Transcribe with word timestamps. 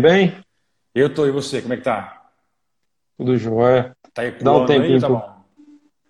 bem? 0.00 0.36
Eu 0.94 1.12
tô, 1.12 1.26
e 1.26 1.30
você, 1.30 1.60
como 1.62 1.74
é 1.74 1.76
que 1.76 1.82
tá? 1.84 2.30
Tudo 3.16 3.36
jóia. 3.36 3.94
Tá 4.12 4.22
aí 4.22 4.30
Dá 4.32 4.52
um 4.56 4.66
tempinho. 4.66 4.94
aí, 4.94 5.00
tá 5.00 5.06
pro-? 5.06 5.22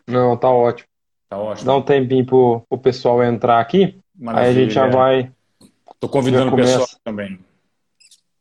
Não, 0.06 0.36
tá 0.36 0.48
ótimo. 0.48 0.88
Tá 1.28 1.38
ótimo. 1.38 1.66
Dá 1.66 1.76
um 1.76 1.82
tempinho 1.82 2.24
pro, 2.26 2.62
pro 2.68 2.78
pessoal 2.78 3.22
entrar 3.22 3.60
aqui. 3.60 3.98
Aí 4.28 4.48
a 4.48 4.52
gente 4.52 4.72
já 4.72 4.82
Maravilha. 4.86 4.98
vai. 4.98 5.32
Tô 5.98 6.08
convidando 6.08 6.52
o 6.52 6.56
pessoal 6.56 6.86
também. 7.04 7.38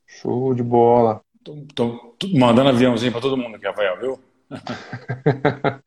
Show 0.08 0.54
de 0.54 0.64
bola. 0.64 1.22
Tô, 1.44 1.56
tô- 1.76 2.16
tô 2.18 2.28
mandando 2.38 2.70
aviãozinho 2.70 3.12
pra 3.12 3.22
todo 3.22 3.38
mundo 3.38 3.56
aqui, 3.56 3.66
Rafael, 3.66 4.00
viu? 4.00 4.20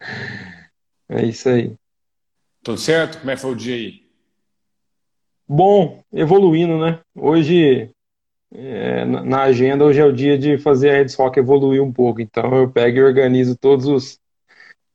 É 1.09 1.25
isso 1.27 1.49
aí. 1.49 1.75
Tudo 2.63 2.79
certo? 2.79 3.19
Como 3.19 3.31
é 3.31 3.35
que 3.35 3.41
foi 3.43 3.51
o 3.53 3.57
dia 3.57 3.75
aí? 3.75 4.03
Bom, 5.47 6.03
evoluindo, 6.13 6.79
né? 6.79 7.01
Hoje, 7.15 7.91
é, 8.55 9.05
na 9.05 9.43
agenda, 9.45 9.85
hoje 9.85 10.01
é 10.01 10.05
o 10.05 10.13
dia 10.13 10.39
de 10.39 10.59
fazer 10.59 10.91
a 10.91 10.95
Reds 10.95 11.15
Rock 11.15 11.39
evoluir 11.39 11.83
um 11.83 11.93
pouco. 11.93 12.21
Então, 12.21 12.55
eu 12.55 12.71
pego 12.71 12.99
e 12.99 13.03
organizo 13.03 13.57
todos 13.57 13.87
os, 13.87 14.19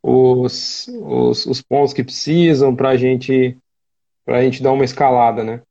os, 0.03 0.87
os, 0.87 1.45
os 1.45 1.61
pontos 1.61 1.93
que 1.93 2.03
precisam 2.03 2.75
para 2.75 2.89
a 2.89 2.97
gente, 2.97 3.57
para 4.25 4.37
a 4.39 4.43
gente 4.43 4.63
dar 4.63 4.73
uma 4.73 4.85
escalada, 4.85 5.43
né? 5.43 5.61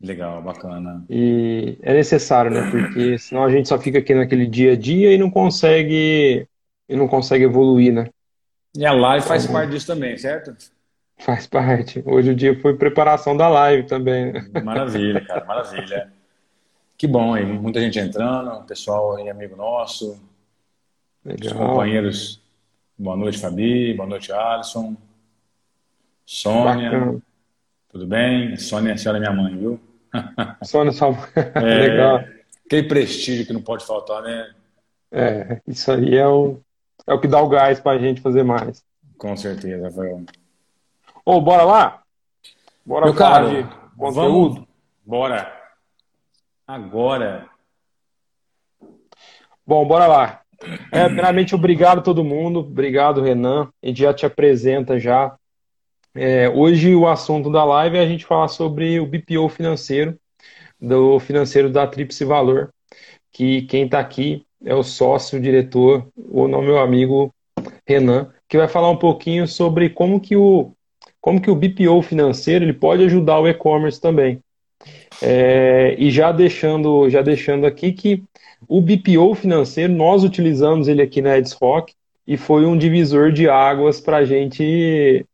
Legal, 0.00 0.42
bacana. 0.42 1.08
E 1.08 1.78
é 1.82 1.92
necessário, 1.94 2.50
né? 2.50 2.62
Porque 2.70 3.18
senão 3.18 3.44
a 3.44 3.50
gente 3.50 3.68
só 3.68 3.78
fica 3.78 3.98
aqui 3.98 4.14
naquele 4.14 4.46
dia 4.46 4.72
a 4.72 4.76
dia 4.76 5.12
e 5.12 5.18
não 5.18 5.30
consegue, 5.30 6.46
e 6.88 6.96
não 6.96 7.06
consegue 7.08 7.44
evoluir, 7.44 7.92
né? 7.92 8.08
E 8.76 8.84
a 8.86 8.92
live 8.92 9.26
faz 9.26 9.44
Então, 9.44 9.52
parte 9.52 9.70
disso 9.70 9.86
também, 9.86 10.16
certo? 10.18 10.54
faz 11.20 11.46
parte. 11.48 12.02
Hoje 12.06 12.30
o 12.30 12.34
dia 12.34 12.58
foi 12.60 12.76
preparação 12.76 13.36
da 13.36 13.48
live 13.48 13.86
também, 13.86 14.32
né? 14.32 14.40
Maravilha, 14.60 15.20
cara, 15.26 15.44
maravilha. 15.44 16.12
Que 17.02 17.08
bom 17.08 17.34
aí, 17.34 17.44
muita 17.44 17.80
gente 17.80 17.98
entrando, 17.98 18.64
pessoal 18.64 19.16
aí, 19.16 19.28
amigo 19.28 19.56
nosso, 19.56 20.12
os 21.24 21.32
Legal. 21.32 21.58
companheiros. 21.58 22.40
Boa 22.96 23.16
noite, 23.16 23.38
Fabi. 23.38 23.92
Boa 23.94 24.08
noite, 24.08 24.30
Alisson. 24.30 24.96
Sônia, 26.24 26.92
Bacana. 26.92 27.22
tudo 27.88 28.06
bem? 28.06 28.56
Sônia, 28.56 28.94
a 28.94 28.96
senhora 28.96 29.18
é 29.18 29.20
minha 29.20 29.32
mãe, 29.32 29.58
viu? 29.58 29.80
Só 30.62 30.84
nessa... 30.84 31.06
É, 31.56 31.60
Legal. 31.88 32.20
aquele 32.66 32.86
prestígio 32.86 33.46
que 33.46 33.52
não 33.52 33.62
pode 33.62 33.84
faltar, 33.84 34.22
né? 34.22 34.54
É, 35.10 35.60
isso 35.66 35.90
aí 35.90 36.14
é 36.16 36.28
o, 36.28 36.60
é 37.04 37.12
o 37.12 37.20
que 37.20 37.26
dá 37.26 37.42
o 37.42 37.48
gás 37.48 37.80
pra 37.80 37.98
gente 37.98 38.20
fazer 38.20 38.44
mais. 38.44 38.84
Com 39.18 39.36
certeza, 39.36 39.86
Rafael. 39.88 40.22
Ô, 41.24 41.40
bora 41.40 41.64
lá? 41.64 42.02
Bora 42.86 43.06
Meu 43.06 43.14
falar 43.16 43.42
caro, 43.42 43.48
de 43.48 43.62
vamos, 43.96 44.14
conteúdo? 44.14 44.68
bora. 45.04 45.61
Agora, 46.72 47.50
Bom, 49.66 49.86
bora 49.86 50.06
lá. 50.06 50.40
É, 50.90 51.04
primeiramente, 51.04 51.54
obrigado 51.54 51.98
a 51.98 52.02
todo 52.02 52.24
mundo. 52.24 52.60
Obrigado, 52.60 53.20
Renan. 53.20 53.68
A 53.82 53.86
gente 53.86 54.00
já 54.00 54.14
te 54.14 54.24
apresenta 54.24 54.98
já. 54.98 55.36
É, 56.14 56.48
hoje 56.48 56.94
o 56.94 57.06
assunto 57.06 57.52
da 57.52 57.62
live 57.62 57.98
é 57.98 58.00
a 58.00 58.08
gente 58.08 58.24
falar 58.24 58.48
sobre 58.48 58.98
o 58.98 59.04
BPO 59.04 59.50
financeiro, 59.50 60.18
do 60.80 61.20
financeiro 61.20 61.68
da 61.68 61.86
Tríplice 61.86 62.24
Valor, 62.24 62.70
que 63.30 63.62
quem 63.66 63.84
está 63.84 64.00
aqui 64.00 64.46
é 64.64 64.74
o 64.74 64.82
sócio, 64.82 65.38
o 65.38 65.42
diretor, 65.42 66.08
o 66.16 66.48
não 66.48 66.62
meu 66.62 66.78
amigo 66.78 67.30
Renan, 67.86 68.32
que 68.48 68.56
vai 68.56 68.66
falar 68.66 68.88
um 68.88 68.98
pouquinho 68.98 69.46
sobre 69.46 69.90
como 69.90 70.18
que 70.18 70.36
o, 70.36 70.72
como 71.20 71.38
que 71.38 71.50
o 71.50 71.54
BPO 71.54 72.00
financeiro 72.00 72.64
ele 72.64 72.72
pode 72.72 73.04
ajudar 73.04 73.40
o 73.40 73.46
e-commerce 73.46 74.00
também. 74.00 74.42
É, 75.20 75.94
e 75.98 76.10
já 76.10 76.32
deixando, 76.32 77.08
já 77.08 77.22
deixando 77.22 77.66
aqui 77.66 77.92
que 77.92 78.22
o 78.68 78.80
BPO 78.80 79.34
financeiro, 79.34 79.92
nós 79.92 80.24
utilizamos 80.24 80.88
ele 80.88 81.02
aqui 81.02 81.20
na 81.20 81.36
Eds 81.36 81.52
Rock 81.52 81.94
e 82.26 82.36
foi 82.36 82.64
um 82.64 82.76
divisor 82.76 83.32
de 83.32 83.48
águas 83.48 84.00
para 84.00 84.18
a 84.18 84.24
gente, 84.24 85.26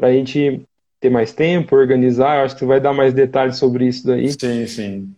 a 0.00 0.12
gente 0.12 0.62
ter 1.00 1.10
mais 1.10 1.32
tempo, 1.32 1.76
organizar. 1.76 2.38
Eu 2.38 2.44
acho 2.44 2.54
que 2.54 2.60
você 2.60 2.66
vai 2.66 2.80
dar 2.80 2.92
mais 2.92 3.12
detalhes 3.12 3.56
sobre 3.56 3.86
isso 3.86 4.06
daí. 4.06 4.28
sim, 4.30 4.66
sim. 4.66 5.14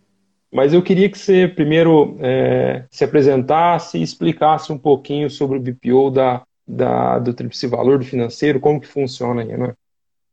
Mas 0.51 0.73
eu 0.73 0.81
queria 0.81 1.09
que 1.09 1.17
você 1.17 1.47
primeiro 1.47 2.17
é, 2.19 2.83
se 2.89 3.03
apresentasse 3.03 3.99
e 3.99 4.01
explicasse 4.01 4.71
um 4.71 4.77
pouquinho 4.77 5.29
sobre 5.29 5.57
o 5.57 5.61
BPO 5.61 6.09
da, 6.09 6.41
da, 6.67 7.19
do 7.19 7.33
Tríplice 7.33 7.67
Valor, 7.67 7.99
do 7.99 8.05
financeiro, 8.05 8.59
como 8.59 8.81
que 8.81 8.87
funciona 8.87 9.41
aí, 9.41 9.55
né? 9.55 9.73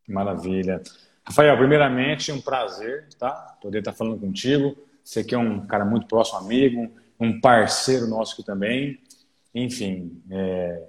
Maravilha. 0.08 0.80
Rafael, 1.28 1.56
primeiramente, 1.56 2.30
um 2.30 2.40
prazer, 2.40 3.08
tá? 3.18 3.56
Poder 3.60 3.80
estar 3.80 3.92
falando 3.92 4.20
contigo. 4.20 4.76
Você 5.02 5.24
que 5.24 5.34
é 5.34 5.38
um 5.38 5.66
cara 5.66 5.84
muito 5.84 6.06
próximo 6.06 6.38
amigo, 6.38 6.90
um 7.18 7.40
parceiro 7.40 8.06
nosso 8.06 8.34
aqui 8.34 8.44
também. 8.44 9.00
Enfim, 9.54 10.22
é, 10.30 10.84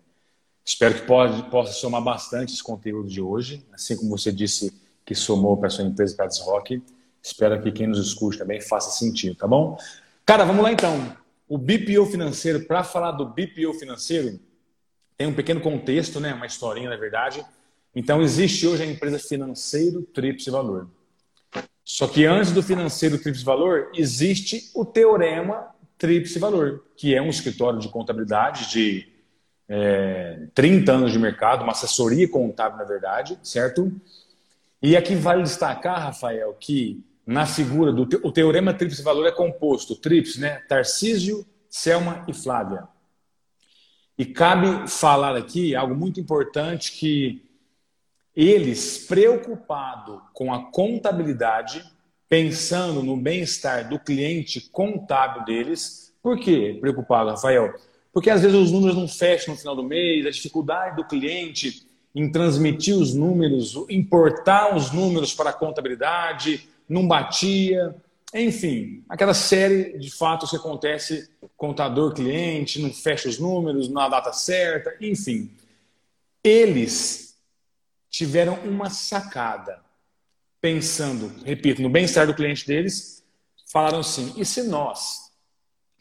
espero 0.64 0.96
que 0.96 1.02
pode, 1.02 1.44
possa 1.50 1.74
somar 1.74 2.02
bastante 2.02 2.53
esse 2.53 2.62
conteúdo 2.62 3.09
de 3.09 3.22
hoje, 3.22 3.66
assim 3.74 3.96
como 3.96 4.09
você 4.09 4.31
disse 4.31 4.74
que 5.06 5.16
somou 5.16 5.58
para 5.58 5.68
a 5.68 5.70
sua 5.70 5.86
empresa 5.86 6.16
Pets 6.16 6.40
Rock. 6.42 6.84
Espero 7.22 7.62
que 7.62 7.72
quem 7.72 7.88
nos 7.88 8.00
escute 8.00 8.38
também 8.38 8.62
faça 8.62 8.92
sentido, 8.92 9.36
tá 9.36 9.48
bom? 9.48 9.78
Cara, 10.25 10.44
vamos 10.46 10.62
lá 10.62 10.72
então. 10.72 11.16
O 11.48 11.58
BPO 11.58 12.06
financeiro, 12.08 12.66
para 12.66 12.84
falar 12.84 13.12
do 13.12 13.25
BPO 13.25 13.74
financeiro, 13.80 14.40
tem 15.18 15.28
um 15.28 15.34
pequeno 15.34 15.62
contexto, 15.62 16.19
né? 16.19 16.34
Uma 16.34 16.46
historinha, 16.46 16.90
na 16.90 16.98
verdade. 16.98 17.44
Então, 18.00 18.22
existe 18.22 18.68
hoje 18.68 18.84
a 18.84 18.85
empresa 18.85 19.18
Financeiro 19.18 20.03
Tríplice 20.03 20.52
Valor. 20.52 20.88
Só 21.84 22.08
que 22.08 22.25
antes 22.25 22.52
do 22.52 22.62
Financeiro 22.62 23.18
Tríplice 23.18 23.44
Valor, 23.44 23.90
existe 23.96 24.69
o 24.75 24.85
Teorema 24.85 25.74
Tríplice 25.97 26.38
Valor, 26.38 26.86
que 26.96 27.16
é 27.16 27.22
um 27.24 27.31
escritório 27.31 27.80
de 27.80 27.90
contabilidade 27.90 28.69
de 28.69 29.07
é, 29.68 30.46
30 30.53 30.91
anos 30.91 31.12
de 31.12 31.18
mercado, 31.18 31.63
uma 31.63 31.72
assessoria 31.72 32.30
contábil, 32.30 32.78
na 32.78 32.84
verdade, 32.84 33.40
certo? 33.41 33.91
E 34.80 34.96
aqui 34.96 35.16
vale 35.16 35.41
destacar, 35.41 36.00
Rafael, 36.00 36.53
que 36.53 37.03
na 37.25 37.47
figura 37.47 37.91
do 37.91 38.06
te- 38.06 38.19
o 38.22 38.31
Teorema 38.31 38.75
Tríplice 38.75 39.02
Valor 39.02 39.25
é 39.25 39.31
composto, 39.31 39.96
tríplice, 39.96 40.40
né? 40.40 40.59
Tarcísio, 40.69 41.44
Selma 41.68 42.24
e 42.28 42.34
Flávia. 42.34 42.88
E 44.16 44.24
cabe 44.24 44.88
falar 44.88 45.36
aqui 45.36 45.75
algo 45.75 45.96
muito 45.96 46.19
importante 46.19 46.91
que 46.91 47.47
eles, 48.38 49.00
preocupados 49.00 50.20
com 50.31 50.53
a 50.53 50.66
contabilidade, 50.66 51.84
pensando 52.30 53.02
no 53.02 53.18
bem-estar 53.18 53.90
do 53.90 53.98
cliente 53.98 54.70
contábil 54.72 55.44
deles, 55.44 56.14
por 56.22 56.40
quê 56.40 56.78
preocupado, 56.80 57.31
Rafael? 57.31 57.74
Porque 58.14 58.30
às 58.30 58.44
vezes 58.44 58.56
os 58.56 58.72
números 58.72 58.96
não 58.96 59.08
fecham 59.08 59.56
no 59.56 59.59
final 59.59 59.75
do 59.75 59.84
mês, 59.84 60.24
a 60.24 60.30
dificuldade 60.30 60.98
do 60.98 61.06
cliente 61.08 61.88
em 62.14 62.31
transmitir 62.31 62.96
os 62.96 63.16
números, 63.16 63.74
importar 63.90 64.75
os 64.75 64.92
números 64.92 65.34
para 65.34 65.50
a 65.50 65.54
contabilidade, 65.54 66.69
não 66.88 67.08
batia, 67.08 67.96
enfim, 68.31 69.04
aquela 69.09 69.34
série 69.34 69.98
de 69.98 70.12
fatos 70.12 70.52
que 70.52 70.58
acontece, 70.58 71.28
contador, 71.56 72.14
cliente, 72.14 72.80
não 72.80 72.94
fecha 72.94 73.28
os 73.28 73.40
números 73.40 73.90
na 73.90 74.08
data 74.08 74.31
certa, 74.31 74.96
enfim. 75.02 75.50
Eles 76.44 77.27
tiveram 78.09 78.56
uma 78.63 78.90
sacada, 78.90 79.81
pensando, 80.62 81.31
repito, 81.44 81.81
no 81.81 81.90
bem-estar 81.90 82.25
do 82.25 82.34
cliente 82.34 82.66
deles, 82.66 83.23
falaram 83.72 84.00
assim: 84.00 84.34
e 84.38 84.45
se 84.45 84.63
nós 84.63 85.31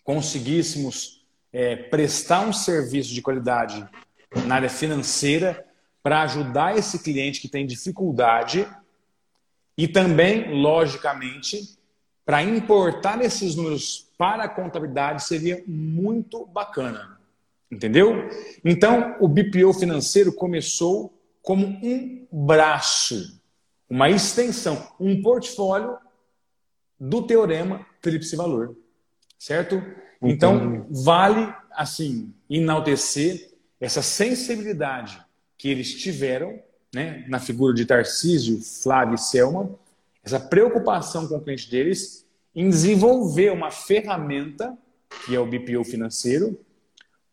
conseguíssemos 0.05 1.25
é, 1.53 1.77
prestar 1.77 2.47
um 2.47 2.53
serviço 2.53 3.13
de 3.13 3.23
qualidade 3.23 3.87
na 4.47 4.57
área 4.57 4.69
financeira 4.69 5.65
para 6.03 6.23
ajudar 6.23 6.77
esse 6.77 7.03
cliente 7.03 7.41
que 7.41 7.49
tem 7.49 7.67
dificuldade 7.67 8.67
e 9.77 9.89
também, 9.89 10.55
logicamente, 10.55 11.77
para 12.25 12.43
importar 12.43 13.21
esses 13.23 13.55
números 13.55 14.09
para 14.17 14.45
a 14.45 14.49
contabilidade 14.49 15.25
seria 15.25 15.63
muito 15.67 16.47
bacana. 16.47 17.19
Entendeu? 17.71 18.29
Então, 18.65 19.17
o 19.21 19.29
BPO 19.29 19.73
financeiro 19.75 20.33
começou 20.33 21.13
como 21.47 21.65
um 21.81 22.27
braço, 22.33 23.41
uma 23.89 24.11
extensão, 24.11 24.93
um 24.99 25.23
portfólio 25.23 25.97
do 26.99 27.25
teorema 27.25 27.87
tríplice 28.03 28.35
valor. 28.35 28.77
Certo? 29.39 29.81
Então, 30.21 30.89
vale, 30.91 31.55
assim, 31.71 32.35
enaltecer 32.51 33.55
essa 33.81 34.03
sensibilidade 34.03 35.25
que 35.57 35.69
eles 35.69 35.95
tiveram 35.95 36.61
né, 36.93 37.25
na 37.29 37.39
figura 37.39 37.73
de 37.73 37.87
Tarcísio, 37.87 38.61
Flávio 38.61 39.15
e 39.15 39.19
Selma, 39.19 39.71
essa 40.25 40.41
preocupação 40.41 41.29
com 41.29 41.37
o 41.37 41.41
cliente 41.41 41.71
deles 41.71 42.27
em 42.57 42.69
desenvolver 42.69 43.53
uma 43.53 43.71
ferramenta, 43.71 44.77
que 45.25 45.37
é 45.37 45.39
o 45.39 45.47
BPO 45.47 45.85
financeiro, 45.85 46.59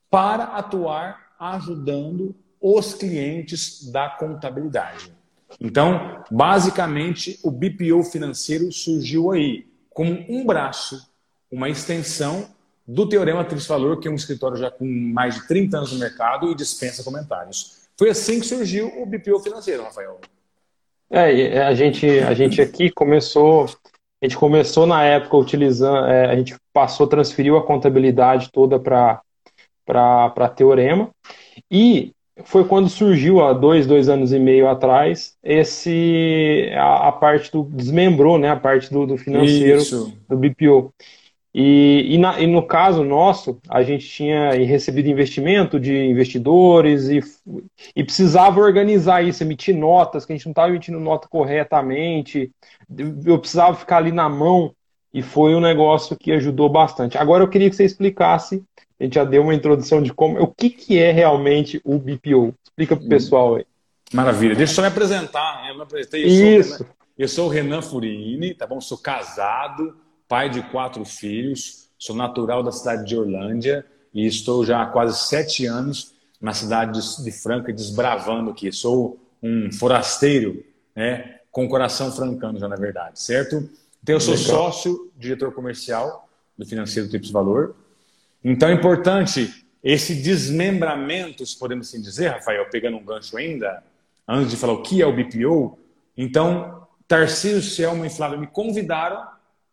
para 0.07 0.43
atuar 0.43 1.33
ajudando 1.39 2.35
os 2.63 2.93
clientes 2.93 3.91
da 3.91 4.07
contabilidade. 4.07 5.11
Então, 5.59 6.23
basicamente, 6.31 7.37
o 7.43 7.51
BPO 7.51 8.03
financeiro 8.05 8.71
surgiu 8.71 9.31
aí 9.31 9.67
como 9.89 10.25
um 10.29 10.45
braço, 10.45 11.11
uma 11.51 11.69
extensão 11.69 12.47
do 12.87 13.07
Teorema 13.07 13.43
Triplo 13.43 13.67
Valor, 13.67 13.99
que 13.99 14.07
é 14.07 14.11
um 14.11 14.15
escritório 14.15 14.57
já 14.57 14.71
com 14.71 14.85
mais 14.85 15.35
de 15.35 15.47
30 15.47 15.77
anos 15.77 15.91
no 15.91 15.99
mercado 15.99 16.49
e 16.49 16.55
dispensa 16.55 17.03
comentários. 17.03 17.83
Foi 17.97 18.09
assim 18.09 18.39
que 18.39 18.45
surgiu 18.45 18.87
o 19.01 19.05
BPO 19.05 19.39
financeiro, 19.41 19.83
Rafael. 19.83 20.19
É, 21.09 21.61
a 21.61 21.75
gente, 21.75 22.07
a 22.07 22.33
gente 22.33 22.61
aqui 22.61 22.89
começou, 22.89 23.65
a 24.21 24.25
gente 24.25 24.37
começou 24.37 24.87
na 24.87 25.03
época 25.03 25.37
utilizando, 25.37 26.07
é, 26.07 26.31
a 26.31 26.35
gente 26.35 26.55
passou, 26.73 27.05
transferiu 27.05 27.55
a 27.57 27.65
contabilidade 27.65 28.49
toda 28.51 28.79
para 28.79 30.49
Teorema 30.55 31.11
e 31.69 32.13
foi 32.45 32.65
quando 32.65 32.89
surgiu 32.89 33.43
há 33.43 33.53
dois, 33.53 33.85
dois 33.85 34.09
anos 34.09 34.33
e 34.33 34.39
meio 34.39 34.67
atrás 34.67 35.35
esse 35.43 36.69
a, 36.73 37.09
a 37.09 37.11
parte 37.11 37.51
do 37.51 37.63
desmembrou, 37.63 38.37
né, 38.37 38.49
a 38.49 38.55
parte 38.55 38.91
do, 38.91 39.05
do 39.05 39.17
financeiro 39.17 39.79
Isso. 39.79 40.17
do 40.27 40.37
BPO. 40.37 40.93
E, 41.55 42.15
e, 42.15 42.17
na, 42.17 42.39
e, 42.39 42.47
no 42.47 42.65
caso 42.65 43.03
nosso, 43.03 43.59
a 43.69 43.83
gente 43.83 44.07
tinha 44.07 44.53
recebido 44.53 45.07
investimento 45.07 45.79
de 45.79 45.95
investidores 45.95 47.09
e, 47.09 47.19
e 47.95 48.03
precisava 48.03 48.59
organizar 48.59 49.21
isso, 49.21 49.43
emitir 49.43 49.77
notas, 49.77 50.25
que 50.25 50.33
a 50.33 50.35
gente 50.35 50.45
não 50.45 50.51
estava 50.51 50.69
emitindo 50.69 50.99
nota 50.99 51.27
corretamente, 51.27 52.51
eu 53.23 53.37
precisava 53.37 53.75
ficar 53.75 53.97
ali 53.97 54.11
na 54.11 54.27
mão, 54.27 54.73
e 55.13 55.21
foi 55.21 55.53
um 55.53 55.59
negócio 55.59 56.17
que 56.17 56.31
ajudou 56.31 56.67
bastante. 56.67 57.19
Agora 57.19 57.43
eu 57.43 57.47
queria 57.47 57.69
que 57.69 57.75
você 57.75 57.85
explicasse, 57.85 58.63
a 59.03 59.05
gente 59.05 59.15
já 59.15 59.25
deu 59.25 59.41
uma 59.41 59.53
introdução 59.53 60.01
de 60.01 60.13
como, 60.13 60.41
o 60.41 60.47
que, 60.47 60.69
que 60.69 60.97
é 60.97 61.11
realmente 61.11 61.81
o 61.83 61.99
BPO. 61.99 62.55
Explica 62.63 62.95
para 62.95 63.05
o 63.05 63.09
pessoal 63.09 63.55
aí. 63.57 63.65
Maravilha, 64.13 64.55
deixa 64.55 64.71
eu 64.71 64.75
só 64.75 64.81
me 64.81 64.87
apresentar, 64.87 65.67
eu 65.67 65.75
me 65.75 65.81
apresentei. 65.81 66.23
Eu 66.23 66.59
isso. 66.61 66.77
Sou, 66.77 66.87
eu 67.17 67.27
sou 67.27 67.47
o 67.47 67.49
Renan 67.49 67.81
Furini, 67.81 68.53
tá 68.53 68.65
bom? 68.65 68.79
Sou 68.79 68.97
casado, 68.97 69.97
pai 70.25 70.49
de 70.49 70.61
quatro 70.61 71.03
filhos, 71.03 71.89
sou 71.99 72.15
natural 72.15 72.63
da 72.63 72.71
cidade 72.71 73.05
de 73.05 73.17
Orlândia 73.17 73.85
e 74.13 74.25
estou 74.25 74.65
já 74.65 74.81
há 74.81 74.85
quase 74.85 75.19
sete 75.27 75.65
anos 75.65 76.13
na 76.39 76.53
cidade 76.53 77.01
de 77.23 77.31
Franca, 77.33 77.73
desbravando 77.73 78.51
aqui. 78.51 78.71
Sou 78.71 79.19
um 79.41 79.69
forasteiro, 79.73 80.63
né, 80.95 81.39
com 81.51 81.67
coração 81.67 82.09
francano 82.09 82.57
já, 82.57 82.69
na 82.69 82.77
verdade, 82.77 83.19
certo? 83.19 83.69
Então, 84.01 84.15
eu 84.15 84.21
sou 84.21 84.33
Legal. 84.35 84.47
sócio, 84.47 85.11
diretor 85.17 85.51
comercial 85.51 86.29
do 86.57 86.65
Financeiro 86.65 87.09
Trips 87.09 87.31
Valor. 87.31 87.75
Então, 88.43 88.69
é 88.69 88.73
importante 88.73 89.65
esse 89.83 90.15
desmembramento, 90.15 91.45
se 91.45 91.57
podemos 91.57 91.87
assim 91.87 92.01
dizer, 92.01 92.29
Rafael, 92.29 92.69
pegando 92.69 92.97
um 92.97 93.03
gancho 93.03 93.37
ainda, 93.37 93.83
antes 94.27 94.51
de 94.51 94.57
falar 94.57 94.73
o 94.73 94.81
que 94.81 95.01
é 95.01 95.05
o 95.05 95.15
BPO. 95.15 95.77
Então, 96.17 96.87
Tarcísio, 97.07 97.61
Selma 97.61 98.07
e 98.07 98.09
Flávio 98.09 98.39
me 98.39 98.47
convidaram 98.47 99.25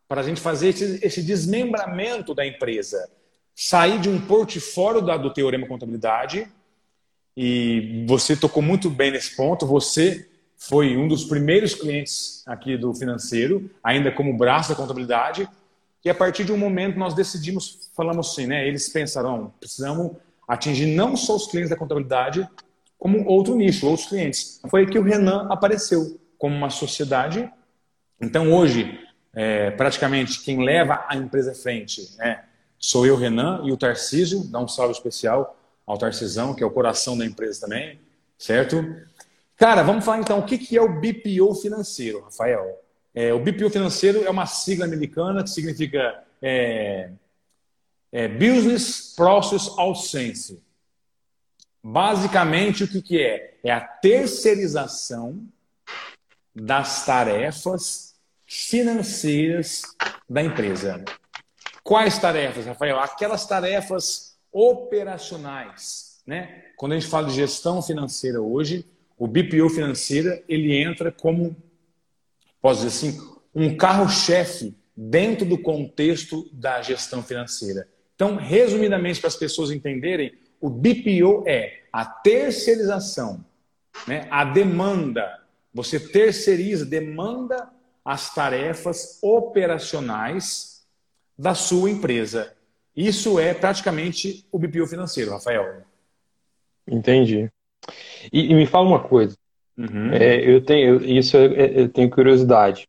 para 0.08 0.20
a 0.20 0.24
gente 0.24 0.40
fazer 0.40 0.70
esse, 0.70 0.98
esse, 1.02 1.22
desmembramento 1.22 2.34
da 2.34 2.44
empresa. 2.44 3.08
Sair 3.54 4.00
de 4.00 4.08
um 4.08 4.20
portfólio 4.20 5.00
da, 5.00 5.16
do 5.16 5.32
Teorema 5.32 5.66
Contabilidade, 5.66 6.48
e 7.36 8.04
você 8.08 8.36
tocou 8.36 8.62
muito 8.62 8.90
bem 8.90 9.12
nesse 9.12 9.36
ponto, 9.36 9.66
você 9.66 10.28
foi 10.56 10.96
um 10.96 11.06
dos 11.06 11.24
primeiros 11.24 11.74
clientes 11.74 12.42
aqui 12.46 12.76
do 12.76 12.92
financeiro, 12.92 13.70
ainda 13.82 14.10
como 14.10 14.36
braço 14.36 14.68
da 14.70 14.74
contabilidade, 14.74 15.48
e 16.04 16.10
a 16.10 16.14
partir 16.14 16.44
de 16.44 16.52
um 16.52 16.56
momento 16.56 16.98
nós 16.98 17.14
decidimos, 17.14 17.90
falamos 17.94 18.30
assim, 18.30 18.46
né? 18.46 18.66
Eles 18.66 18.88
pensaram, 18.88 19.52
precisamos 19.60 20.12
atingir 20.48 20.86
não 20.86 21.16
só 21.16 21.36
os 21.36 21.46
clientes 21.46 21.70
da 21.70 21.76
contabilidade, 21.76 22.48
como 22.98 23.26
outro 23.26 23.54
nicho, 23.54 23.86
outros 23.86 24.08
clientes. 24.08 24.60
Foi 24.68 24.80
aí 24.80 24.86
que 24.86 24.98
o 24.98 25.02
Renan 25.02 25.46
apareceu 25.50 26.20
como 26.38 26.56
uma 26.56 26.70
sociedade. 26.70 27.50
Então 28.20 28.52
hoje 28.52 28.98
é, 29.34 29.70
praticamente 29.70 30.42
quem 30.42 30.64
leva 30.64 31.04
a 31.08 31.16
empresa 31.16 31.52
à 31.52 31.54
frente 31.54 32.16
né, 32.18 32.44
sou 32.78 33.06
eu, 33.06 33.16
Renan, 33.16 33.62
e 33.64 33.72
o 33.72 33.76
Tarcísio, 33.76 34.44
dá 34.44 34.58
um 34.58 34.66
salve 34.66 34.92
especial 34.92 35.56
ao 35.86 35.98
Tarcisão, 35.98 36.54
que 36.54 36.62
é 36.62 36.66
o 36.66 36.70
coração 36.70 37.16
da 37.16 37.26
empresa 37.26 37.60
também, 37.60 38.00
certo? 38.38 38.82
Cara, 39.56 39.82
vamos 39.82 40.04
falar 40.04 40.18
então 40.18 40.38
o 40.38 40.44
que, 40.44 40.56
que 40.56 40.76
é 40.76 40.80
o 40.80 41.00
BPO 41.00 41.54
financeiro, 41.56 42.22
Rafael. 42.22 42.80
É, 43.14 43.32
o 43.32 43.40
BPO 43.40 43.70
financeiro 43.70 44.24
é 44.24 44.30
uma 44.30 44.46
sigla 44.46 44.84
americana 44.84 45.42
que 45.42 45.50
significa 45.50 46.24
é, 46.40 47.10
é 48.12 48.28
Business 48.28 49.14
Process 49.16 49.68
Outsourcing. 49.76 50.60
Basicamente, 51.82 52.84
o 52.84 52.88
que, 52.88 53.02
que 53.02 53.22
é? 53.22 53.58
É 53.64 53.70
a 53.70 53.80
terceirização 53.80 55.42
das 56.54 57.04
tarefas 57.04 58.14
financeiras 58.46 59.82
da 60.28 60.42
empresa. 60.42 61.04
Quais 61.82 62.18
tarefas, 62.18 62.66
Rafael? 62.66 62.98
Aquelas 62.98 63.46
tarefas 63.46 64.36
operacionais. 64.52 66.20
Né? 66.26 66.64
Quando 66.76 66.92
a 66.92 66.98
gente 66.98 67.08
fala 67.08 67.28
de 67.28 67.34
gestão 67.34 67.82
financeira 67.82 68.40
hoje, 68.40 68.84
o 69.18 69.26
BPO 69.26 69.68
financeira 69.70 70.42
ele 70.48 70.76
entra 70.76 71.10
como, 71.12 71.56
posso 72.60 72.84
dizer 72.84 73.08
assim, 73.08 73.20
um 73.54 73.76
carro-chefe 73.76 74.74
dentro 74.96 75.46
do 75.46 75.58
contexto 75.58 76.48
da 76.52 76.82
gestão 76.82 77.22
financeira. 77.22 77.88
Então, 78.14 78.36
resumidamente, 78.36 79.20
para 79.20 79.28
as 79.28 79.36
pessoas 79.36 79.70
entenderem, 79.70 80.32
o 80.60 80.68
BPO 80.68 81.44
é 81.46 81.84
a 81.92 82.04
terceirização, 82.04 83.44
né? 84.06 84.28
a 84.30 84.44
demanda. 84.44 85.40
Você 85.72 85.98
terceiriza, 85.98 86.84
demanda 86.84 87.70
as 88.04 88.34
tarefas 88.34 89.18
operacionais 89.22 90.86
da 91.38 91.54
sua 91.54 91.90
empresa. 91.90 92.54
Isso 92.94 93.38
é 93.38 93.54
praticamente 93.54 94.46
o 94.52 94.58
BPO 94.58 94.86
financeiro, 94.86 95.30
Rafael. 95.30 95.82
Entendi. 96.86 97.50
E, 98.32 98.50
e 98.50 98.54
me 98.54 98.66
fala 98.66 98.86
uma 98.86 99.00
coisa. 99.00 99.36
Uhum. 99.80 100.12
É, 100.12 100.36
eu 100.48 100.62
tenho 100.62 100.96
eu, 100.96 101.04
isso 101.04 101.36
eu, 101.36 101.52
eu, 101.52 101.88
tenho 101.88 102.10
curiosidade. 102.10 102.86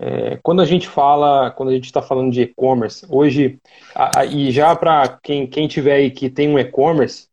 É, 0.00 0.38
quando 0.42 0.60
a 0.60 0.64
gente 0.64 0.88
fala, 0.88 1.50
quando 1.50 1.68
a 1.68 1.74
gente 1.74 1.84
está 1.84 2.02
falando 2.02 2.32
de 2.32 2.42
e-commerce, 2.42 3.06
hoje 3.08 3.58
a, 3.94 4.20
a, 4.20 4.24
e 4.24 4.50
já 4.50 4.74
para 4.74 5.18
quem 5.22 5.46
quem 5.46 5.68
tiver 5.68 5.94
aí 5.94 6.10
que 6.10 6.28
tem 6.28 6.48
um 6.48 6.58
e-commerce, 6.58 7.28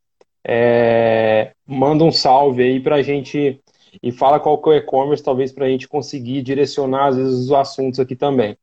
é, 0.48 1.52
manda 1.66 2.04
um 2.04 2.12
salve 2.12 2.62
aí 2.62 2.80
para 2.80 2.98
a 2.98 3.02
gente 3.02 3.60
e 4.04 4.12
fala 4.12 4.40
qual 4.40 4.62
que 4.62 4.70
é 4.70 4.74
o 4.74 4.76
e-commerce, 4.76 5.24
talvez 5.24 5.52
para 5.52 5.66
a 5.66 5.70
gente 5.70 5.88
conseguir 5.88 6.42
direcionar, 6.44 7.08
às 7.08 7.18
vezes, 7.18 7.46
os 7.46 7.52
assuntos 7.52 8.00
aqui 8.00 8.16
também. 8.16 8.58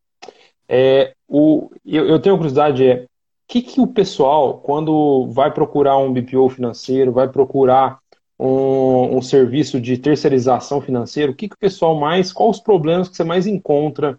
É, 0.68 1.14
o, 1.26 1.70
eu, 1.84 2.06
eu 2.06 2.20
tenho 2.20 2.36
curiosidade, 2.36 2.86
é, 2.86 3.04
o 3.04 3.08
que, 3.48 3.62
que 3.62 3.80
o 3.80 3.86
pessoal, 3.86 4.58
quando 4.58 5.28
vai 5.32 5.52
procurar 5.52 5.98
um 5.98 6.12
BPO 6.12 6.48
financeiro, 6.50 7.12
vai 7.12 7.28
procurar 7.28 7.98
um, 8.42 9.18
um 9.18 9.22
serviço 9.22 9.80
de 9.80 9.96
terceirização 9.96 10.80
financeira, 10.80 11.30
o 11.30 11.34
que, 11.34 11.48
que 11.48 11.54
o 11.54 11.58
pessoal 11.58 11.98
mais, 11.98 12.32
quais 12.32 12.56
os 12.56 12.60
problemas 12.60 13.08
que 13.08 13.16
você 13.16 13.22
mais 13.22 13.46
encontra 13.46 14.18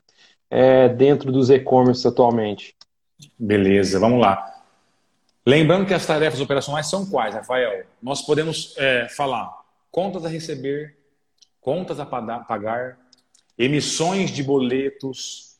é, 0.50 0.88
dentro 0.88 1.30
dos 1.30 1.50
e-commerce 1.50 2.08
atualmente? 2.08 2.74
Beleza, 3.38 4.00
vamos 4.00 4.22
lá. 4.22 4.50
Lembrando 5.46 5.86
que 5.86 5.94
as 5.94 6.06
tarefas 6.06 6.40
operacionais 6.40 6.88
são 6.90 7.06
quais, 7.06 7.36
Rafael? 7.36 7.84
Nós 8.02 8.22
podemos 8.22 8.74
é, 8.78 9.10
falar 9.10 9.62
contas 9.92 10.24
a 10.24 10.30
receber, 10.30 10.96
contas 11.60 12.00
a 12.00 12.06
pagar, 12.06 12.98
emissões 13.58 14.32
de 14.32 14.42
boletos, 14.42 15.58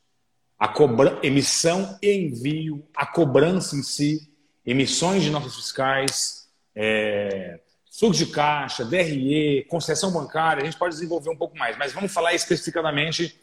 a 0.58 0.70
cobra... 0.70 1.20
emissão 1.22 2.00
e 2.02 2.14
envio, 2.14 2.82
a 2.96 3.06
cobrança 3.06 3.76
em 3.76 3.84
si, 3.84 4.32
emissões 4.66 5.22
de 5.22 5.30
notas 5.30 5.54
fiscais, 5.54 6.50
é... 6.74 7.60
fluxo 7.98 8.26
de 8.26 8.32
caixa, 8.32 8.84
DRE, 8.84 9.66
concessão 9.70 10.12
bancária, 10.12 10.62
a 10.62 10.66
gente 10.66 10.78
pode 10.78 10.96
desenvolver 10.96 11.30
um 11.30 11.36
pouco 11.36 11.58
mais, 11.58 11.78
mas 11.78 11.94
vamos 11.94 12.12
falar 12.12 12.34
especificadamente 12.34 13.40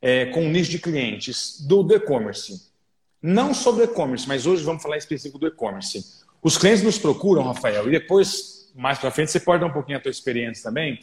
é, 0.00 0.26
com 0.26 0.46
o 0.46 0.48
nicho 0.48 0.70
de 0.70 0.78
clientes 0.78 1.60
do 1.66 1.86
e-commerce. 1.94 2.72
Não 3.22 3.54
sobre 3.54 3.84
e-commerce, 3.84 4.26
mas 4.26 4.46
hoje 4.46 4.64
vamos 4.64 4.82
falar 4.82 4.96
específico 4.96 5.38
do 5.38 5.46
e-commerce. 5.46 6.22
Os 6.42 6.58
clientes 6.58 6.82
nos 6.82 6.98
procuram, 6.98 7.44
Rafael, 7.44 7.86
e 7.86 7.92
depois, 7.92 8.72
mais 8.74 8.98
para 8.98 9.12
frente, 9.12 9.30
você 9.30 9.38
pode 9.38 9.60
dar 9.60 9.66
um 9.66 9.72
pouquinho 9.72 9.98
a 9.98 10.00
tua 10.00 10.10
experiência 10.10 10.64
também. 10.64 10.98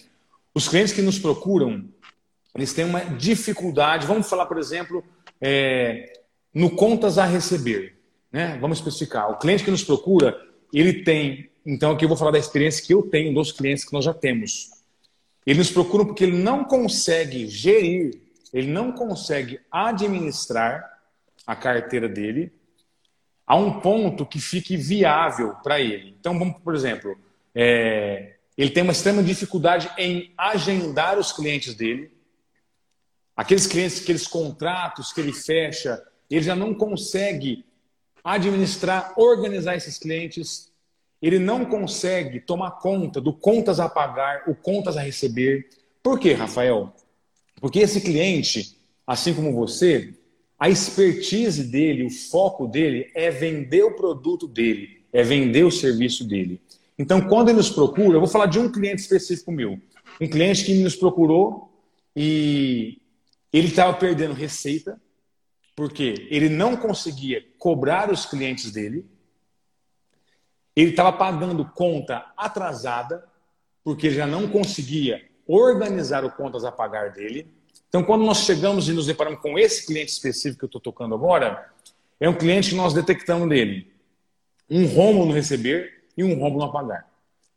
Os 0.53 0.67
clientes 0.67 0.91
que 0.91 1.01
nos 1.01 1.17
procuram, 1.17 1.88
eles 2.53 2.74
têm 2.74 2.84
uma 2.84 3.00
dificuldade. 3.00 4.05
Vamos 4.05 4.27
falar, 4.27 4.48
por 4.48 4.58
exemplo, 4.58 5.01
é, 5.39 6.12
no 6.53 6.72
contas 6.72 7.17
a 7.17 7.24
receber. 7.24 7.98
Né? 8.29 8.58
Vamos 8.60 8.79
especificar. 8.79 9.31
O 9.31 9.38
cliente 9.38 9.63
que 9.63 9.72
nos 9.72 9.84
procura, 9.84 10.38
ele 10.74 11.03
tem. 11.03 11.49
Então, 11.66 11.92
aqui 11.92 12.06
eu 12.06 12.10
vou 12.10 12.18
falar 12.18 12.32
da 12.32 12.39
experiência 12.39 12.86
que 12.86 12.94
eu 12.94 13.04
tenho 13.04 13.34
dos 13.34 13.51
clientes 13.51 13.84
que 13.84 13.94
nós 13.94 14.06
já 14.06 14.13
temos. 14.13 14.72
Ele 15.46 15.60
nos 15.60 15.72
procura 15.72 16.06
porque 16.06 16.24
ele 16.24 16.38
não 16.38 16.63
consegue 16.63 17.48
gerir, 17.48 18.22
ele 18.54 18.68
não 18.68 18.92
consegue 18.92 19.60
administrar 19.72 21.00
a 21.46 21.56
carteira 21.56 22.08
dele 22.08 22.51
a 23.46 23.56
um 23.56 23.80
ponto 23.80 24.28
que 24.28 24.39
fique 24.39 24.78
viável 24.78 25.56
para 25.63 25.80
ele. 25.80 26.16
Então, 26.20 26.38
vamos, 26.38 26.62
por 26.62 26.75
exemplo, 26.75 27.18
é, 27.56 28.36
ele 28.56 28.70
tem 28.70 28.84
uma 28.84 28.92
extrema 28.92 29.24
dificuldade 29.24 29.89
em 29.98 30.32
agendar 30.38 31.18
os 31.18 31.32
clientes 31.32 31.74
dele. 31.74 32.12
Aqueles 33.36 33.66
clientes, 33.66 34.01
aqueles 34.01 34.28
contratos 34.28 35.12
que 35.12 35.20
ele 35.20 35.34
fecha, 35.34 36.00
ele 36.30 36.44
já 36.44 36.56
não 36.56 36.75
consegue 36.75 37.66
administrar, 38.24 39.13
organizar 39.18 39.75
esses 39.75 39.98
clientes. 39.98 40.68
Ele 41.21 41.39
não 41.39 41.65
consegue 41.65 42.39
tomar 42.39 42.71
conta 42.71 43.19
do 43.19 43.33
contas 43.33 43.79
a 43.79 43.89
pagar, 43.89 44.43
o 44.47 44.55
contas 44.55 44.95
a 44.95 45.01
receber. 45.01 45.69
Por 46.01 46.19
quê, 46.19 46.33
Rafael? 46.33 46.93
Porque 47.59 47.79
esse 47.79 48.01
cliente, 48.01 48.77
assim 49.05 49.33
como 49.33 49.53
você, 49.53 50.13
a 50.57 50.69
expertise 50.69 51.63
dele, 51.63 52.05
o 52.05 52.09
foco 52.09 52.67
dele 52.67 53.11
é 53.13 53.29
vender 53.29 53.83
o 53.83 53.95
produto 53.95 54.47
dele, 54.47 55.01
é 55.11 55.23
vender 55.23 55.63
o 55.63 55.71
serviço 55.71 56.25
dele. 56.25 56.61
Então, 56.97 57.21
quando 57.21 57.49
ele 57.49 57.57
nos 57.57 57.69
procura, 57.69 58.17
eu 58.17 58.19
vou 58.19 58.27
falar 58.29 58.47
de 58.47 58.59
um 58.59 58.69
cliente 58.69 59.01
específico 59.01 59.51
meu. 59.51 59.79
Um 60.19 60.27
cliente 60.27 60.65
que 60.65 60.73
nos 60.83 60.97
procurou 60.97 61.71
e 62.13 62.97
ele 63.53 63.67
estava 63.67 63.93
perdendo 63.93 64.33
receita, 64.33 64.99
porque 65.75 66.27
ele 66.29 66.49
não 66.49 66.75
conseguia 66.75 67.41
cobrar 67.57 68.11
os 68.11 68.25
clientes 68.25 68.71
dele, 68.71 69.05
ele 70.81 70.91
estava 70.91 71.12
pagando 71.12 71.65
conta 71.65 72.25
atrasada, 72.38 73.25
porque 73.83 74.07
ele 74.07 74.15
já 74.15 74.27
não 74.27 74.48
conseguia 74.48 75.25
organizar 75.48 76.24
o 76.24 76.31
contas 76.31 76.63
a 76.63 76.71
pagar 76.71 77.12
dele. 77.12 77.48
Então, 77.88 78.03
quando 78.03 78.24
nós 78.24 78.39
chegamos 78.39 78.88
e 78.88 78.93
nos 78.93 79.07
deparamos 79.07 79.41
com 79.41 79.57
esse 79.57 79.86
cliente 79.86 80.12
específico 80.12 80.59
que 80.59 80.65
eu 80.65 80.67
estou 80.67 80.81
tocando 80.81 81.15
agora, 81.15 81.71
é 82.19 82.29
um 82.29 82.36
cliente 82.36 82.69
que 82.69 82.75
nós 82.75 82.93
detectamos 82.93 83.48
nele 83.48 83.91
um 84.69 84.86
rombo 84.86 85.25
no 85.25 85.33
receber 85.33 86.03
e 86.15 86.24
um 86.24 86.38
rombo 86.39 86.59
no 86.59 86.71
pagar. 86.71 87.09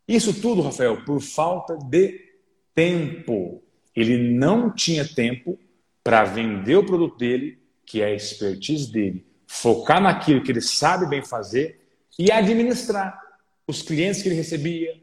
Isso 0.09 0.41
tudo, 0.41 0.63
Rafael, 0.63 1.05
por 1.05 1.21
falta 1.21 1.77
de 1.77 2.19
tempo. 2.75 3.63
Ele 3.95 4.33
não 4.33 4.71
tinha 4.71 5.07
tempo 5.07 5.59
para 6.03 6.25
vender 6.25 6.77
o 6.77 6.87
produto 6.87 7.19
dele 7.19 7.59
que 7.85 8.01
é 8.01 8.07
a 8.07 8.15
expertise 8.15 8.91
dele, 8.91 9.27
focar 9.47 10.01
naquilo 10.01 10.43
que 10.43 10.51
ele 10.51 10.63
sabe 10.63 11.07
bem 11.07 11.23
fazer 11.23 11.82
e 12.19 12.31
administrar 12.31 13.21
os 13.67 13.83
clientes 13.83 14.23
que 14.23 14.29
ele 14.29 14.37
recebia, 14.37 15.01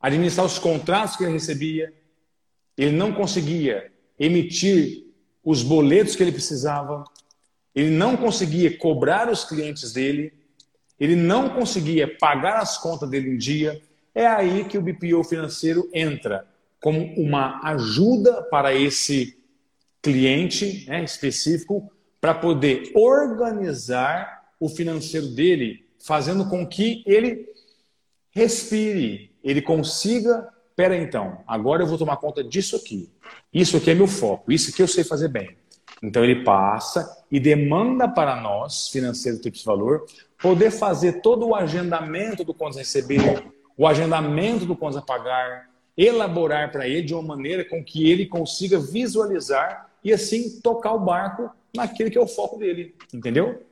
administrar 0.00 0.46
os 0.46 0.58
contratos 0.58 1.16
que 1.16 1.24
ele 1.24 1.32
recebia. 1.32 1.92
Ele 2.76 2.96
não 2.96 3.12
conseguia 3.12 3.92
emitir 4.18 5.04
os 5.44 5.62
boletos 5.62 6.14
que 6.14 6.22
ele 6.22 6.32
precisava, 6.32 7.04
ele 7.74 7.90
não 7.90 8.16
conseguia 8.16 8.76
cobrar 8.76 9.28
os 9.28 9.44
clientes 9.44 9.92
dele, 9.92 10.32
ele 10.98 11.16
não 11.16 11.50
conseguia 11.50 12.16
pagar 12.18 12.58
as 12.58 12.78
contas 12.78 13.08
dele 13.08 13.30
em 13.30 13.36
dia. 13.36 13.80
É 14.14 14.26
aí 14.26 14.64
que 14.64 14.78
o 14.78 14.82
BPO 14.82 15.22
financeiro 15.24 15.88
entra 15.92 16.46
como 16.80 17.00
uma 17.14 17.60
ajuda 17.64 18.42
para 18.42 18.74
esse 18.74 19.38
cliente 20.02 20.84
né, 20.88 21.02
específico 21.02 21.90
para 22.20 22.34
poder 22.34 22.92
organizar 22.94 24.52
o 24.60 24.68
financeiro 24.68 25.28
dele, 25.28 25.87
fazendo 26.08 26.48
com 26.48 26.66
que 26.66 27.02
ele 27.06 27.46
respire, 28.30 29.30
ele 29.44 29.60
consiga. 29.60 30.48
Pera 30.74 30.96
então, 30.96 31.40
agora 31.46 31.82
eu 31.82 31.86
vou 31.86 31.98
tomar 31.98 32.16
conta 32.16 32.42
disso 32.42 32.76
aqui. 32.76 33.10
Isso 33.52 33.76
aqui 33.76 33.90
é 33.90 33.94
meu 33.94 34.06
foco, 34.06 34.50
isso 34.50 34.70
aqui 34.70 34.80
eu 34.80 34.88
sei 34.88 35.04
fazer 35.04 35.28
bem. 35.28 35.56
Então 36.02 36.24
ele 36.24 36.44
passa 36.44 37.24
e 37.30 37.38
demanda 37.38 38.08
para 38.08 38.40
nós, 38.40 38.88
financeiro 38.88 39.38
de 39.38 39.64
valor, 39.64 40.06
poder 40.40 40.70
fazer 40.70 41.20
todo 41.20 41.48
o 41.48 41.54
agendamento 41.54 42.42
do 42.42 42.54
contas 42.54 42.78
receber, 42.78 43.20
o 43.76 43.86
agendamento 43.86 44.64
do 44.64 44.74
contas 44.74 44.96
a 44.96 45.02
pagar, 45.02 45.68
elaborar 45.94 46.72
para 46.72 46.88
ele 46.88 47.02
de 47.02 47.12
uma 47.12 47.22
maneira 47.22 47.64
com 47.64 47.84
que 47.84 48.08
ele 48.10 48.24
consiga 48.24 48.78
visualizar 48.78 49.90
e 50.02 50.10
assim 50.10 50.58
tocar 50.60 50.94
o 50.94 51.00
barco 51.00 51.50
naquele 51.76 52.08
que 52.08 52.16
é 52.16 52.20
o 52.20 52.26
foco 52.26 52.56
dele, 52.56 52.94
entendeu? 53.12 53.67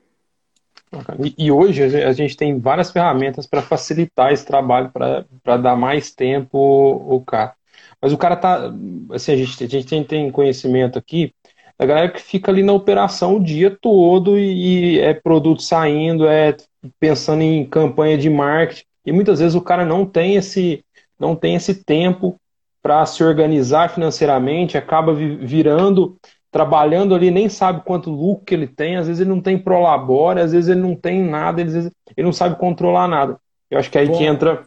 E, 1.36 1.50
hoje 1.50 1.82
a 1.82 2.12
gente 2.12 2.36
tem 2.36 2.58
várias 2.58 2.90
ferramentas 2.90 3.46
para 3.46 3.60
facilitar 3.62 4.32
esse 4.32 4.46
trabalho, 4.46 4.90
para 4.92 5.56
dar 5.56 5.76
mais 5.76 6.10
tempo 6.10 6.58
o 6.58 7.20
cara. 7.20 7.54
Mas 8.00 8.12
o 8.12 8.18
cara 8.18 8.36
tá. 8.36 8.72
Assim, 9.10 9.32
a 9.32 9.36
gente, 9.36 9.64
a 9.64 9.66
gente 9.66 9.86
tem, 9.86 10.04
tem 10.04 10.30
conhecimento 10.30 10.98
aqui 10.98 11.34
da 11.78 11.84
galera 11.84 12.10
que 12.10 12.22
fica 12.22 12.50
ali 12.50 12.62
na 12.62 12.72
operação 12.72 13.36
o 13.36 13.42
dia 13.42 13.76
todo 13.80 14.38
e, 14.38 14.94
e 14.96 15.00
é 15.00 15.12
produto 15.12 15.62
saindo, 15.62 16.26
é 16.26 16.56
pensando 16.98 17.42
em 17.42 17.64
campanha 17.64 18.16
de 18.16 18.30
marketing. 18.30 18.84
E 19.04 19.12
muitas 19.12 19.40
vezes 19.40 19.54
o 19.54 19.60
cara 19.60 19.84
não 19.84 20.06
tem 20.06 20.36
esse, 20.36 20.84
não 21.18 21.36
tem 21.36 21.54
esse 21.54 21.84
tempo 21.84 22.40
para 22.82 23.04
se 23.04 23.22
organizar 23.22 23.90
financeiramente, 23.90 24.78
acaba 24.78 25.12
virando, 25.12 26.16
trabalhando 26.56 27.14
ali, 27.14 27.30
nem 27.30 27.50
sabe 27.50 27.82
quanto 27.84 28.10
lucro 28.10 28.46
que 28.46 28.54
ele 28.54 28.66
tem, 28.66 28.96
às 28.96 29.06
vezes 29.06 29.20
ele 29.20 29.28
não 29.28 29.42
tem 29.42 29.58
prolabore, 29.58 30.40
às 30.40 30.52
vezes 30.52 30.70
ele 30.70 30.80
não 30.80 30.96
tem 30.96 31.22
nada, 31.22 31.62
às 31.62 31.70
vezes 31.70 31.92
ele 32.16 32.24
não 32.24 32.32
sabe 32.32 32.56
controlar 32.56 33.06
nada. 33.06 33.38
Eu 33.70 33.78
acho 33.78 33.90
que 33.90 33.98
é 33.98 34.00
aí 34.00 34.08
Bom, 34.08 34.16
que 34.16 34.24
entra. 34.24 34.64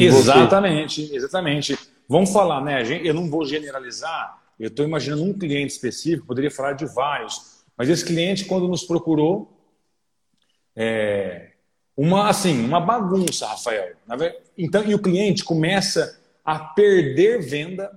Exatamente, 0.00 1.06
você. 1.06 1.14
exatamente. 1.14 1.78
Vamos 2.08 2.32
falar, 2.32 2.62
né? 2.62 2.82
Eu 3.02 3.12
não 3.12 3.28
vou 3.28 3.44
generalizar, 3.44 4.38
eu 4.58 4.68
estou 4.68 4.82
imaginando 4.82 5.24
um 5.24 5.34
cliente 5.34 5.74
específico, 5.74 6.26
poderia 6.26 6.50
falar 6.50 6.72
de 6.72 6.86
vários, 6.86 7.62
mas 7.76 7.90
esse 7.90 8.02
cliente, 8.02 8.46
quando 8.46 8.66
nos 8.66 8.82
procurou, 8.84 9.52
é 10.74 11.50
uma 11.94 12.30
assim, 12.30 12.64
uma 12.64 12.80
bagunça, 12.80 13.46
Rafael. 13.46 13.92
Então, 14.56 14.82
e 14.84 14.94
o 14.94 15.02
cliente 15.02 15.44
começa 15.44 16.18
a 16.42 16.58
perder 16.58 17.42
venda, 17.42 17.90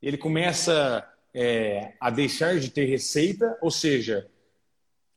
ele 0.00 0.16
começa 0.16 1.04
é, 1.34 1.94
a 2.00 2.10
deixar 2.10 2.58
de 2.58 2.70
ter 2.70 2.84
receita, 2.84 3.58
ou 3.60 3.70
seja, 3.70 4.28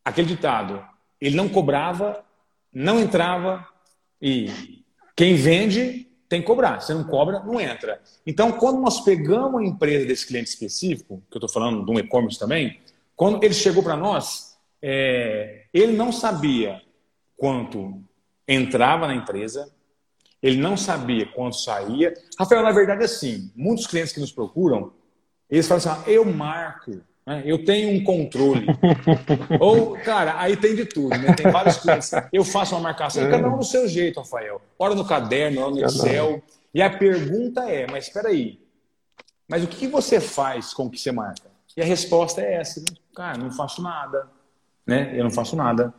aquele 0.04 0.28
ditado, 0.28 0.84
ele 1.22 1.36
não 1.36 1.48
cobrava, 1.48 2.26
não 2.74 3.00
entrava 3.00 3.68
e 4.22 4.84
quem 5.16 5.36
vende 5.36 6.08
tem 6.28 6.42
que 6.42 6.48
cobrar. 6.48 6.80
Se 6.82 6.94
não 6.94 7.04
cobra, 7.04 7.40
não 7.40 7.60
entra. 7.60 8.02
Então, 8.26 8.52
quando 8.52 8.82
nós 8.82 9.02
pegamos 9.02 9.62
a 9.62 9.66
empresa 9.66 10.06
desse 10.06 10.28
cliente 10.28 10.50
específico, 10.50 11.24
que 11.30 11.38
eu 11.38 11.40
estou 11.40 11.50
falando 11.50 11.86
de 11.86 11.92
um 11.92 12.00
e-commerce 12.00 12.40
também, 12.40 12.80
quando 13.16 13.44
ele 13.44 13.54
chegou 13.54 13.82
para 13.82 13.96
nós, 13.96 14.58
é, 14.82 15.66
ele 15.74 15.94
não 15.94 16.12
sabia 16.12 16.82
quanto 17.36 18.02
entrava 18.48 19.08
na 19.08 19.16
empresa, 19.16 19.72
ele 20.42 20.58
não 20.58 20.78
sabia 20.78 21.26
quanto 21.26 21.56
saía. 21.56 22.14
Rafael, 22.38 22.62
na 22.62 22.72
verdade, 22.72 23.02
é 23.02 23.06
assim, 23.06 23.52
muitos 23.56 23.88
clientes 23.88 24.14
que 24.14 24.20
nos 24.20 24.32
procuram, 24.32 24.94
eles 25.50 25.68
falam 25.68 25.78
assim, 25.78 26.02
ah, 26.02 26.12
eu 26.12 26.26
marco, 26.26 27.02
né? 27.26 27.44
eu 27.46 27.64
tenho 27.64 27.90
um 27.90 28.04
controle. 28.04 28.66
Ou, 29.60 29.98
cara, 29.98 30.40
aí 30.40 30.56
tem 30.58 30.76
de 30.76 30.86
tudo, 30.86 31.18
né? 31.18 31.34
Tem 31.34 31.52
vários 31.52 31.78
clientes. 31.78 32.12
Eu 32.32 32.44
faço 32.44 32.76
uma 32.76 32.82
marcação, 32.82 33.26
é. 33.26 33.30
cada 33.30 33.48
um 33.48 33.58
do 33.58 33.64
seu 33.64 33.88
jeito, 33.88 34.20
Rafael. 34.20 34.62
Ora 34.78 34.96
no 34.96 35.06
caderno, 35.06 35.62
ora 35.62 35.72
no 35.72 35.86
Excel. 35.86 36.42
E 36.74 36.82
a 36.82 36.90
pergunta 36.90 37.70
é, 37.70 37.88
mas 37.90 38.06
espera 38.06 38.30
aí, 38.30 38.60
mas 39.48 39.64
o 39.64 39.68
que 39.68 39.88
você 39.88 40.20
faz 40.20 40.74
com 40.74 40.86
o 40.86 40.90
que 40.90 41.00
você 41.00 41.12
marca? 41.12 41.50
E 41.76 41.82
a 41.82 41.86
resposta 41.86 42.42
é 42.42 42.56
essa, 42.56 42.80
né? 42.80 42.98
cara, 43.16 43.38
não 43.38 43.52
faço 43.52 43.82
nada, 43.82 44.28
né? 44.86 45.12
Eu 45.14 45.24
não 45.24 45.32
faço 45.32 45.56
nada. 45.56 45.94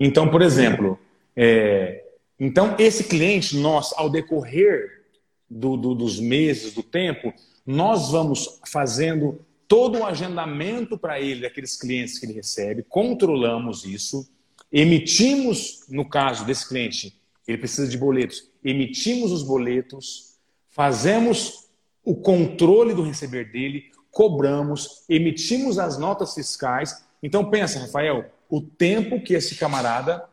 Então, 0.00 0.28
por 0.28 0.42
exemplo, 0.42 0.98
é, 1.36 2.04
então, 2.38 2.76
esse 2.78 3.04
cliente, 3.04 3.56
nós, 3.56 3.92
ao 3.96 4.08
decorrer 4.08 5.04
do, 5.50 5.76
do, 5.76 5.94
dos 5.94 6.20
meses, 6.20 6.72
do 6.72 6.82
tempo, 6.82 7.32
nós 7.70 8.10
vamos 8.10 8.60
fazendo 8.66 9.44
todo 9.68 9.98
o 9.98 10.06
agendamento 10.06 10.96
para 10.96 11.20
ele, 11.20 11.42
daqueles 11.42 11.76
clientes 11.76 12.18
que 12.18 12.24
ele 12.24 12.32
recebe, 12.32 12.82
controlamos 12.82 13.84
isso, 13.84 14.26
emitimos, 14.72 15.84
no 15.86 16.08
caso 16.08 16.46
desse 16.46 16.66
cliente, 16.66 17.20
ele 17.46 17.58
precisa 17.58 17.86
de 17.86 17.98
boletos, 17.98 18.50
emitimos 18.64 19.32
os 19.32 19.42
boletos, 19.42 20.38
fazemos 20.70 21.68
o 22.02 22.16
controle 22.16 22.94
do 22.94 23.02
receber 23.02 23.52
dele, 23.52 23.92
cobramos, 24.10 25.04
emitimos 25.06 25.78
as 25.78 25.98
notas 25.98 26.32
fiscais. 26.32 27.04
Então 27.22 27.50
pensa, 27.50 27.80
Rafael, 27.80 28.32
o 28.48 28.62
tempo 28.62 29.20
que 29.20 29.34
esse 29.34 29.56
camarada 29.56 30.24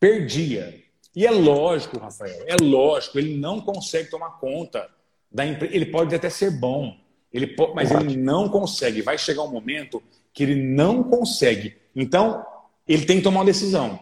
perdia 0.00 0.82
e 1.14 1.26
é 1.26 1.30
lógico, 1.30 1.98
Rafael, 1.98 2.44
é 2.46 2.56
lógico, 2.62 3.18
ele 3.18 3.36
não 3.36 3.60
consegue 3.60 4.08
tomar 4.10 4.38
conta 4.38 4.88
da 5.30 5.46
empresa. 5.46 5.74
Ele 5.74 5.86
pode 5.86 6.14
até 6.14 6.30
ser 6.30 6.50
bom, 6.50 6.96
ele 7.32 7.46
pode, 7.46 7.74
mas 7.74 7.90
ele 7.90 8.16
não 8.16 8.48
consegue. 8.48 9.02
Vai 9.02 9.18
chegar 9.18 9.42
um 9.42 9.50
momento 9.50 10.02
que 10.32 10.42
ele 10.42 10.54
não 10.54 11.02
consegue. 11.02 11.76
Então, 11.94 12.44
ele 12.86 13.04
tem 13.04 13.18
que 13.18 13.24
tomar 13.24 13.40
uma 13.40 13.46
decisão. 13.46 14.00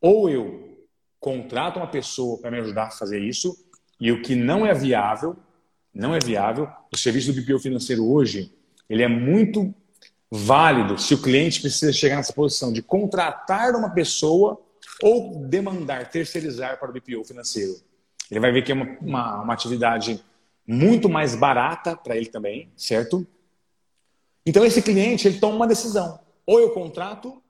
Ou 0.00 0.28
eu 0.28 0.64
contrato 1.18 1.78
uma 1.78 1.86
pessoa 1.86 2.38
para 2.38 2.50
me 2.50 2.58
ajudar 2.58 2.84
a 2.84 2.90
fazer 2.90 3.18
isso, 3.18 3.56
e 3.98 4.12
o 4.12 4.20
que 4.20 4.34
não 4.34 4.66
é 4.66 4.74
viável, 4.74 5.34
não 5.92 6.14
é 6.14 6.18
viável. 6.18 6.68
O 6.92 6.96
serviço 6.98 7.32
do 7.32 7.40
BPO 7.40 7.58
financeiro 7.60 8.04
hoje, 8.04 8.52
ele 8.90 9.02
é 9.02 9.08
muito 9.08 9.74
válido 10.30 10.98
se 10.98 11.14
o 11.14 11.22
cliente 11.22 11.60
precisa 11.60 11.92
chegar 11.92 12.16
nessa 12.16 12.32
posição 12.32 12.72
de 12.72 12.82
contratar 12.82 13.74
uma 13.74 13.90
pessoa 13.90 14.60
ou 15.02 15.46
demandar, 15.46 16.10
terceirizar 16.10 16.78
para 16.78 16.90
o 16.90 16.92
BPO 16.92 17.24
financeiro. 17.24 17.74
Ele 18.30 18.40
vai 18.40 18.52
ver 18.52 18.62
que 18.62 18.72
é 18.72 18.74
uma, 18.74 18.98
uma, 19.00 19.42
uma 19.42 19.54
atividade 19.54 20.22
muito 20.66 21.08
mais 21.08 21.34
barata 21.34 21.96
para 21.96 22.16
ele 22.16 22.26
também, 22.26 22.70
certo? 22.76 23.26
Então 24.46 24.64
esse 24.64 24.82
cliente 24.82 25.28
ele 25.28 25.38
toma 25.38 25.56
uma 25.56 25.66
decisão: 25.66 26.20
ou 26.46 26.60
eu 26.60 26.70
contrato, 26.70 27.42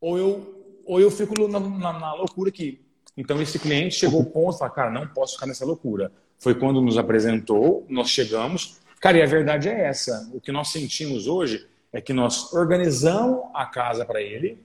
ou 0.00 0.18
eu 0.18 0.58
ou 0.88 0.98
eu 0.98 1.10
fico 1.10 1.34
na, 1.46 1.60
na, 1.60 1.92
na 1.92 2.14
loucura 2.14 2.48
aqui. 2.48 2.80
Então, 3.14 3.42
esse 3.42 3.58
cliente 3.58 3.96
chegou 3.96 4.20
ao 4.20 4.26
ponto 4.26 4.56
falou, 4.56 4.72
cara, 4.72 4.90
não 4.90 5.06
posso 5.06 5.34
ficar 5.34 5.46
nessa 5.46 5.66
loucura. 5.66 6.10
Foi 6.38 6.54
quando 6.54 6.80
nos 6.80 6.96
apresentou, 6.96 7.84
nós 7.88 8.08
chegamos. 8.08 8.78
Cara, 9.00 9.18
e 9.18 9.22
a 9.22 9.26
verdade 9.26 9.68
é 9.68 9.86
essa. 9.86 10.30
O 10.32 10.40
que 10.40 10.50
nós 10.50 10.68
sentimos 10.68 11.26
hoje 11.26 11.66
é 11.92 12.00
que 12.00 12.12
nós 12.12 12.52
organizamos 12.52 13.50
a 13.52 13.66
casa 13.66 14.04
para 14.04 14.22
ele, 14.22 14.58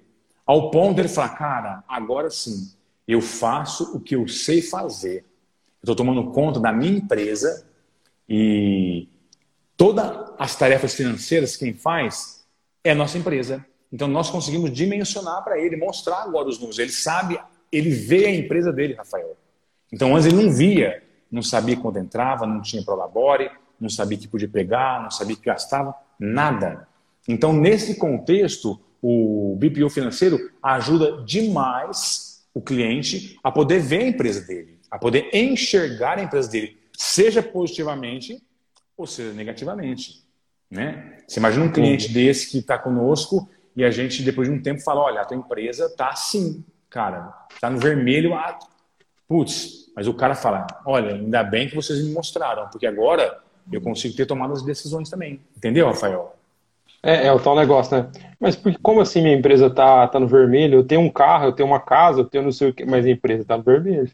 ao 0.46 0.70
ponto 0.70 0.96
de 0.96 1.02
ele 1.02 1.08
falar, 1.10 1.30
cara, 1.30 1.84
agora 1.88 2.30
sim, 2.30 2.72
eu 3.08 3.22
faço 3.22 3.98
o 3.98 4.00
que 4.00 4.16
eu 4.16 4.28
sei 4.28 4.62
fazer. 4.62 5.26
Estou 5.84 5.96
tomando 5.98 6.32
conta 6.32 6.62
da 6.62 6.72
minha 6.72 6.98
empresa 6.98 7.68
e 8.28 9.10
todas 9.76 10.32
as 10.40 10.56
tarefas 10.56 10.94
financeiras 10.94 11.58
quem 11.58 11.74
faz 11.74 12.46
é 12.82 12.92
a 12.92 12.96
nossa 12.96 13.18
empresa. 13.18 13.66
Então 13.92 14.08
nós 14.08 14.30
conseguimos 14.30 14.72
dimensionar 14.72 15.44
para 15.44 15.60
ele, 15.60 15.76
mostrar 15.76 16.24
agora 16.24 16.48
os 16.48 16.58
números. 16.58 16.80
Ele 16.80 16.92
sabe, 16.92 17.38
ele 17.70 17.90
vê 17.90 18.28
a 18.28 18.34
empresa 18.34 18.72
dele, 18.72 18.94
Rafael. 18.94 19.36
Então 19.92 20.16
antes 20.16 20.26
ele 20.26 20.42
não 20.42 20.54
via, 20.54 21.04
não 21.30 21.42
sabia 21.42 21.76
quando 21.76 21.98
entrava, 21.98 22.48
não 22.48 22.62
tinha 22.62 22.82
prolabore, 22.82 23.52
não 23.78 23.90
sabia 23.90 24.18
que 24.18 24.28
podia 24.28 24.48
pegar, 24.48 25.04
não 25.04 25.12
sabia 25.12 25.36
que 25.36 25.44
gastava, 25.44 25.94
nada. 26.18 26.88
Então 27.28 27.52
nesse 27.52 27.96
contexto, 27.96 28.80
o 29.02 29.58
BPO 29.60 29.90
financeiro 29.90 30.50
ajuda 30.64 31.24
demais 31.24 32.42
o 32.54 32.62
cliente 32.62 33.38
a 33.44 33.52
poder 33.52 33.82
ver 33.82 34.04
a 34.04 34.08
empresa 34.08 34.40
dele, 34.40 34.73
a 34.94 35.00
poder 35.00 35.28
enxergar 35.34 36.20
a 36.20 36.22
empresa 36.22 36.52
dele, 36.52 36.78
seja 36.96 37.42
positivamente 37.42 38.40
ou 38.96 39.08
seja 39.08 39.34
negativamente. 39.34 40.24
Né? 40.70 41.18
Você 41.28 41.40
imagina 41.40 41.66
um 41.66 41.72
cliente 41.72 42.10
desse 42.10 42.52
que 42.52 42.60
está 42.60 42.78
conosco 42.78 43.50
e 43.76 43.84
a 43.84 43.90
gente, 43.90 44.22
depois 44.22 44.48
de 44.48 44.54
um 44.54 44.62
tempo, 44.62 44.82
fala: 44.82 45.02
olha, 45.02 45.22
a 45.22 45.26
tua 45.26 45.36
empresa 45.36 45.88
está 45.88 46.10
assim, 46.10 46.64
cara, 46.92 47.34
está 47.52 47.72
no 47.72 47.80
vermelho. 47.80 48.36
Ah, 48.36 48.60
putz, 49.28 49.92
mas 49.96 50.08
o 50.08 50.14
cara 50.14 50.36
fala: 50.36 50.68
olha, 50.86 51.16
ainda 51.16 51.44
bem 51.44 51.68
que 51.68 51.76
vocês 51.76 52.00
me 52.06 52.14
mostraram, 52.14 52.70
porque 52.70 52.86
agora 52.86 53.42
eu 53.72 53.82
consigo 53.82 54.16
ter 54.16 54.28
tomado 54.28 54.54
as 54.54 54.62
decisões 54.62 55.10
também. 55.10 55.42
Entendeu, 55.58 55.88
Rafael? 55.88 56.36
É, 57.02 57.26
é 57.26 57.34
o 57.34 57.40
tal 57.40 57.56
negócio, 57.56 57.98
né? 57.98 58.12
Mas 58.40 58.56
porque, 58.56 58.78
como 58.80 59.02
assim 59.02 59.24
minha 59.24 59.36
empresa 59.36 59.72
tá, 59.72 60.08
tá 60.08 60.20
no 60.20 60.28
vermelho? 60.28 60.76
Eu 60.76 60.84
tenho 60.84 61.02
um 61.02 61.10
carro, 61.10 61.46
eu 61.46 61.52
tenho 61.52 61.68
uma 61.68 61.80
casa, 61.80 62.20
eu 62.20 62.26
tenho 62.26 62.44
não 62.44 62.52
sei 62.52 62.70
o 62.70 62.74
que, 62.74 62.86
mas 62.86 63.08
a 63.08 63.10
empresa 63.10 63.44
tá 63.44 63.58
no 63.58 63.64
vermelho. 63.64 64.08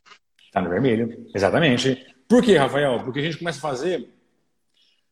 Tá 0.51 0.62
no 0.62 0.70
vermelho, 0.70 1.27
exatamente. 1.34 2.06
Por 2.27 2.44
quê, 2.44 2.58
Rafael? 2.58 3.01
Porque 3.03 3.20
a 3.20 3.24
gente 3.24 3.38
começa 3.38 3.58
a 3.60 3.62
fazer 3.62 4.10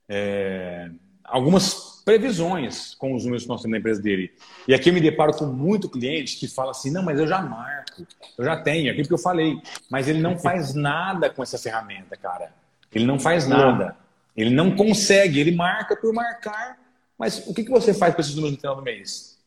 é, 0.07 0.89
algumas 1.23 2.01
previsões 2.03 2.95
com 2.95 3.13
os 3.13 3.23
números 3.23 3.43
que 3.43 3.49
nós 3.49 3.61
temos 3.61 3.73
na 3.73 3.79
empresa 3.79 4.01
dele. 4.01 4.31
E 4.67 4.73
aqui 4.73 4.89
eu 4.89 4.93
me 4.93 5.01
deparo 5.01 5.33
com 5.33 5.45
muito 5.45 5.89
cliente 5.89 6.37
que 6.37 6.47
fala 6.47 6.71
assim, 6.71 6.91
não, 6.91 7.03
mas 7.03 7.19
eu 7.19 7.27
já 7.27 7.41
marco, 7.41 8.07
eu 8.37 8.45
já 8.45 8.55
tenho, 8.61 8.91
aquilo 8.91 9.07
que 9.07 9.13
eu 9.13 9.17
falei. 9.17 9.57
Mas 9.89 10.07
ele 10.07 10.19
não 10.19 10.37
faz 10.37 10.73
nada 10.75 11.29
com 11.29 11.43
essa 11.43 11.57
ferramenta, 11.57 12.15
cara. 12.15 12.51
Ele 12.93 13.05
não 13.05 13.19
faz 13.19 13.47
nada. 13.47 13.95
Ele 14.35 14.51
não 14.51 14.75
consegue, 14.75 15.39
ele 15.39 15.51
marca 15.51 15.95
por 15.95 16.13
marcar 16.13 16.77
mas 17.17 17.47
o 17.47 17.53
que, 17.53 17.63
que 17.63 17.71
você 17.71 17.93
faz 17.93 18.13
com 18.13 18.21
esses 18.21 18.35
números 18.35 18.55
no 18.55 18.61
final 18.61 18.75
do 18.75 18.83
mês? 18.83 19.39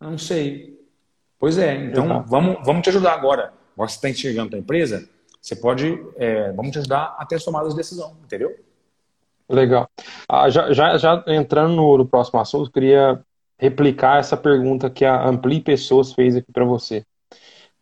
Eu 0.00 0.10
não 0.10 0.18
sei. 0.18 0.84
Pois 1.38 1.58
é, 1.58 1.74
então 1.76 2.24
vamos, 2.26 2.58
vamos 2.64 2.82
te 2.82 2.88
ajudar 2.88 3.12
agora. 3.12 3.52
Agora 3.76 3.90
você 3.90 3.96
está 3.96 4.08
enxergando 4.08 4.56
a 4.56 4.58
empresa, 4.58 5.06
você 5.40 5.54
pode, 5.54 6.02
é, 6.16 6.50
vamos 6.52 6.72
te 6.72 6.78
ajudar 6.78 7.14
a 7.18 7.26
ter 7.26 7.36
as 7.36 7.44
tomadas 7.44 7.70
de 7.70 7.76
decisão, 7.76 8.16
entendeu? 8.24 8.56
Legal. 9.48 9.88
Ah, 10.28 10.48
já, 10.48 10.72
já, 10.72 10.96
já, 10.96 11.22
entrando 11.28 11.76
no, 11.76 11.98
no 11.98 12.06
próximo 12.06 12.40
assunto, 12.40 12.72
queria 12.72 13.22
replicar 13.58 14.18
essa 14.18 14.36
pergunta 14.36 14.90
que 14.90 15.04
a 15.04 15.28
Ampli 15.28 15.60
Pessoas 15.60 16.12
fez 16.12 16.34
aqui 16.34 16.50
para 16.50 16.64
você. 16.64 17.04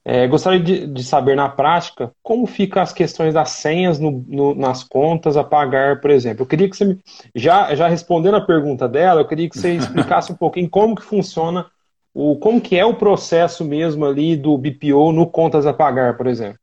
É, 0.05 0.27
gostaria 0.27 0.61
de, 0.61 0.87
de, 0.87 1.03
saber 1.03 1.35
na 1.35 1.49
prática 1.49 2.13
como 2.23 2.47
ficam 2.47 2.83
as 2.83 2.93
questões 2.93 3.33
das 3.33 3.51
senhas 3.51 3.99
no, 3.99 4.23
no, 4.29 4.55
nas 4.55 4.85
contas 4.85 5.35
a 5.35 5.43
pagar, 5.43 6.03
por 6.03 6.11
exemplo. 6.11 6.43
Eu 6.43 6.47
queria 6.47 6.69
que 6.69 6.77
você, 6.77 6.85
me, 6.85 7.01
já, 7.35 7.75
já 7.75 7.89
respondendo 7.89 8.37
a 8.37 8.45
pergunta 8.45 8.87
dela, 8.87 9.23
eu 9.23 9.27
queria 9.27 9.49
que 9.49 9.59
você 9.59 9.73
explicasse 9.77 10.31
um 10.31 10.37
pouquinho 10.37 10.69
como 10.69 10.95
que 10.95 11.03
funciona, 11.03 11.71
o, 12.15 12.37
como 12.37 12.61
que 12.61 12.79
é 12.79 12.85
o 12.85 12.95
processo 12.95 13.65
mesmo 13.65 14.07
ali 14.07 14.37
do 14.37 14.57
BPO 14.57 15.13
no 15.13 15.27
contas 15.27 15.67
a 15.67 15.75
pagar, 15.75 16.17
por 16.17 16.29
exemplo. 16.29 16.59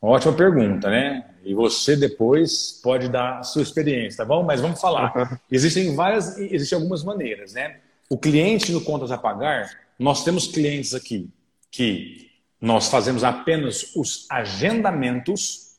Ótima 0.00 0.32
pergunta, 0.32 0.88
né? 0.88 1.26
E 1.44 1.54
você 1.54 1.94
depois 1.94 2.80
pode 2.82 3.08
dar 3.08 3.38
a 3.38 3.42
sua 3.42 3.62
experiência, 3.62 4.18
tá 4.18 4.24
bom? 4.24 4.42
Mas 4.42 4.60
vamos 4.60 4.80
falar. 4.80 5.40
Existem 5.50 5.94
várias, 5.94 6.38
existem 6.38 6.76
algumas 6.76 7.04
maneiras, 7.04 7.52
né? 7.52 7.76
O 8.08 8.16
cliente 8.16 8.72
no 8.72 8.80
contas 8.80 9.10
a 9.10 9.18
pagar, 9.18 9.68
nós 9.98 10.24
temos 10.24 10.46
clientes 10.46 10.94
aqui 10.94 11.28
que 11.70 12.30
nós 12.60 12.88
fazemos 12.88 13.22
apenas 13.22 13.94
os 13.94 14.26
agendamentos, 14.30 15.76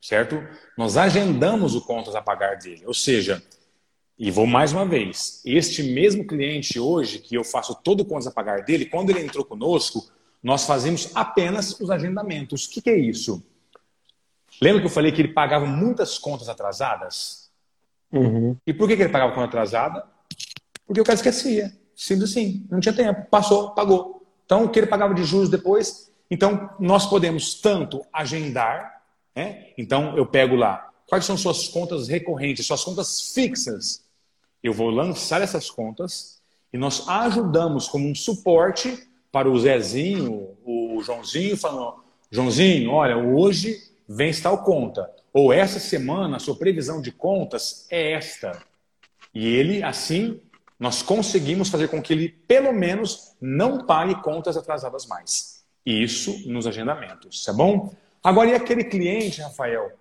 certo? 0.00 0.42
Nós 0.76 0.96
agendamos 0.96 1.74
o 1.74 1.80
contas 1.82 2.14
a 2.14 2.22
pagar 2.22 2.56
dele. 2.56 2.82
Ou 2.86 2.94
seja, 2.94 3.42
e 4.18 4.30
vou 4.30 4.46
mais 4.46 4.72
uma 4.72 4.86
vez, 4.86 5.42
este 5.44 5.82
mesmo 5.82 6.26
cliente 6.26 6.80
hoje, 6.80 7.18
que 7.18 7.34
eu 7.34 7.44
faço 7.44 7.74
todo 7.74 8.00
o 8.00 8.04
contas 8.04 8.26
a 8.26 8.30
pagar 8.30 8.62
dele, 8.62 8.86
quando 8.86 9.10
ele 9.10 9.20
entrou 9.20 9.44
conosco, 9.44 10.10
nós 10.42 10.64
fazemos 10.64 11.10
apenas 11.14 11.78
os 11.80 11.90
agendamentos. 11.90 12.64
O 12.64 12.70
que, 12.70 12.80
que 12.80 12.90
é 12.90 12.98
isso? 12.98 13.44
Lembra 14.60 14.80
que 14.80 14.86
eu 14.86 14.90
falei 14.90 15.12
que 15.12 15.20
ele 15.20 15.32
pagava 15.32 15.66
muitas 15.66 16.18
contas 16.18 16.48
atrasadas? 16.48 17.50
Uhum. 18.10 18.56
E 18.66 18.72
por 18.72 18.88
que, 18.88 18.96
que 18.96 19.02
ele 19.02 19.12
pagava 19.12 19.32
conta 19.32 19.48
atrasada? 19.48 20.04
Porque 20.86 21.00
o 21.00 21.04
cara 21.04 21.16
esquecia. 21.16 21.76
Simples 21.94 22.30
assim. 22.30 22.66
Não 22.70 22.80
tinha 22.80 22.94
tempo. 22.94 23.26
Passou, 23.30 23.70
pagou. 23.70 24.26
Então, 24.44 24.64
o 24.64 24.68
que 24.68 24.78
ele 24.78 24.86
pagava 24.86 25.12
de 25.12 25.24
juros 25.24 25.50
depois. 25.50 26.10
Então, 26.30 26.70
nós 26.78 27.06
podemos 27.06 27.54
tanto 27.60 28.04
agendar, 28.12 29.02
né? 29.34 29.68
então 29.76 30.16
eu 30.16 30.24
pego 30.24 30.56
lá 30.56 30.90
quais 31.06 31.24
são 31.24 31.36
suas 31.36 31.68
contas 31.68 32.08
recorrentes, 32.08 32.66
suas 32.66 32.82
contas 32.82 33.32
fixas. 33.32 34.05
Eu 34.66 34.72
vou 34.72 34.90
lançar 34.90 35.42
essas 35.42 35.70
contas 35.70 36.42
e 36.72 36.76
nós 36.76 37.08
ajudamos 37.08 37.86
como 37.86 38.08
um 38.08 38.16
suporte 38.16 39.08
para 39.30 39.48
o 39.48 39.56
Zezinho, 39.56 40.56
o 40.64 41.00
Joãozinho, 41.04 41.56
falando: 41.56 42.02
Joãozinho, 42.32 42.90
olha, 42.90 43.16
hoje 43.16 43.80
vem 44.08 44.32
tal 44.32 44.64
conta. 44.64 45.08
Ou 45.32 45.52
essa 45.52 45.78
semana 45.78 46.38
a 46.38 46.40
sua 46.40 46.56
previsão 46.56 47.00
de 47.00 47.12
contas 47.12 47.86
é 47.88 48.10
esta. 48.10 48.60
E 49.32 49.46
ele, 49.46 49.84
assim, 49.84 50.40
nós 50.80 51.00
conseguimos 51.00 51.68
fazer 51.68 51.86
com 51.86 52.02
que 52.02 52.12
ele, 52.12 52.28
pelo 52.28 52.72
menos, 52.72 53.36
não 53.40 53.86
pague 53.86 54.20
contas 54.20 54.56
atrasadas 54.56 55.06
mais. 55.06 55.64
Isso 55.86 56.50
nos 56.50 56.66
agendamentos, 56.66 57.44
tá 57.44 57.52
bom? 57.52 57.94
Agora, 58.20 58.50
e 58.50 58.54
aquele 58.54 58.82
cliente, 58.82 59.40
Rafael, 59.40 59.92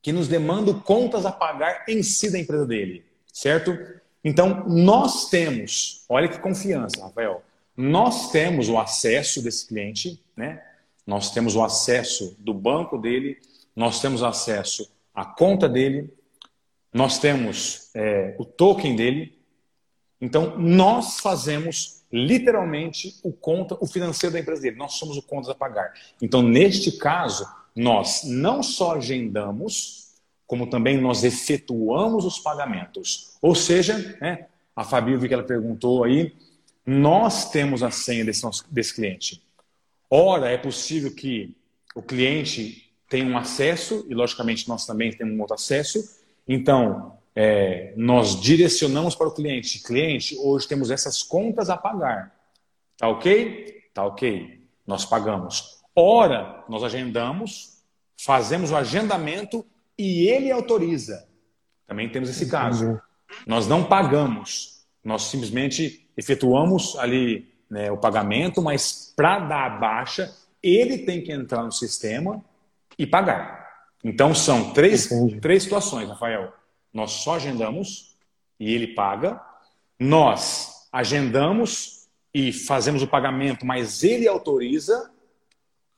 que 0.00 0.12
nos 0.12 0.28
demanda 0.28 0.72
contas 0.72 1.26
a 1.26 1.32
pagar 1.32 1.84
em 1.88 2.00
si 2.04 2.30
da 2.30 2.38
empresa 2.38 2.64
dele, 2.64 3.07
certo? 3.38 3.78
Então, 4.24 4.64
nós 4.66 5.30
temos, 5.30 6.04
olha 6.08 6.28
que 6.28 6.40
confiança, 6.40 7.00
Rafael, 7.00 7.40
nós 7.76 8.32
temos 8.32 8.68
o 8.68 8.76
acesso 8.76 9.40
desse 9.40 9.68
cliente, 9.68 10.20
né? 10.36 10.60
Nós 11.06 11.30
temos 11.30 11.54
o 11.54 11.62
acesso 11.62 12.36
do 12.40 12.52
banco 12.52 12.98
dele, 12.98 13.38
nós 13.76 14.00
temos 14.00 14.24
acesso 14.24 14.90
à 15.14 15.24
conta 15.24 15.68
dele, 15.68 16.12
nós 16.92 17.20
temos 17.20 17.90
é, 17.94 18.34
o 18.38 18.44
token 18.44 18.96
dele, 18.96 19.38
então, 20.20 20.58
nós 20.58 21.20
fazemos 21.20 22.02
literalmente 22.12 23.20
o 23.22 23.32
conta, 23.32 23.78
o 23.80 23.86
financeiro 23.86 24.32
da 24.32 24.40
empresa 24.40 24.62
dele. 24.62 24.76
Nós 24.76 24.94
somos 24.94 25.16
o 25.16 25.22
contas 25.22 25.48
a 25.48 25.54
pagar. 25.54 25.94
Então, 26.20 26.42
neste 26.42 26.90
caso, 26.98 27.46
nós 27.76 28.22
não 28.24 28.64
só 28.64 28.96
agendamos, 28.96 30.07
como 30.48 30.66
também 30.66 30.98
nós 30.98 31.24
efetuamos 31.24 32.24
os 32.24 32.38
pagamentos. 32.38 33.36
Ou 33.42 33.54
seja, 33.54 34.16
né, 34.18 34.46
a 34.74 34.82
Fabi, 34.82 35.12
eu 35.12 35.20
vi 35.20 35.28
que 35.28 35.34
ela 35.34 35.42
perguntou 35.42 36.02
aí, 36.02 36.34
nós 36.86 37.50
temos 37.50 37.82
a 37.82 37.90
senha 37.90 38.24
desse, 38.24 38.42
nosso, 38.42 38.64
desse 38.70 38.94
cliente. 38.94 39.42
Ora, 40.10 40.48
é 40.50 40.56
possível 40.56 41.14
que 41.14 41.54
o 41.94 42.00
cliente 42.00 42.90
tenha 43.10 43.26
um 43.26 43.36
acesso, 43.36 44.06
e 44.08 44.14
logicamente 44.14 44.66
nós 44.70 44.86
também 44.86 45.12
temos 45.12 45.36
um 45.36 45.40
outro 45.40 45.54
acesso. 45.54 46.02
Então, 46.48 47.18
é, 47.36 47.92
nós 47.94 48.40
direcionamos 48.40 49.14
para 49.14 49.28
o 49.28 49.34
cliente, 49.34 49.82
cliente, 49.82 50.34
hoje 50.38 50.66
temos 50.66 50.90
essas 50.90 51.22
contas 51.22 51.68
a 51.68 51.76
pagar. 51.76 52.34
Tá 52.96 53.06
ok? 53.06 53.82
Tá 53.92 54.06
ok. 54.06 54.62
Nós 54.86 55.04
pagamos. 55.04 55.78
Ora, 55.94 56.64
nós 56.70 56.82
agendamos, 56.82 57.82
fazemos 58.16 58.70
o 58.70 58.76
agendamento 58.76 59.66
e 59.98 60.28
ele 60.28 60.50
autoriza. 60.50 61.26
Também 61.86 62.08
temos 62.08 62.28
esse 62.28 62.48
caso. 62.48 63.00
Nós 63.46 63.66
não 63.66 63.84
pagamos, 63.84 64.84
nós 65.02 65.22
simplesmente 65.22 66.08
efetuamos 66.16 66.96
ali 66.96 67.48
né, 67.68 67.90
o 67.90 67.98
pagamento, 67.98 68.62
mas 68.62 69.12
para 69.16 69.40
dar 69.40 69.66
a 69.66 69.70
baixa, 69.70 70.34
ele 70.62 70.98
tem 70.98 71.22
que 71.22 71.32
entrar 71.32 71.62
no 71.62 71.72
sistema 71.72 72.42
e 72.98 73.06
pagar. 73.06 73.68
Então 74.02 74.34
são 74.34 74.72
três, 74.72 75.08
três 75.40 75.64
situações, 75.64 76.08
Rafael. 76.08 76.52
Nós 76.92 77.10
só 77.10 77.36
agendamos 77.36 78.16
e 78.58 78.72
ele 78.72 78.88
paga. 78.88 79.40
Nós 79.98 80.88
agendamos 80.92 82.08
e 82.32 82.52
fazemos 82.52 83.02
o 83.02 83.08
pagamento, 83.08 83.66
mas 83.66 84.04
ele 84.04 84.28
autoriza, 84.28 85.10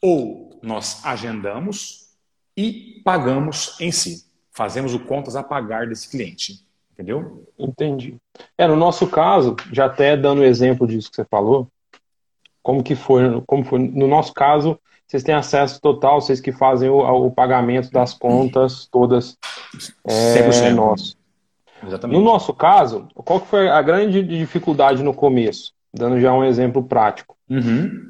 ou 0.01 0.59
nós 0.63 1.05
agendamos 1.05 2.10
e 2.57 3.01
pagamos 3.05 3.77
em 3.81 3.91
si. 3.93 4.25
Fazemos 4.51 4.95
o 4.95 5.01
contas 5.01 5.37
a 5.37 5.43
pagar 5.43 5.87
desse 5.87 6.09
cliente. 6.09 6.65
Entendeu? 6.93 7.47
Entendi. 7.59 8.17
É, 8.59 8.67
no 8.67 8.77
nosso 8.77 9.07
caso, 9.07 9.57
já 9.73 9.87
até 9.87 10.17
dando 10.17 10.45
exemplo 10.45 10.87
disso 10.87 11.09
que 11.09 11.17
você 11.17 11.25
falou, 11.25 11.67
como 12.63 12.83
que 12.83 12.95
foi, 12.95 13.41
como 13.47 13.65
foi, 13.65 13.79
no 13.79 14.07
nosso 14.07 14.35
caso, 14.35 14.79
vocês 15.07 15.23
têm 15.23 15.35
acesso 15.35 15.81
total, 15.81 16.21
vocês 16.21 16.41
que 16.41 16.53
fazem 16.53 16.91
o, 16.91 16.99
o 16.99 17.31
pagamento 17.31 17.91
das 17.91 18.13
contas 18.13 18.87
todas 18.87 19.37
é, 20.07 20.71
nosso. 20.71 21.17
Exatamente. 21.85 22.19
No 22.19 22.23
nosso 22.23 22.53
caso, 22.53 23.09
qual 23.15 23.41
que 23.41 23.49
foi 23.49 23.69
a 23.69 23.81
grande 23.81 24.23
dificuldade 24.23 25.03
no 25.03 25.15
começo? 25.15 25.73
Dando 25.93 26.21
já 26.21 26.33
um 26.33 26.45
exemplo 26.45 26.83
prático. 26.83 27.37
Uhum. 27.49 28.10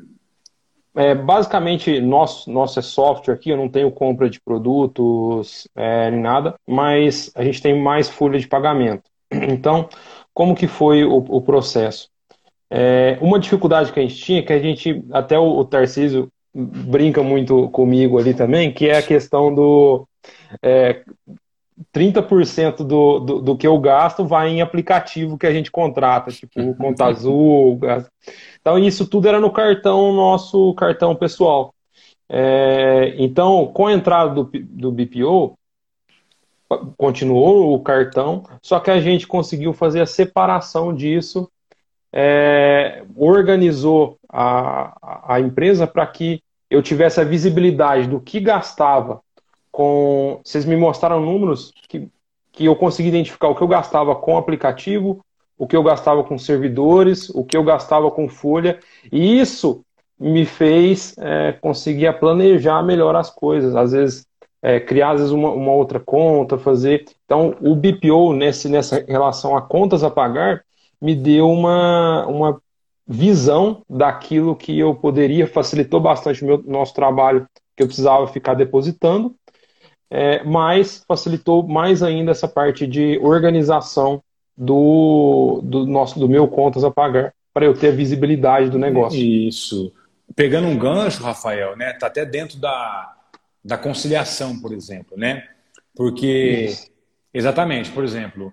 É, 0.95 1.15
basicamente, 1.15 2.01
nosso, 2.01 2.51
nosso 2.51 2.79
é 2.79 2.83
software 2.83 3.35
aqui, 3.35 3.51
eu 3.51 3.57
não 3.57 3.69
tenho 3.69 3.91
compra 3.93 4.29
de 4.29 4.41
produtos 4.41 5.69
é, 5.77 6.11
nem 6.11 6.21
nada, 6.21 6.55
mas 6.67 7.31
a 7.35 7.45
gente 7.45 7.63
tem 7.63 7.81
mais 7.81 8.09
folha 8.09 8.39
de 8.39 8.49
pagamento. 8.49 9.09
Então, 9.33 9.89
como 10.35 10.55
que 10.55 10.67
foi 10.67 11.05
o, 11.05 11.17
o 11.17 11.41
processo? 11.41 12.09
É, 12.69 13.19
uma 13.21 13.39
dificuldade 13.39 13.93
que 13.93 14.01
a 14.01 14.03
gente 14.03 14.17
tinha, 14.17 14.43
que 14.43 14.53
a 14.53 14.59
gente, 14.59 15.05
até 15.13 15.39
o, 15.39 15.59
o 15.59 15.65
Tarcísio 15.65 16.29
brinca 16.55 17.23
muito 17.23 17.69
comigo 17.71 18.19
ali 18.19 18.35
também, 18.35 18.73
que 18.73 18.89
é 18.89 18.99
a 18.99 19.03
questão 19.03 19.55
do 19.55 20.07
é, 20.63 21.03
30% 21.95 22.79
do, 22.79 23.21
do, 23.21 23.41
do, 23.41 23.57
que 23.57 23.67
eu 23.67 23.79
gasto 23.79 24.25
vai 24.25 24.51
em 24.51 24.61
aplicativo 24.61 25.39
que 25.39 25.47
a 25.47 25.53
gente 25.53 25.71
contrata, 25.71 26.31
tipo 26.31 26.75
Conta 26.75 27.07
Azul. 27.07 27.81
Então, 28.61 28.79
isso 28.79 29.07
tudo 29.07 29.29
era 29.29 29.41
no 29.41 29.51
cartão, 29.51 30.13
nosso 30.13 30.75
cartão 30.75 31.15
pessoal. 31.15 31.75
É, 32.29 33.15
então, 33.19 33.67
com 33.69 33.87
a 33.87 33.93
entrada 33.93 34.35
do, 34.35 34.51
do 34.53 34.93
BPO, 34.93 35.59
continuou 36.97 37.75
o 37.75 37.81
cartão, 37.81 38.45
só 38.63 38.79
que 38.79 38.91
a 38.91 39.01
gente 39.01 39.27
conseguiu 39.27 39.73
fazer 39.73 40.01
a 40.01 40.07
separação 40.07 40.95
disso, 40.95 41.51
é, 42.13 43.03
organizou 43.17 44.17
a, 44.29 45.35
a 45.35 45.41
empresa 45.41 45.87
para 45.87 46.07
que 46.07 46.41
eu 46.71 46.83
tivesse 46.83 47.21
a 47.21 47.25
visibilidade 47.25 48.07
do 48.07 48.21
que 48.21 48.39
gastava 48.39 49.21
com. 49.71 50.41
Vocês 50.45 50.65
me 50.65 50.77
mostraram 50.77 51.21
números 51.21 51.73
que, 51.89 52.09
que 52.53 52.65
eu 52.65 52.77
consegui 52.77 53.09
identificar 53.09 53.49
o 53.49 53.55
que 53.55 53.63
eu 53.63 53.69
gastava 53.69 54.15
com 54.15 54.37
aplicativo, 54.37 55.25
o 55.57 55.67
que 55.67 55.77
eu 55.77 55.83
gastava 55.83 56.25
com 56.25 56.39
servidores, 56.39 57.29
o 57.31 57.45
que 57.45 57.57
eu 57.57 57.63
gastava 57.63 58.11
com 58.11 58.29
folha, 58.29 58.79
e 59.13 59.39
isso 59.39 59.85
me 60.19 60.45
fez 60.45 61.17
é, 61.19 61.53
conseguir 61.53 62.13
planejar 62.19 62.83
melhor 62.83 63.17
as 63.17 63.31
coisas. 63.31 63.75
Às 63.75 63.93
vezes, 63.93 64.27
é, 64.63 64.79
criar 64.79 65.13
às 65.13 65.21
vezes 65.21 65.33
uma, 65.33 65.51
uma, 65.51 65.73
outra 65.73 65.99
conta, 65.99 66.59
fazer. 66.59 67.07
Então, 67.25 67.57
o 67.61 67.75
BPO, 67.75 68.35
nesse, 68.35 68.69
nessa 68.69 69.05
relação 69.09 69.57
a 69.57 69.63
contas 69.63 70.05
a 70.05 70.11
pagar, 70.11 70.63
me 71.01 71.15
deu 71.15 71.51
uma, 71.51 72.27
uma 72.27 72.63
visão 73.07 73.83
daquilo 73.89 74.55
que 74.55 74.79
eu 74.79 74.95
poderia, 74.95 75.47
facilitou 75.47 76.01
bastante 76.01 76.45
o 76.45 76.47
meu, 76.47 76.63
nosso 76.67 76.95
trabalho, 76.95 77.47
que 77.77 77.83
eu 77.83 77.87
precisava 77.87 78.27
ficar 78.29 78.55
depositando, 78.55 79.35
é, 80.11 80.43
mas 80.43 81.05
facilitou 81.07 81.67
mais 81.67 82.03
ainda 82.03 82.33
essa 82.33 82.49
parte 82.49 82.87
de 82.87 83.19
organização 83.23 84.23
do, 84.57 85.61
do, 85.63 85.87
nosso, 85.87 86.19
do 86.19 86.29
meu 86.29 86.49
contas 86.49 86.83
a 86.83 86.91
pagar, 86.91 87.33
para 87.55 87.65
eu 87.65 87.75
ter 87.75 87.89
a 87.89 87.97
visibilidade 87.97 88.69
do 88.69 88.79
negócio. 88.79 89.19
Isso. 89.19 89.93
Pegando 90.35 90.67
um 90.69 90.79
gancho, 90.79 91.23
Rafael, 91.23 91.77
né? 91.77 91.93
Tá 91.93 92.09
até 92.09 92.25
dentro 92.25 92.59
da, 92.59 93.17
da 93.65 93.79
conciliação, 93.79 94.59
por 94.61 94.73
exemplo, 94.73 95.17
né? 95.17 95.49
Porque, 95.95 96.67
Isso. 96.69 96.91
exatamente, 97.33 97.91
por 97.91 98.05
exemplo, 98.05 98.53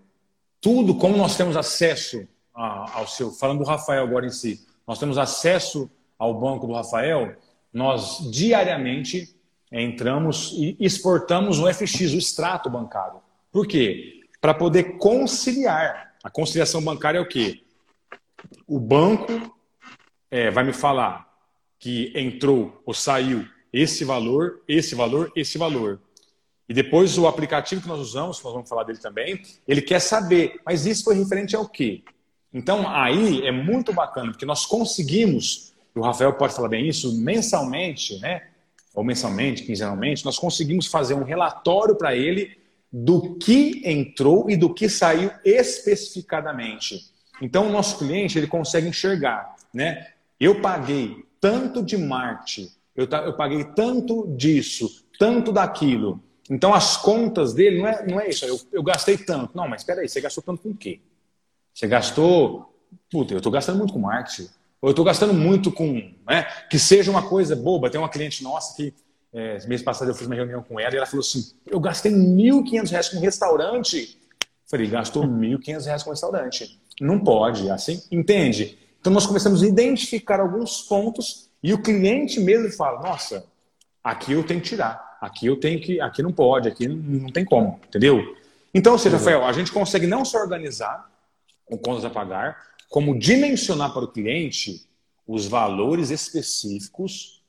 tudo 0.61 0.95
como 0.95 1.17
nós 1.17 1.35
temos 1.35 1.55
acesso 1.55 2.27
ao 2.53 3.07
seu, 3.07 3.31
falando 3.31 3.59
do 3.59 3.65
Rafael 3.65 4.03
agora 4.03 4.25
em 4.25 4.31
si, 4.31 4.65
nós 4.87 4.97
temos 4.97 5.17
acesso 5.17 5.89
ao 6.17 6.33
banco 6.39 6.65
do 6.65 6.73
Rafael, 6.73 7.35
nós 7.71 8.31
diariamente 8.31 9.36
entramos 9.71 10.53
e 10.53 10.77
exportamos 10.79 11.59
o 11.59 11.71
FX, 11.71 12.13
o 12.13 12.17
extrato 12.17 12.69
bancário. 12.69 13.19
Por 13.51 13.67
quê? 13.67 14.21
Para 14.39 14.53
poder 14.53 14.97
conciliar. 14.97 16.15
A 16.23 16.29
conciliação 16.29 16.81
bancária 16.81 17.17
é 17.17 17.21
o 17.21 17.27
quê? 17.27 17.63
O 18.67 18.79
banco 18.79 19.55
é, 20.29 20.51
vai 20.51 20.63
me 20.63 20.73
falar 20.73 21.27
que 21.79 22.11
entrou 22.15 22.81
ou 22.85 22.93
saiu 22.93 23.45
esse 23.71 24.03
valor, 24.03 24.61
esse 24.67 24.95
valor, 24.95 25.31
esse 25.35 25.57
valor. 25.57 26.01
E 26.67 26.73
depois 26.73 27.17
o 27.17 27.27
aplicativo 27.27 27.81
que 27.81 27.87
nós 27.87 27.99
usamos, 27.99 28.43
nós 28.43 28.53
vamos 28.53 28.67
falar 28.67 28.83
dele 28.83 28.99
também, 28.99 29.41
ele 29.67 29.81
quer 29.81 29.99
saber, 29.99 30.59
mas 30.65 30.85
isso 30.85 31.05
foi 31.05 31.15
referente 31.15 31.55
ao 31.55 31.67
quê? 31.67 32.03
Então 32.53 32.87
aí 32.89 33.45
é 33.45 33.51
muito 33.51 33.93
bacana, 33.93 34.31
porque 34.31 34.45
nós 34.45 34.65
conseguimos, 34.65 35.73
o 35.95 36.01
Rafael 36.01 36.33
pode 36.33 36.53
falar 36.53 36.69
bem 36.69 36.87
isso, 36.87 37.17
mensalmente, 37.17 38.19
né? 38.19 38.49
Ou 38.97 39.03
mensalmente, 39.03 39.61
quinzenalmente, 39.61 40.25
nós 40.25 40.39
conseguimos 40.39 40.87
fazer 40.87 41.13
um 41.13 41.21
relatório 41.21 41.95
para 41.95 42.15
ele 42.15 42.57
do 42.91 43.35
que 43.35 43.83
entrou 43.85 44.49
e 44.49 44.57
do 44.57 44.73
que 44.73 44.89
saiu 44.89 45.29
especificadamente. 45.45 47.11
Então, 47.39 47.67
o 47.67 47.71
nosso 47.71 47.99
cliente 47.99 48.39
ele 48.39 48.47
consegue 48.47 48.87
enxergar, 48.87 49.55
né? 49.71 50.13
Eu 50.39 50.61
paguei 50.61 51.23
tanto 51.39 51.83
de 51.83 51.95
marketing, 51.95 52.71
eu, 52.95 53.07
eu 53.07 53.37
paguei 53.37 53.65
tanto 53.65 54.35
disso, 54.35 55.05
tanto 55.19 55.51
daquilo. 55.51 56.19
Então, 56.49 56.73
as 56.73 56.97
contas 56.97 57.53
dele 57.53 57.77
não 57.77 57.87
é, 57.87 58.03
não 58.07 58.19
é 58.19 58.29
isso. 58.29 58.45
Eu, 58.45 58.59
eu 58.71 58.81
gastei 58.81 59.15
tanto. 59.15 59.55
Não, 59.55 59.67
mas 59.67 59.81
espera 59.81 60.01
aí, 60.01 60.09
você 60.09 60.19
gastou 60.19 60.43
tanto 60.43 60.63
com 60.63 60.69
o 60.69 60.75
quê? 60.75 60.99
Você 61.71 61.85
gastou. 61.85 62.73
Puta, 63.11 63.35
eu 63.35 63.37
estou 63.37 63.51
gastando 63.51 63.77
muito 63.77 63.93
com 63.93 63.99
marketing. 63.99 64.49
Ou 64.81 64.89
eu 64.89 64.91
estou 64.91 65.05
gastando 65.05 65.33
muito 65.33 65.71
com. 65.71 65.93
Né, 66.27 66.43
que 66.69 66.77
seja 66.77 67.09
uma 67.09 67.27
coisa 67.27 67.55
boba. 67.55 67.89
Tem 67.89 67.99
uma 67.99 68.09
cliente 68.09 68.43
nossa 68.43 68.75
que, 68.75 68.93
é, 69.33 69.65
mês 69.67 69.81
passado, 69.81 70.09
eu 70.09 70.15
fiz 70.15 70.27
uma 70.27 70.35
reunião 70.35 70.61
com 70.61 70.79
ela 70.79 70.93
e 70.93 70.97
ela 70.97 71.05
falou 71.05 71.21
assim: 71.21 71.51
eu 71.65 71.79
gastei 71.79 72.11
R$ 72.11 72.17
1.500 72.17 73.11
com 73.11 73.19
restaurante. 73.19 74.17
Falei, 74.69 74.87
gastou 74.87 75.23
R$ 75.23 75.29
1.500 75.29 76.03
com 76.03 76.09
restaurante. 76.09 76.79
Não 76.99 77.19
pode, 77.19 77.69
assim, 77.69 78.01
entende? 78.11 78.77
Então 78.99 79.13
nós 79.13 79.25
começamos 79.25 79.63
a 79.63 79.67
identificar 79.67 80.39
alguns 80.39 80.81
pontos 80.81 81.49
e 81.61 81.73
o 81.73 81.81
cliente 81.81 82.39
mesmo 82.39 82.71
fala: 82.71 83.01
nossa, 83.01 83.45
aqui 84.03 84.33
eu 84.33 84.43
tenho 84.43 84.61
que 84.61 84.69
tirar, 84.69 85.17
aqui 85.21 85.45
eu 85.45 85.59
tenho 85.59 85.79
que, 85.79 85.99
aqui 86.01 86.21
não 86.21 86.31
pode, 86.31 86.67
aqui 86.67 86.87
não, 86.87 87.31
tem 87.31 87.45
como, 87.45 87.79
entendeu? 87.87 88.35
Então, 88.73 88.93
ou 88.93 88.99
seja, 88.99 89.17
Rafael, 89.17 89.45
a 89.45 89.53
gente 89.53 89.71
consegue 89.71 90.07
não 90.07 90.23
se 90.25 90.35
organizar 90.37 91.09
com 91.65 91.77
contas 91.77 92.05
a 92.05 92.09
pagar, 92.09 92.57
como 92.89 93.17
dimensionar 93.17 93.93
para 93.93 94.05
o 94.05 94.11
cliente 94.11 94.87
os 95.27 95.45
valores 95.45 96.09
específicos 96.09 97.43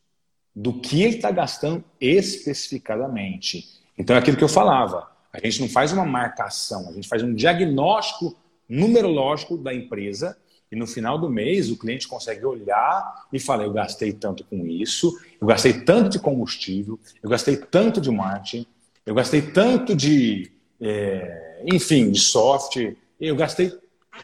do 0.55 0.81
que 0.81 1.03
ele 1.03 1.16
está 1.16 1.31
gastando 1.31 1.85
especificadamente. 2.01 3.79
Então 3.96 4.16
é 4.16 4.18
aquilo 4.18 4.37
que 4.37 4.44
eu 4.44 4.48
falava. 4.48 5.09
A 5.33 5.38
gente 5.38 5.61
não 5.61 5.68
faz 5.68 5.92
uma 5.92 6.05
marcação, 6.05 6.88
a 6.88 6.92
gente 6.92 7.07
faz 7.07 7.22
um 7.22 7.33
diagnóstico 7.33 8.37
numerológico 8.68 9.57
da 9.57 9.72
empresa 9.72 10.37
e 10.70 10.77
no 10.77 10.87
final 10.87 11.18
do 11.18 11.31
mês 11.31 11.70
o 11.70 11.79
cliente 11.79 12.09
consegue 12.09 12.44
olhar 12.44 13.27
e 13.33 13.38
falar: 13.38 13.64
eu 13.64 13.72
gastei 13.72 14.12
tanto 14.12 14.44
com 14.44 14.66
isso, 14.66 15.18
eu 15.40 15.46
gastei 15.46 15.72
tanto 15.72 16.11
de 16.11 16.18
combustível, 16.18 16.98
eu 17.22 17.31
gastei 17.31 17.57
tanto 17.57 18.01
de 18.01 18.11
marketing, 18.11 18.66
eu 19.07 19.14
gastei 19.14 19.40
tanto 19.40 19.94
de, 19.94 20.51
é, 20.81 21.62
enfim, 21.72 22.11
de 22.11 22.20
software, 22.20 22.96
eu 23.20 23.35
gastei 23.35 23.72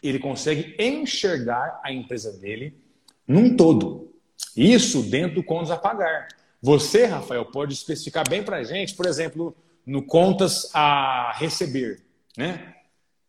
ele 0.01 0.19
consegue 0.19 0.75
enxergar 0.79 1.79
a 1.83 1.91
empresa 1.91 2.31
dele 2.33 2.77
num 3.27 3.55
todo. 3.55 4.11
Isso 4.55 5.01
dentro 5.03 5.35
do 5.35 5.43
contas 5.43 5.71
a 5.71 5.77
pagar. 5.77 6.27
Você, 6.61 7.05
Rafael, 7.05 7.45
pode 7.45 7.73
especificar 7.73 8.27
bem 8.27 8.43
para 8.43 8.57
a 8.57 8.63
gente, 8.63 8.95
por 8.95 9.05
exemplo, 9.05 9.55
no 9.85 10.01
contas 10.01 10.69
a 10.73 11.31
receber, 11.35 12.01
né? 12.37 12.73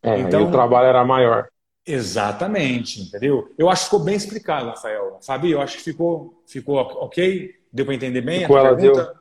É, 0.03 0.19
então 0.21 0.49
o 0.49 0.51
trabalho 0.51 0.87
era 0.87 1.05
maior. 1.05 1.49
Exatamente, 1.87 3.03
entendeu? 3.03 3.53
Eu 3.57 3.69
acho 3.69 3.83
que 3.83 3.91
ficou 3.91 4.05
bem 4.05 4.15
explicado, 4.15 4.67
Rafael. 4.67 5.19
Fabi, 5.21 5.51
eu 5.51 5.61
acho 5.61 5.77
que 5.77 5.85
ficou, 5.85 6.43
ficou 6.47 6.77
ok? 6.77 7.55
Deu 7.73 7.85
para 7.85 7.95
entender 7.95 8.21
bem 8.23 8.41
ficou, 8.41 8.57
a 8.57 8.61
ela 8.61 8.77
pergunta? 8.77 9.05
Deu, 9.05 9.15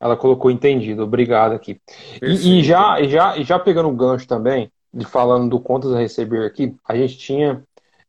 ela 0.00 0.16
colocou 0.16 0.50
entendido, 0.50 1.02
obrigado 1.02 1.52
aqui. 1.54 1.80
E, 2.20 2.58
e, 2.58 2.62
já, 2.62 3.02
já, 3.04 3.40
já 3.42 3.58
pegando 3.58 3.88
o 3.88 3.94
gancho 3.94 4.26
também, 4.26 4.70
de 4.94 5.04
falando 5.04 5.50
do 5.50 5.60
contas 5.60 5.92
a 5.92 5.98
receber 5.98 6.46
aqui, 6.46 6.74
a 6.86 6.96
gente 6.96 7.18
tinha. 7.18 7.62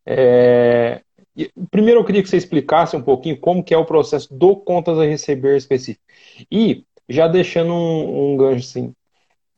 É... 0.06 1.02
Primeiro 1.70 2.00
eu 2.00 2.06
queria 2.06 2.24
que 2.24 2.30
você 2.30 2.38
explicasse 2.38 2.96
um 2.96 3.02
pouquinho 3.02 3.38
como 3.38 3.64
que 3.64 3.74
é 3.74 3.78
o 3.78 3.86
processo 3.86 4.34
do 4.34 4.56
contas 4.56 4.98
a 4.98 5.04
receber 5.04 5.58
específico. 5.58 6.06
E, 6.50 6.86
já 7.10 7.28
deixando 7.28 7.74
um, 7.74 8.34
um 8.34 8.38
gancho 8.38 8.60
assim, 8.60 8.94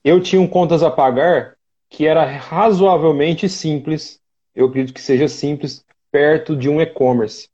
eu 0.04 0.22
tinha 0.22 0.42
um 0.42 0.48
contas 0.48 0.82
a 0.82 0.90
pagar 0.90 1.56
que 1.90 2.08
era 2.08 2.26
razoavelmente 2.26 3.48
simples, 3.48 4.20
eu 4.56 4.66
acredito 4.68 4.94
que 4.94 5.02
seja 5.02 5.28
simples, 5.28 5.86
perto 6.12 6.56
de 6.56 6.70
um 6.70 6.82
e-commerce. 6.82 7.50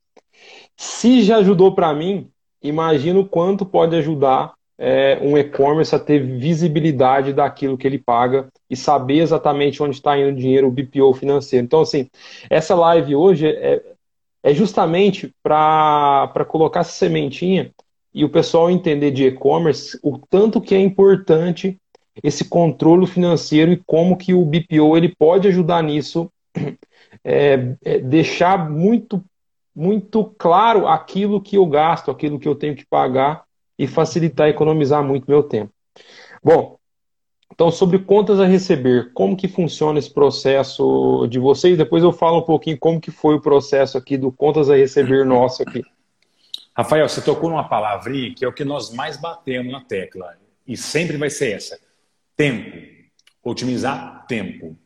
Se 0.78 1.22
já 1.24 1.38
ajudou 1.38 1.76
para 1.76 1.94
mim, 1.94 2.30
imagino 2.62 3.28
quanto 3.28 3.66
pode 3.66 3.96
ajudar 3.96 4.54
é, 4.86 5.18
um 5.22 5.38
e-commerce 5.38 5.96
a 5.96 6.00
ter 6.00 6.20
visibilidade 6.20 7.32
daquilo 7.32 7.78
que 7.78 7.88
ele 7.88 7.98
paga 7.98 8.50
e 8.70 8.76
saber 8.76 9.20
exatamente 9.20 9.82
onde 9.82 9.96
está 9.96 10.20
indo 10.20 10.32
o 10.32 10.36
dinheiro, 10.36 10.68
o 10.68 10.72
BPO 10.72 11.14
financeiro. 11.14 11.64
Então, 11.64 11.80
assim, 11.80 12.10
essa 12.50 12.76
live 12.76 13.16
hoje 13.16 13.48
é, 13.48 13.82
é 14.44 14.54
justamente 14.54 15.34
para 15.42 16.46
colocar 16.50 16.82
essa 16.82 16.92
sementinha 16.92 17.72
e 18.14 18.26
o 18.26 18.30
pessoal 18.30 18.70
entender 18.70 19.12
de 19.12 19.26
e-commerce 19.26 19.98
o 20.04 20.18
tanto 20.18 20.60
que 20.60 20.76
é 20.76 20.80
importante 20.82 21.78
esse 22.22 22.44
controle 22.44 23.08
financeiro 23.08 23.72
e 23.72 23.82
como 23.86 24.18
que 24.18 24.34
o 24.34 24.44
BPO 24.44 24.98
ele 24.98 25.16
pode 25.16 25.48
ajudar 25.48 25.82
nisso, 25.82 26.30
é, 27.24 27.74
é, 27.86 28.00
deixar 28.00 28.70
muito 28.70 29.24
muito 29.74 30.26
claro 30.38 30.88
aquilo 30.88 31.42
que 31.42 31.56
eu 31.56 31.66
gasto, 31.66 32.12
aquilo 32.12 32.38
que 32.38 32.48
eu 32.48 32.54
tenho 32.54 32.76
que 32.76 32.86
pagar 32.86 33.44
e 33.84 33.88
facilitar 33.88 34.48
economizar 34.48 35.04
muito 35.04 35.30
meu 35.30 35.44
tempo. 35.44 35.72
Bom, 36.42 36.78
então 37.54 37.70
sobre 37.70 38.00
contas 38.00 38.40
a 38.40 38.46
receber, 38.46 39.12
como 39.14 39.36
que 39.36 39.48
funciona 39.48 40.00
esse 40.00 40.12
processo 40.12 41.28
de 41.30 41.38
vocês? 41.38 41.78
Depois 41.78 42.02
eu 42.02 42.14
falo 42.14 42.40
um 42.40 42.44
pouquinho 42.44 42.80
como 42.80 43.02
que 43.02 43.12
foi 43.12 43.36
o 43.36 43.42
processo 43.42 43.98
aqui 43.98 44.18
do 44.18 44.32
contas 44.32 44.70
a 44.70 44.76
receber 44.76 45.26
nosso 45.26 45.62
aqui. 45.62 45.84
Rafael, 46.76 47.08
você 47.08 47.22
tocou 47.22 47.50
numa 47.50 47.68
palavrinha 47.68 48.34
que 48.34 48.44
é 48.44 48.48
o 48.48 48.54
que 48.54 48.64
nós 48.64 48.92
mais 48.94 49.18
batemos 49.18 49.72
na 49.72 49.82
tecla 49.82 50.36
e 50.66 50.78
sempre 50.78 51.18
vai 51.18 51.30
ser 51.30 51.52
essa: 51.52 51.78
tempo. 52.36 52.94
Otimizar 53.44 54.26
tempo. 54.28 54.78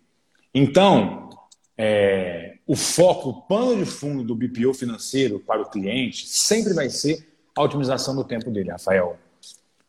Então, 0.54 1.30
é, 1.78 2.56
o 2.66 2.76
foco, 2.76 3.30
o 3.30 3.42
pano 3.44 3.86
de 3.86 3.86
fundo 3.86 4.24
do 4.24 4.36
BPO 4.36 4.74
financeiro 4.74 5.40
para 5.40 5.62
o 5.62 5.70
cliente 5.70 6.28
sempre 6.28 6.74
vai 6.74 6.90
ser 6.90 7.37
a 7.58 7.64
otimização 7.64 8.16
do 8.16 8.24
tempo 8.24 8.52
dele, 8.52 8.72
Rafael. 8.72 9.18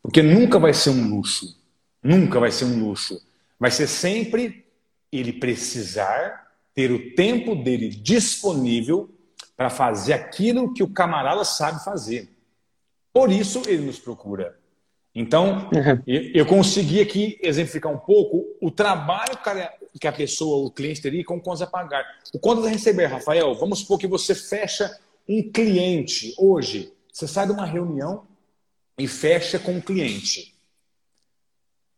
Porque 0.01 0.23
nunca 0.23 0.57
vai 0.57 0.73
ser 0.73 0.89
um 0.89 1.07
luxo. 1.09 1.55
Nunca 2.01 2.39
vai 2.39 2.51
ser 2.51 2.65
um 2.65 2.83
luxo. 2.83 3.21
Vai 3.59 3.69
ser 3.69 3.87
sempre 3.87 4.65
ele 5.11 5.33
precisar 5.33 6.47
ter 6.73 6.91
o 6.91 7.13
tempo 7.13 7.55
dele 7.55 7.89
disponível 7.89 9.09
para 9.55 9.69
fazer 9.69 10.13
aquilo 10.13 10.73
que 10.73 10.81
o 10.81 10.87
camarada 10.87 11.43
sabe 11.43 11.83
fazer. 11.83 12.29
Por 13.13 13.31
isso 13.31 13.61
ele 13.67 13.85
nos 13.85 13.99
procura. 13.99 14.57
Então, 15.13 15.69
uhum. 15.73 16.01
eu 16.07 16.45
consegui 16.45 17.01
aqui 17.01 17.37
exemplificar 17.41 17.91
um 17.91 17.97
pouco 17.97 18.45
o 18.61 18.71
trabalho 18.71 19.37
que 19.99 20.07
a 20.07 20.13
pessoa, 20.13 20.65
o 20.65 20.71
cliente 20.71 21.01
teria 21.01 21.25
com 21.25 21.41
contas 21.41 21.63
a 21.63 21.67
pagar. 21.67 22.05
O 22.33 22.39
contas 22.39 22.65
a 22.65 22.69
receber, 22.69 23.07
Rafael, 23.07 23.53
vamos 23.55 23.79
supor 23.79 23.99
que 23.99 24.07
você 24.07 24.33
fecha 24.33 24.97
um 25.27 25.51
cliente 25.51 26.33
hoje 26.37 26.93
você 27.19 27.27
sai 27.27 27.45
de 27.45 27.51
uma 27.51 27.65
reunião 27.65 28.25
e 28.97 29.05
fecha 29.05 29.59
com 29.59 29.77
o 29.77 29.81
cliente. 29.81 30.55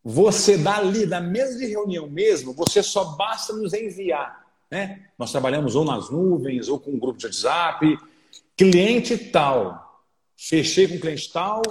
Você 0.02 0.58
dali, 0.58 1.06
da 1.06 1.20
mesa 1.20 1.56
de 1.56 1.66
reunião 1.66 2.10
mesmo, 2.10 2.52
você 2.52 2.82
só 2.82 3.04
basta 3.04 3.52
nos 3.52 3.72
enviar. 3.72 4.44
Né? 4.68 5.06
Nós 5.16 5.30
trabalhamos 5.30 5.76
ou 5.76 5.84
nas 5.84 6.10
nuvens, 6.10 6.68
ou 6.68 6.80
com 6.80 6.90
um 6.90 6.98
grupo 6.98 7.20
de 7.20 7.26
WhatsApp. 7.26 7.96
Cliente 8.56 9.16
tal, 9.16 10.02
fechei 10.36 10.88
com 10.88 10.98
cliente 10.98 11.32
tal, 11.32 11.62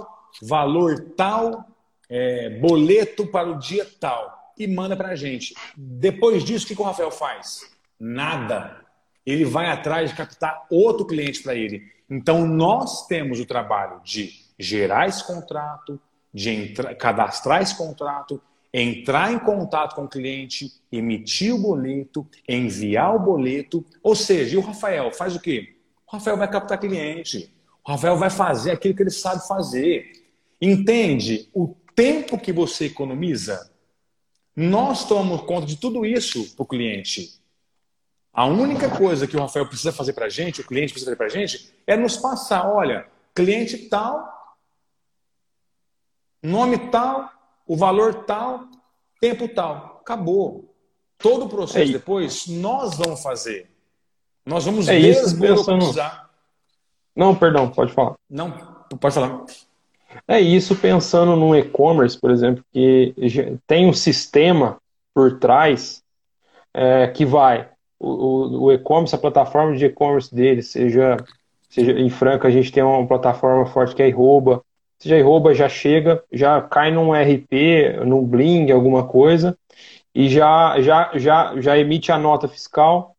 valor 0.41 1.11
tal, 1.17 1.65
é, 2.07 2.51
boleto 2.51 3.27
para 3.27 3.49
o 3.49 3.59
dia 3.59 3.85
tal. 3.99 4.53
E 4.57 4.65
manda 4.65 4.95
para 4.95 5.09
a 5.09 5.15
gente. 5.15 5.53
Depois 5.75 6.45
disso, 6.45 6.63
o 6.63 6.67
que 6.69 6.81
o 6.81 6.85
Rafael 6.85 7.11
faz? 7.11 7.69
Nada. 7.99 8.79
Ele 9.25 9.43
vai 9.43 9.65
atrás 9.67 10.09
de 10.09 10.15
captar 10.15 10.65
outro 10.69 11.05
cliente 11.05 11.43
para 11.43 11.53
ele. 11.53 11.91
Então, 12.12 12.45
nós 12.45 13.08
temos 13.08 13.39
o 13.39 13.45
trabalho 13.45 14.02
de 14.04 14.34
gerar 14.60 15.08
esse 15.08 15.26
contrato, 15.26 15.97
de 16.34 16.74
cadastrar 17.00 17.62
esse 17.62 17.74
contrato, 17.78 18.41
entrar 18.74 19.32
em 19.32 19.39
contato 19.39 19.95
com 19.95 20.04
o 20.04 20.10
cliente, 20.10 20.69
emitir 20.91 21.56
o 21.56 21.58
boleto, 21.58 22.28
enviar 22.45 23.15
o 23.15 23.19
boleto. 23.19 23.86
Ou 24.04 24.13
seja, 24.13 24.56
e 24.56 24.58
o 24.58 24.62
Rafael 24.62 25.10
faz 25.13 25.38
o 25.38 25.39
quê? 25.39 25.78
O 26.06 26.12
Rafael 26.12 26.36
vai 26.36 26.52
captar 26.52 26.78
cliente. 26.78 27.50
O 27.82 27.91
Rafael 27.91 28.17
vai 28.17 28.30
fazer 28.30 28.71
aquilo 28.71 28.93
que 28.93 29.04
ele 29.04 29.10
sabe 29.10 29.47
fazer. 29.47 30.12
Entende 30.62 31.50
o 31.54 31.74
tempo 31.95 32.38
que 32.38 32.52
você 32.52 32.88
economiza? 32.88 33.71
Nós 34.54 35.08
tomamos 35.08 35.43
conta 35.43 35.65
de 35.65 35.78
tudo 35.78 36.06
isso 36.06 36.56
para 36.58 36.63
o 36.63 36.67
cliente. 36.67 37.40
A 38.33 38.45
única 38.45 38.89
coisa 38.89 39.27
que 39.27 39.35
o 39.35 39.39
Rafael 39.41 39.67
precisa 39.67 39.91
fazer 39.91 40.13
para 40.13 40.25
a 40.25 40.29
gente, 40.29 40.61
o 40.61 40.67
cliente 40.67 40.93
precisa 40.93 41.11
fazer 41.11 41.17
para 41.17 41.25
a 41.25 41.29
gente, 41.29 41.73
é 41.85 41.97
nos 41.97 42.15
passar: 42.17 42.69
olha, 42.69 43.05
cliente 43.35 43.89
tal, 43.89 44.57
nome 46.41 46.77
tal, 46.89 47.29
o 47.67 47.75
valor 47.75 48.23
tal, 48.23 48.67
tempo 49.19 49.47
tal. 49.47 49.99
Acabou. 50.01 50.73
Todo 51.17 51.45
o 51.45 51.49
processo 51.49 51.91
é 51.91 51.93
depois 51.93 52.47
nós 52.47 52.97
vamos 52.97 53.21
fazer. 53.21 53.69
Nós 54.45 54.65
vamos 54.65 54.87
é 54.87 54.97
desburocratizar. 54.97 56.29
Não, 57.15 57.35
perdão, 57.35 57.69
pode 57.69 57.93
falar. 57.93 58.15
Não, 58.29 58.51
pode 58.99 59.13
falar. 59.13 59.45
É 60.27 60.39
isso 60.39 60.75
pensando 60.75 61.35
no 61.35 61.55
e-commerce, 61.55 62.19
por 62.19 62.31
exemplo, 62.31 62.63
que 62.71 63.13
tem 63.67 63.87
um 63.87 63.93
sistema 63.93 64.81
por 65.13 65.39
trás 65.39 66.01
é, 66.73 67.07
que 67.07 67.25
vai 67.25 67.70
o, 68.01 68.63
o 68.63 68.71
e-commerce, 68.71 69.13
a 69.13 69.17
plataforma 69.17 69.75
de 69.75 69.85
e-commerce 69.85 70.33
dele, 70.33 70.63
seja, 70.63 71.17
seja 71.69 71.91
em 71.91 72.09
Franca, 72.09 72.47
a 72.47 72.51
gente 72.51 72.71
tem 72.71 72.81
uma 72.81 73.05
plataforma 73.05 73.65
forte 73.67 73.95
que 73.95 74.01
é 74.01 74.09
Iroba. 74.09 74.63
Seja 74.97 75.17
Iroba 75.17 75.53
já 75.53 75.69
chega, 75.69 76.23
já 76.31 76.61
cai 76.61 76.91
num 76.91 77.13
RP, 77.13 78.03
num 78.05 78.25
Bling, 78.25 78.71
alguma 78.71 79.07
coisa, 79.07 79.57
e 80.13 80.27
já, 80.29 80.81
já, 80.81 81.11
já, 81.15 81.53
já 81.61 81.77
emite 81.77 82.11
a 82.11 82.17
nota 82.17 82.47
fiscal 82.47 83.15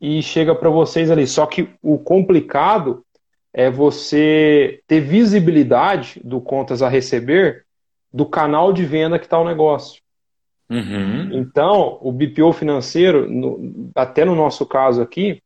e 0.00 0.22
chega 0.22 0.54
para 0.54 0.70
vocês 0.70 1.10
ali. 1.10 1.26
Só 1.26 1.46
que 1.46 1.68
o 1.82 1.98
complicado 1.98 3.04
é 3.52 3.70
você 3.70 4.80
ter 4.86 5.00
visibilidade 5.00 6.20
do 6.24 6.40
contas 6.40 6.82
a 6.82 6.88
receber 6.88 7.66
do 8.12 8.26
canal 8.26 8.72
de 8.72 8.84
venda 8.84 9.18
que 9.18 9.26
está 9.26 9.38
o 9.38 9.44
negócio. 9.44 10.01
Uhum. 10.72 11.28
Então, 11.32 11.98
o 12.00 12.10
BPO 12.10 12.50
financeiro, 12.54 13.30
no, 13.30 13.92
até 13.94 14.24
no 14.24 14.34
nosso 14.34 14.64
caso 14.64 15.02
aqui, 15.02 15.42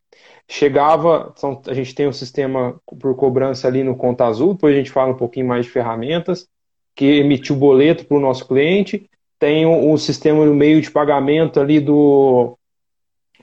chegava. 0.48 1.32
São, 1.34 1.60
a 1.66 1.74
gente 1.74 1.94
tem 1.94 2.06
um 2.06 2.12
sistema 2.12 2.80
por 3.00 3.16
cobrança 3.16 3.66
ali 3.66 3.82
no 3.82 3.96
Conta 3.96 4.24
Azul, 4.24 4.54
depois 4.54 4.72
a 4.72 4.78
gente 4.78 4.92
fala 4.92 5.12
um 5.12 5.16
pouquinho 5.16 5.48
mais 5.48 5.66
de 5.66 5.72
ferramentas, 5.72 6.46
que 6.94 7.04
emitiu 7.04 7.56
o 7.56 7.58
boleto 7.58 8.06
para 8.06 8.16
o 8.16 8.20
nosso 8.20 8.46
cliente. 8.46 9.10
Tem 9.38 9.66
o, 9.66 9.92
o 9.92 9.98
sistema 9.98 10.46
no 10.46 10.54
meio 10.54 10.80
de 10.80 10.90
pagamento 10.90 11.58
ali 11.58 11.80
do, 11.80 12.56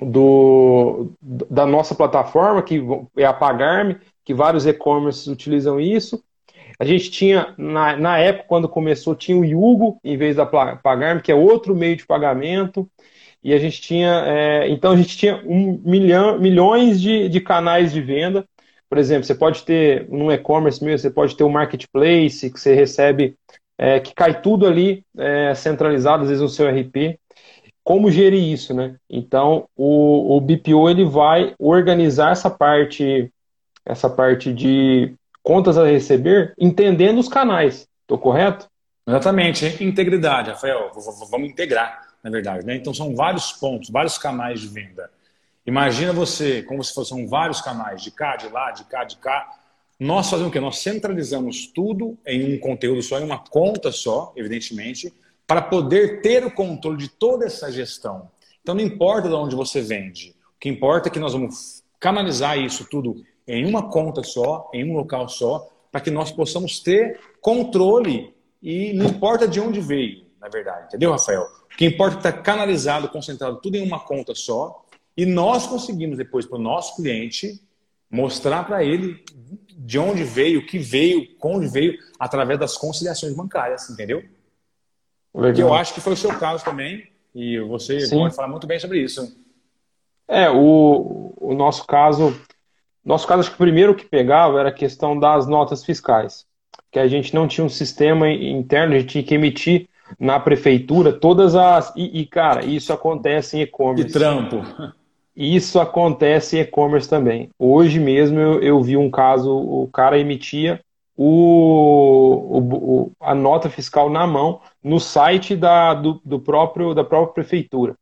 do, 0.02 1.12
da 1.22 1.66
nossa 1.66 1.94
plataforma, 1.94 2.64
que 2.64 2.82
é 3.18 3.26
a 3.26 3.34
Pagarme, 3.34 3.98
que 4.24 4.34
vários 4.34 4.66
e-commerces 4.66 5.28
utilizam 5.28 5.80
isso. 5.82 6.24
A 6.84 6.86
gente 6.86 7.10
tinha, 7.10 7.56
na, 7.58 7.96
na 7.96 8.18
época, 8.18 8.46
quando 8.46 8.68
começou, 8.68 9.16
tinha 9.16 9.38
o 9.38 9.46
Yugo 9.46 10.02
em 10.04 10.18
vez 10.18 10.36
da 10.36 10.46
Pagarme, 10.46 11.22
que 11.22 11.32
é 11.32 11.36
outro 11.36 11.74
meio 11.74 11.96
de 11.96 12.06
pagamento. 12.06 12.90
E 13.42 13.54
a 13.54 13.58
gente 13.58 13.80
tinha, 13.80 14.26
é, 14.28 14.68
então 14.68 14.92
a 14.92 14.98
gente 14.98 15.18
tinha 15.18 15.42
um 15.46 15.82
milhão, 15.86 16.38
milhões 16.38 17.00
de, 17.00 17.30
de 17.30 17.40
canais 17.40 17.94
de 17.94 18.02
venda. 18.02 18.46
Por 18.90 18.98
exemplo, 18.98 19.24
você 19.24 19.34
pode 19.34 19.64
ter, 19.64 20.10
no 20.10 20.30
e-commerce 20.30 20.84
mesmo, 20.84 21.00
você 21.00 21.10
pode 21.10 21.38
ter 21.38 21.46
um 21.46 21.50
marketplace 21.50 22.52
que 22.52 22.60
você 22.60 22.76
recebe, 22.76 23.38
é, 23.78 24.02
que 24.02 24.14
cai 24.14 24.42
tudo 24.42 24.68
ali 24.68 25.06
é, 25.18 25.56
centralizado, 25.56 26.24
às 26.24 26.28
vezes 26.28 26.42
no 26.42 26.50
seu 26.50 26.68
RP. 26.68 27.18
Como 27.82 28.12
gerir 28.12 28.44
isso, 28.44 28.74
né? 28.74 28.98
Então, 29.10 29.70
o, 29.74 30.36
o 30.36 30.42
BPO 30.42 30.90
ele 30.90 31.06
vai 31.06 31.56
organizar 31.58 32.34
essa 32.34 32.50
parte, 32.50 33.32
essa 33.86 34.10
parte 34.10 34.52
de 34.52 35.16
contas 35.44 35.78
a 35.78 35.86
receber, 35.86 36.54
entendendo 36.58 37.20
os 37.20 37.28
canais. 37.28 37.88
Estou 38.02 38.18
correto? 38.18 38.68
Exatamente. 39.06 39.84
Integridade, 39.84 40.50
Rafael. 40.50 40.90
Vamos 41.30 41.50
integrar, 41.50 42.08
na 42.24 42.32
verdade. 42.32 42.66
Né? 42.66 42.78
Então, 42.78 42.94
são 42.94 43.14
vários 43.16 43.52
pontos, 43.52 43.90
vários 43.90 44.18
canais 44.18 44.62
de 44.62 44.68
venda. 44.70 45.12
Imagina 45.66 46.12
você, 46.14 46.64
como 46.64 46.84
se 46.84 46.94
fossem 46.94 47.28
vários 47.28 47.62
canais, 47.62 48.02
de 48.02 48.12
cá, 48.12 48.36
de 48.36 48.48
lá, 48.48 48.72
de 48.72 48.86
cá, 48.86 49.04
de 49.04 49.18
cá. 49.18 49.60
Nós 50.00 50.30
fazemos 50.30 50.50
o 50.50 50.52
quê? 50.52 50.60
Nós 50.60 50.80
centralizamos 50.80 51.68
tudo 51.68 52.18
em 52.26 52.56
um 52.56 52.60
conteúdo 52.60 53.02
só, 53.02 53.20
em 53.20 53.24
uma 53.24 53.40
conta 53.40 53.92
só, 53.92 54.34
evidentemente, 54.36 55.14
para 55.46 55.62
poder 55.62 56.22
ter 56.22 56.46
o 56.46 56.52
controle 56.52 56.98
de 56.98 57.10
toda 57.10 57.46
essa 57.46 57.72
gestão. 57.72 58.30
Então, 58.62 58.76
não 58.76 58.82
importa 58.82 59.28
de 59.28 59.36
onde 59.36 59.56
você 59.56 59.82
vende. 59.82 60.36
O 60.56 60.60
que 60.60 60.70
importa 60.70 61.10
é 61.10 61.12
que 61.12 61.20
nós 61.20 61.34
vamos 61.34 61.84
canalizar 62.00 62.58
isso 62.58 62.86
tudo 62.90 63.24
em 63.48 63.66
uma 63.66 63.90
conta 63.90 64.24
só, 64.24 64.70
em 64.74 64.90
um 64.90 64.96
local 64.96 65.28
só, 65.28 65.70
para 65.92 66.02
que 66.02 66.10
nós 66.12 66.32
possamos 66.32 66.80
ter 66.80 67.20
controle 67.42 68.34
e 68.62 68.94
não 68.94 69.08
importa 69.08 69.48
de 69.48 69.60
onde 69.60 69.80
veio, 69.80 70.26
na 70.40 70.48
verdade. 70.48 70.88
Entendeu, 70.88 71.12
Rafael? 71.12 71.44
O 71.74 71.78
que 71.78 71.86
importa 71.86 72.16
é 72.16 72.18
estar 72.30 72.42
canalizado, 72.42 73.10
concentrado 73.10 73.60
tudo 73.62 73.76
em 73.76 73.86
uma 73.86 74.00
conta 74.00 74.34
só 74.36 74.84
E 75.16 75.26
nós 75.26 75.68
conseguimos 75.68 76.18
depois 76.18 76.46
para 76.46 76.58
o 76.58 76.62
nosso 76.62 76.96
cliente 76.96 77.62
mostrar 78.10 78.64
para 78.64 78.84
ele 78.84 79.24
de 79.76 80.00
onde 80.00 80.24
veio, 80.24 80.60
o 80.60 80.66
que 80.66 80.78
veio, 80.78 81.28
onde 81.44 81.68
veio, 81.68 81.98
através 82.20 82.60
das 82.60 82.78
conciliações 82.78 83.36
bancárias, 83.36 83.90
entendeu? 83.90 84.24
Legal. 85.34 85.68
Eu 85.68 85.74
acho 85.74 85.94
que 85.94 86.02
foi 86.02 86.14
o 86.14 86.18
seu 86.18 86.34
caso 86.38 86.64
também, 86.64 87.08
e 87.34 87.60
você 87.60 88.00
Sim. 88.02 88.18
pode 88.18 88.36
falar 88.36 88.48
muito 88.48 88.68
bem 88.68 88.80
sobre 88.80 89.02
isso. 89.02 89.36
É, 90.28 90.50
o, 90.50 91.34
o 91.38 91.54
nosso 91.54 91.86
caso, 91.86 92.40
nosso 93.06 93.28
caso, 93.28 93.42
acho 93.42 93.50
que 93.50 93.56
o 93.56 93.66
primeiro 93.66 93.96
que 93.96 94.06
pegava 94.06 94.60
era 94.60 94.70
a 94.70 94.74
questão 94.74 95.18
das 95.20 95.46
notas 95.46 95.84
fiscais, 95.84 96.46
que 96.92 97.00
a 97.00 97.08
gente 97.08 97.34
não 97.34 97.48
tinha 97.48 97.66
um 97.66 97.70
sistema 97.70 98.30
interno, 98.30 98.96
a 98.96 99.00
gente 99.00 99.10
tinha 99.10 99.24
que 99.24 99.36
emitir 99.36 99.88
na 100.20 100.40
prefeitura 100.40 101.12
todas 101.12 101.56
as. 101.56 101.92
E, 101.96 102.22
e 102.22 102.26
cara, 102.26 102.64
isso 102.64 102.94
acontece 102.94 103.58
em 103.58 103.62
e-commerce. 103.62 104.10
E 104.10 104.12
trampo. 104.12 104.64
Isso 105.36 105.80
acontece 105.80 106.58
em 106.58 106.62
e-commerce 106.62 107.10
também. 107.10 107.50
Hoje 107.58 108.00
mesmo 108.00 108.40
eu, 108.40 108.62
eu, 108.62 108.82
vi 108.82 108.96
um 108.96 109.10
caso, 109.10 109.52
o 109.52 109.90
cara 109.92 110.20
emitia 110.20 110.80
o, 111.18 112.60
o, 112.60 113.12
a 113.20 113.34
nota 113.34 113.70
fiscal 113.70 114.10
na 114.10 114.28
mão 114.28 114.62
no 114.84 115.00
site 115.00 115.56
da, 115.56 115.94
do, 115.94 116.22
do 116.24 116.40
próprio, 116.40 116.94
da 116.94 117.04
própria 117.04 117.34
prefeitura. 117.34 117.96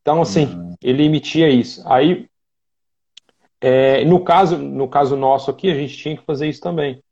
Então, 0.00 0.22
assim, 0.22 0.46
uhum. 0.46 0.74
ele 0.82 1.04
emitia 1.04 1.48
isso. 1.50 1.82
Aí, 1.84 2.27
é, 3.60 4.04
no, 4.04 4.20
caso, 4.20 4.56
no 4.56 4.88
caso 4.88 5.16
nosso 5.16 5.50
aqui, 5.50 5.70
a 5.70 5.74
gente 5.74 5.96
tinha 5.96 6.16
que 6.16 6.24
fazer 6.24 6.48
isso 6.48 6.60
também. 6.60 7.02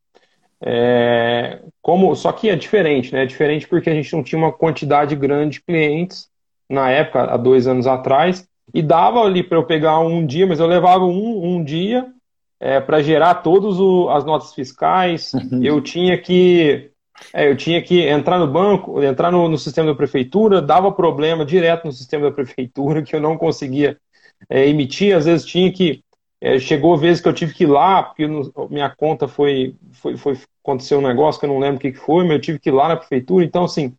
É, 0.61 1.61
como, 1.82 2.14
só 2.14 2.32
que 2.32 2.48
é 2.48 2.56
diferente, 2.56 3.12
né? 3.12 3.22
É 3.22 3.26
diferente 3.26 3.68
porque 3.68 3.90
a 3.90 3.94
gente 3.94 4.12
não 4.14 4.22
tinha 4.22 4.38
uma 4.38 4.52
quantidade 4.52 5.14
grande 5.14 5.54
de 5.54 5.62
clientes 5.62 6.28
na 6.68 6.90
época, 6.90 7.24
há 7.24 7.37
dois 7.37 7.66
anos 7.66 7.87
atrás, 7.87 8.48
e 8.72 8.82
dava 8.82 9.20
ali 9.20 9.42
para 9.42 9.59
eu 9.59 9.64
pegar 9.64 10.00
um 10.00 10.24
dia, 10.24 10.46
mas 10.46 10.59
eu 10.59 10.66
levava 10.66 11.04
um, 11.04 11.56
um 11.56 11.64
dia 11.64 12.06
é, 12.59 12.80
para 12.80 13.02
gerar 13.02 13.37
todas 13.37 13.76
as 14.11 14.24
notas 14.24 14.54
fiscais. 14.54 15.32
Uhum. 15.35 15.62
Eu 15.62 15.80
tinha 15.80 16.18
que 16.18 16.90
é, 17.32 17.48
eu 17.48 17.56
tinha 17.56 17.82
que 17.82 18.02
entrar 18.02 18.38
no 18.38 18.46
banco, 18.46 19.02
entrar 19.02 19.30
no, 19.30 19.48
no, 19.48 19.56
sistema 19.56 19.88
da 19.88 19.94
prefeitura, 19.94 20.61
dava 20.61 20.92
problema 20.92 21.44
direto 21.46 21.87
no 21.87 21.92
sistema 21.92 22.24
da 22.24 22.35
prefeitura 22.35 23.02
que 23.02 23.14
eu 23.14 23.20
não 23.20 23.38
conseguia 23.38 23.98
é, 24.48 24.68
emitir. 24.68 25.16
Às 25.16 25.24
vezes 25.24 25.46
tinha 25.46 25.72
que 25.72 26.02
é, 26.40 26.59
chegou 26.59 26.96
vezes 26.96 27.20
que 27.20 27.29
eu 27.29 27.33
tive 27.33 27.55
que 27.55 27.64
ir 27.64 27.68
lá 27.68 28.03
porque 28.03 28.27
no, 28.27 28.53
minha 28.70 28.90
conta 28.90 29.27
foi, 29.27 29.75
foi, 29.92 30.16
foi 30.16 30.38
aconteceu 30.62 30.99
um 30.99 31.07
negócio 31.07 31.38
que 31.38 31.46
eu 31.46 31.51
não 31.51 31.59
lembro 31.59 31.77
o 31.77 31.81
que, 31.81 31.92
que 31.92 31.99
foi, 31.99 32.25
mas 32.25 32.35
eu 32.35 32.40
tive 32.40 32.59
que 32.59 32.68
ir 32.68 32.72
lá 32.72 32.88
na 32.88 32.96
prefeitura. 32.96 33.44
Então 33.44 33.64
assim, 33.64 33.96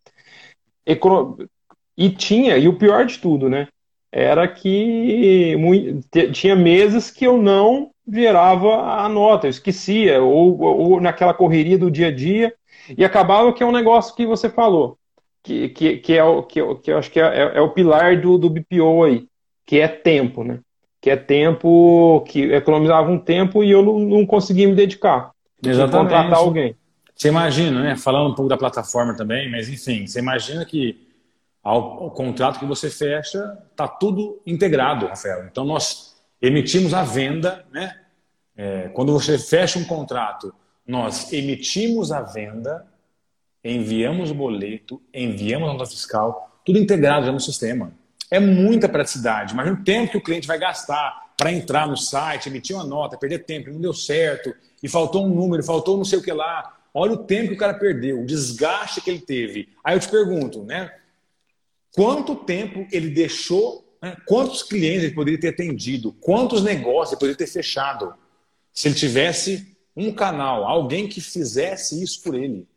e 1.97 2.10
tinha 2.10 2.58
e 2.58 2.67
o 2.67 2.78
pior 2.78 3.06
de 3.06 3.19
tudo, 3.19 3.50
né? 3.50 3.67
era 4.12 4.47
que 4.47 5.56
tinha 6.34 6.56
meses 6.56 7.12
que 7.12 7.26
eu 7.26 7.38
não 7.38 7.91
gerava 8.08 9.02
a 9.02 9.10
nota, 9.10 9.47
eu 9.47 9.52
esquecia, 9.52 10.21
ou, 10.21 10.60
ou, 10.60 11.02
naquela 11.02 11.34
correria 11.34 11.78
do 11.78 11.91
dia 11.91 12.08
a 12.08 12.12
dia, 12.12 12.54
e 12.97 13.04
acabava 13.04 13.52
que 13.54 13.62
é 13.62 13.65
um 13.65 13.71
negócio 13.71 14.15
que 14.15 14.26
você 14.26 14.50
falou, 14.50 14.97
que, 15.43 15.69
que, 15.69 15.97
que, 15.97 16.13
é, 16.13 16.23
o, 16.23 16.41
que, 16.43 16.62
que 16.78 16.91
eu 16.91 16.97
acho 16.97 17.12
que 17.12 17.19
é, 17.19 17.26
é, 17.26 17.58
é, 17.58 17.62
o 17.62 17.71
pilar 17.71 18.19
do, 18.19 18.38
do 18.38 18.50
BPO 18.50 19.04
aí, 19.04 19.28
que 19.65 19.80
é 19.80 19.88
tempo, 19.88 20.43
né? 20.43 20.60
Que 21.07 21.11
é 21.11 21.15
tempo, 21.15 22.21
que 22.27 22.51
economizava 22.51 23.09
um 23.09 23.17
tempo 23.17 23.63
e 23.63 23.71
eu 23.71 23.81
não, 23.81 23.97
não 23.97 24.25
conseguia 24.25 24.67
me 24.67 24.75
dedicar. 24.75 25.31
Exatamente. 25.63 26.11
contratar 26.11 26.39
alguém. 26.39 26.75
Você 27.15 27.29
imagina, 27.29 27.81
né? 27.81 27.95
Falando 27.95 28.31
um 28.31 28.35
pouco 28.35 28.49
da 28.49 28.57
plataforma 28.57 29.15
também, 29.15 29.49
mas 29.49 29.69
enfim, 29.69 30.05
você 30.05 30.19
imagina 30.19 30.65
que 30.65 31.07
ao, 31.63 32.03
ao 32.03 32.11
contrato 32.11 32.59
que 32.59 32.65
você 32.65 32.89
fecha, 32.89 33.57
está 33.71 33.87
tudo 33.87 34.41
integrado, 34.45 35.07
Rafael. 35.07 35.45
Então, 35.45 35.63
nós 35.63 36.17
emitimos 36.41 36.93
a 36.93 37.03
venda, 37.03 37.65
né? 37.71 38.01
É, 38.57 38.89
quando 38.89 39.13
você 39.13 39.39
fecha 39.39 39.79
um 39.79 39.85
contrato, 39.85 40.53
nós 40.85 41.31
emitimos 41.31 42.11
a 42.11 42.21
venda, 42.21 42.85
enviamos 43.63 44.29
o 44.31 44.35
boleto, 44.35 45.01
enviamos 45.13 45.69
a 45.69 45.73
nota 45.73 45.85
fiscal, 45.85 46.59
tudo 46.65 46.77
integrado 46.79 47.25
já 47.25 47.31
no 47.31 47.39
sistema. 47.39 47.93
É 48.29 48.39
muita 48.39 48.89
praticidade. 48.89 49.53
Imagina 49.53 49.79
o 49.79 49.83
tempo 49.83 50.11
que 50.11 50.17
o 50.17 50.23
cliente 50.23 50.47
vai 50.47 50.57
gastar 50.57 51.27
para 51.37 51.51
entrar 51.51 51.87
no 51.87 51.95
site, 51.95 52.49
emitir 52.49 52.75
uma 52.75 52.83
nota, 52.83 53.17
perder 53.17 53.45
tempo, 53.45 53.69
não 53.69 53.79
deu 53.79 53.93
certo, 53.93 54.53
e 54.81 54.89
faltou 54.89 55.25
um 55.25 55.29
número, 55.29 55.63
faltou 55.63 55.97
não 55.97 56.05
sei 56.05 56.19
o 56.19 56.21
que 56.21 56.31
lá. 56.31 56.75
Olha 56.93 57.13
o 57.13 57.17
tempo 57.17 57.49
que 57.49 57.53
o 57.53 57.57
cara 57.57 57.73
perdeu, 57.75 58.21
o 58.21 58.25
desgaste 58.25 59.01
que 59.01 59.09
ele 59.09 59.21
teve. 59.21 59.69
Aí 59.83 59.95
eu 59.95 59.99
te 59.99 60.09
pergunto, 60.09 60.63
né? 60.63 60.91
quanto 61.97 62.35
tempo 62.35 62.87
ele 62.91 63.09
deixou, 63.09 63.97
né? 64.01 64.15
quantos 64.25 64.61
clientes 64.61 65.03
ele 65.03 65.15
poderia 65.15 65.39
ter 65.39 65.49
atendido, 65.49 66.13
quantos 66.13 66.63
negócios 66.63 67.13
ele 67.13 67.19
poderia 67.19 67.37
ter 67.37 67.47
fechado, 67.47 68.13
se 68.71 68.87
ele 68.87 68.95
tivesse 68.95 69.75
um 69.95 70.11
canal, 70.11 70.63
alguém 70.63 71.07
que 71.07 71.19
fizesse 71.19 72.01
isso 72.01 72.21
por 72.21 72.35
ele. 72.35 72.67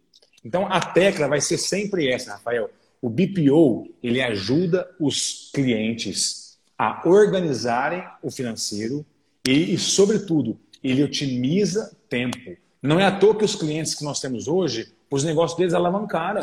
Então 0.42 0.66
a 0.66 0.80
tecla 0.80 1.28
vai 1.28 1.40
ser 1.40 1.58
sempre 1.58 2.08
essa, 2.08 2.32
Rafael. 2.32 2.70
O 3.00 3.08
BPO 3.08 3.88
ele 4.02 4.20
ajuda 4.20 4.88
os 4.98 5.50
clientes 5.54 6.58
a 6.78 7.02
organizarem 7.06 8.02
o 8.22 8.30
financeiro 8.30 9.04
e, 9.46 9.74
e 9.74 9.78
sobretudo, 9.78 10.58
ele 10.82 11.02
otimiza 11.02 11.94
tempo. 12.08 12.56
Não 12.82 12.98
é 12.98 13.04
à 13.04 13.10
toa 13.10 13.36
que 13.36 13.44
os 13.44 13.54
clientes 13.54 13.94
que 13.94 14.04
nós 14.04 14.20
temos 14.20 14.48
hoje, 14.48 14.92
os 15.10 15.24
negócios 15.24 15.58
deles 15.58 15.74
alavancaram. 15.74 16.42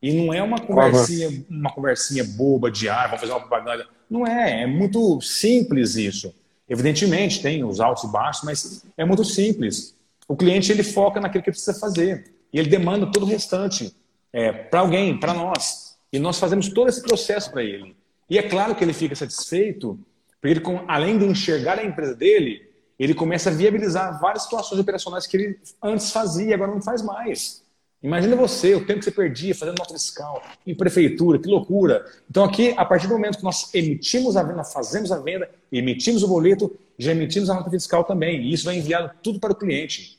E 0.00 0.12
não 0.12 0.34
é 0.34 0.42
uma 0.42 0.58
conversinha, 0.58 1.44
uma 1.48 1.72
conversinha 1.72 2.24
boba 2.24 2.70
de 2.70 2.88
ar, 2.88 3.06
vamos 3.06 3.20
fazer 3.20 3.32
uma 3.32 3.40
propaganda. 3.40 3.86
Não 4.10 4.26
é, 4.26 4.62
é 4.62 4.66
muito 4.66 5.20
simples 5.20 5.94
isso. 5.94 6.34
Evidentemente 6.68 7.40
tem 7.40 7.62
os 7.62 7.80
altos 7.80 8.04
e 8.04 8.08
baixos, 8.08 8.42
mas 8.44 8.84
é 8.96 9.04
muito 9.04 9.24
simples. 9.24 9.96
O 10.26 10.36
cliente 10.36 10.72
ele 10.72 10.82
foca 10.82 11.20
naquilo 11.20 11.42
que 11.42 11.50
ele 11.50 11.56
precisa 11.56 11.78
fazer 11.78 12.32
e 12.52 12.58
ele 12.58 12.68
demanda 12.68 13.10
todo 13.10 13.22
o 13.24 13.28
restante 13.28 13.94
é, 14.32 14.52
para 14.52 14.80
alguém, 14.80 15.18
para 15.18 15.34
nós. 15.34 15.91
E 16.12 16.18
nós 16.18 16.38
fazemos 16.38 16.68
todo 16.68 16.88
esse 16.88 17.02
processo 17.02 17.50
para 17.50 17.62
ele. 17.62 17.96
E 18.28 18.38
é 18.38 18.42
claro 18.42 18.74
que 18.74 18.84
ele 18.84 18.92
fica 18.92 19.14
satisfeito, 19.14 19.98
porque 20.40 20.58
ele, 20.58 20.62
além 20.88 21.18
de 21.18 21.24
enxergar 21.24 21.78
a 21.78 21.84
empresa 21.84 22.14
dele, 22.14 22.68
ele 22.98 23.14
começa 23.14 23.50
a 23.50 23.52
viabilizar 23.52 24.20
várias 24.20 24.44
situações 24.44 24.80
operacionais 24.80 25.26
que 25.26 25.36
ele 25.36 25.58
antes 25.82 26.10
fazia 26.10 26.50
e 26.50 26.54
agora 26.54 26.70
não 26.70 26.82
faz 26.82 27.02
mais. 27.02 27.62
Imagina 28.02 28.34
você, 28.34 28.74
o 28.74 28.84
tempo 28.84 28.98
que 28.98 29.04
você 29.04 29.12
perdia 29.12 29.54
fazendo 29.54 29.78
nota 29.78 29.94
fiscal, 29.94 30.42
em 30.66 30.74
prefeitura, 30.74 31.38
que 31.38 31.48
loucura. 31.48 32.04
Então 32.28 32.42
aqui, 32.42 32.74
a 32.76 32.84
partir 32.84 33.06
do 33.06 33.14
momento 33.14 33.38
que 33.38 33.44
nós 33.44 33.72
emitimos 33.72 34.36
a 34.36 34.42
venda, 34.42 34.64
fazemos 34.64 35.12
a 35.12 35.20
venda, 35.20 35.48
emitimos 35.70 36.24
o 36.24 36.28
boleto, 36.28 36.76
já 36.98 37.12
emitimos 37.12 37.48
a 37.48 37.54
nota 37.54 37.70
fiscal 37.70 38.02
também. 38.02 38.42
E 38.42 38.52
isso 38.52 38.64
vai 38.64 38.76
enviado 38.76 39.12
tudo 39.22 39.38
para 39.38 39.52
o 39.52 39.54
cliente. 39.54 40.18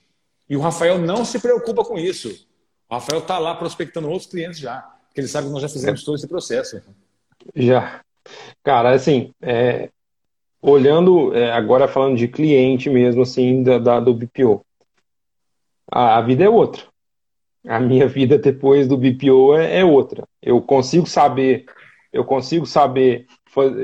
E 0.49 0.55
o 0.55 0.61
Rafael 0.61 0.97
não 0.97 1.25
se 1.25 1.39
preocupa 1.39 1.83
com 1.83 1.97
isso. 1.97 2.47
O 2.89 2.93
Rafael 2.93 3.19
está 3.19 3.37
lá 3.37 3.53
prospectando 3.55 4.09
outros 4.09 4.29
clientes 4.29 4.59
já, 4.59 4.92
porque 5.13 5.21
ele 5.21 5.27
sabe 5.27 5.45
que 5.45 5.53
nós 5.53 5.61
já 5.61 5.69
fizemos 5.69 6.03
todo 6.03 6.15
esse 6.15 6.27
processo. 6.27 6.81
Já. 7.55 8.01
Cara, 8.63 8.91
assim, 8.91 9.31
é, 9.39 9.89
olhando, 10.59 11.35
é, 11.35 11.51
agora 11.51 11.87
falando 11.87 12.17
de 12.17 12.27
cliente 12.27 12.89
mesmo, 12.89 13.21
assim, 13.21 13.61
da, 13.61 13.77
da 13.77 13.99
do 13.99 14.13
BPO, 14.13 14.65
a, 15.91 16.17
a 16.17 16.21
vida 16.21 16.43
é 16.43 16.49
outra 16.49 16.83
a 17.67 17.79
minha 17.79 18.07
vida 18.07 18.37
depois 18.37 18.87
do 18.87 18.97
BPO 18.97 19.55
é, 19.55 19.79
é, 19.79 19.85
outra. 19.85 20.27
Eu 20.41 20.61
consigo 20.61 21.07
saber, 21.07 21.65
eu 22.11 22.23
consigo 22.25 22.65
saber, 22.65 23.25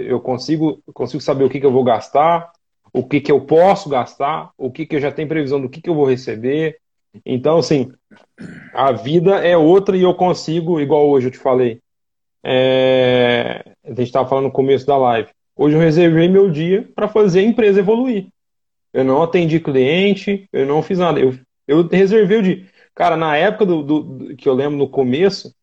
eu 0.06 0.20
consigo, 0.20 0.82
consigo 0.94 1.22
saber 1.22 1.46
o 1.46 1.50
que, 1.50 1.60
que 1.60 1.66
eu 1.66 1.72
vou 1.72 1.84
gastar, 1.84 2.52
o 2.92 3.08
que, 3.08 3.22
que 3.22 3.32
eu 3.32 3.42
posso 3.42 3.90
gastar, 3.90 4.52
o 4.58 4.72
que, 4.72 4.86
que 4.86 4.96
eu 4.96 5.00
já 5.00 5.12
tenho 5.12 5.28
previsão 5.28 5.62
do 5.62 5.70
que, 5.70 5.82
que 5.82 5.90
eu 5.90 5.96
vou 5.96 6.10
receber. 6.10 6.78
Então, 7.26 7.58
assim, 7.58 7.92
a 8.74 8.92
vida 8.92 9.38
é 9.38 9.58
outra 9.58 9.98
e 9.98 10.04
eu 10.04 10.14
consigo, 10.14 10.80
igual 10.80 11.10
hoje 11.10 11.28
eu 11.28 11.32
te 11.32 11.38
falei. 11.38 11.82
É, 12.44 13.64
a 13.84 13.90
gente 13.90 14.04
estava 14.04 14.28
falando 14.28 14.46
no 14.46 14.52
começo 14.52 14.86
da 14.86 14.98
live. 14.98 15.30
Hoje 15.56 15.76
eu 15.76 15.82
reservei 15.82 16.28
meu 16.28 16.50
dia 16.50 16.88
para 16.96 17.08
fazer 17.08 17.42
a 17.42 17.44
empresa 17.44 17.80
evoluir. 17.80 18.28
Eu 18.94 19.04
não 19.04 19.22
atendi 19.22 19.60
cliente, 19.60 20.48
eu 20.52 20.66
não 20.66 20.82
fiz 20.82 20.98
nada. 20.98 21.20
Eu, 21.20 21.38
eu 21.68 21.88
reservei 21.88 22.38
o 22.38 22.44
dia. 22.44 22.66
Cara, 22.96 23.16
na 23.16 23.36
época 23.36 23.66
do, 23.66 23.84
do, 23.84 24.00
do 24.02 24.36
que 24.36 24.48
eu 24.48 24.54
lembro 24.54 24.78
no 24.78 24.90
começo, 24.90 25.54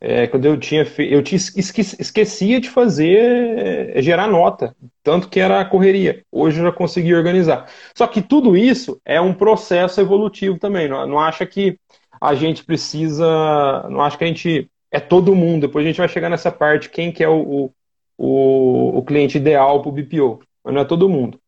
é, 0.00 0.26
quando 0.26 0.44
eu 0.44 0.56
tinha 0.58 0.86
eu 0.98 1.22
tinha, 1.22 1.36
esque, 1.36 1.80
esquecia 1.80 2.60
de 2.60 2.70
fazer 2.70 3.96
é, 3.96 4.02
gerar 4.02 4.28
nota, 4.28 4.74
tanto 5.02 5.28
que 5.28 5.40
era 5.40 5.60
a 5.60 5.64
correria. 5.64 6.22
Hoje 6.30 6.60
eu 6.60 6.64
já 6.64 6.72
consegui 6.72 7.14
organizar. 7.14 7.68
Só 7.94 8.06
que 8.06 8.22
tudo 8.22 8.56
isso 8.56 9.00
é 9.04 9.20
um 9.20 9.34
processo 9.34 10.00
evolutivo 10.00 10.58
também. 10.58 10.88
Não, 10.88 11.06
não 11.06 11.18
acha 11.18 11.44
que 11.46 11.78
a 12.20 12.34
gente 12.34 12.64
precisa, 12.64 13.88
não 13.90 14.00
acha 14.00 14.16
que 14.16 14.24
a 14.24 14.28
gente 14.28 14.70
é 14.90 15.00
todo 15.00 15.34
mundo. 15.34 15.66
Depois 15.66 15.84
a 15.84 15.88
gente 15.88 15.98
vai 15.98 16.08
chegar 16.08 16.28
nessa 16.30 16.52
parte 16.52 16.90
quem 16.90 17.12
que 17.12 17.24
é 17.24 17.28
o, 17.28 17.70
o, 18.16 18.98
o 18.98 19.02
cliente 19.02 19.36
ideal 19.38 19.82
para 19.82 19.88
o 19.88 19.92
BPO, 19.92 20.40
mas 20.64 20.74
não 20.74 20.82
é 20.82 20.84
todo 20.84 21.08
mundo 21.08 21.38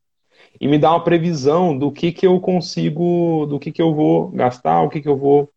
e 0.60 0.68
me 0.68 0.78
dá 0.78 0.90
uma 0.90 1.02
previsão 1.02 1.76
do 1.76 1.90
que, 1.90 2.12
que 2.12 2.26
eu 2.26 2.38
consigo, 2.38 3.46
do 3.46 3.58
que, 3.58 3.72
que 3.72 3.80
eu 3.80 3.94
vou 3.94 4.28
gastar, 4.30 4.82
o 4.82 4.90
que, 4.90 5.00
que 5.00 5.08
eu 5.08 5.16
vou 5.16 5.50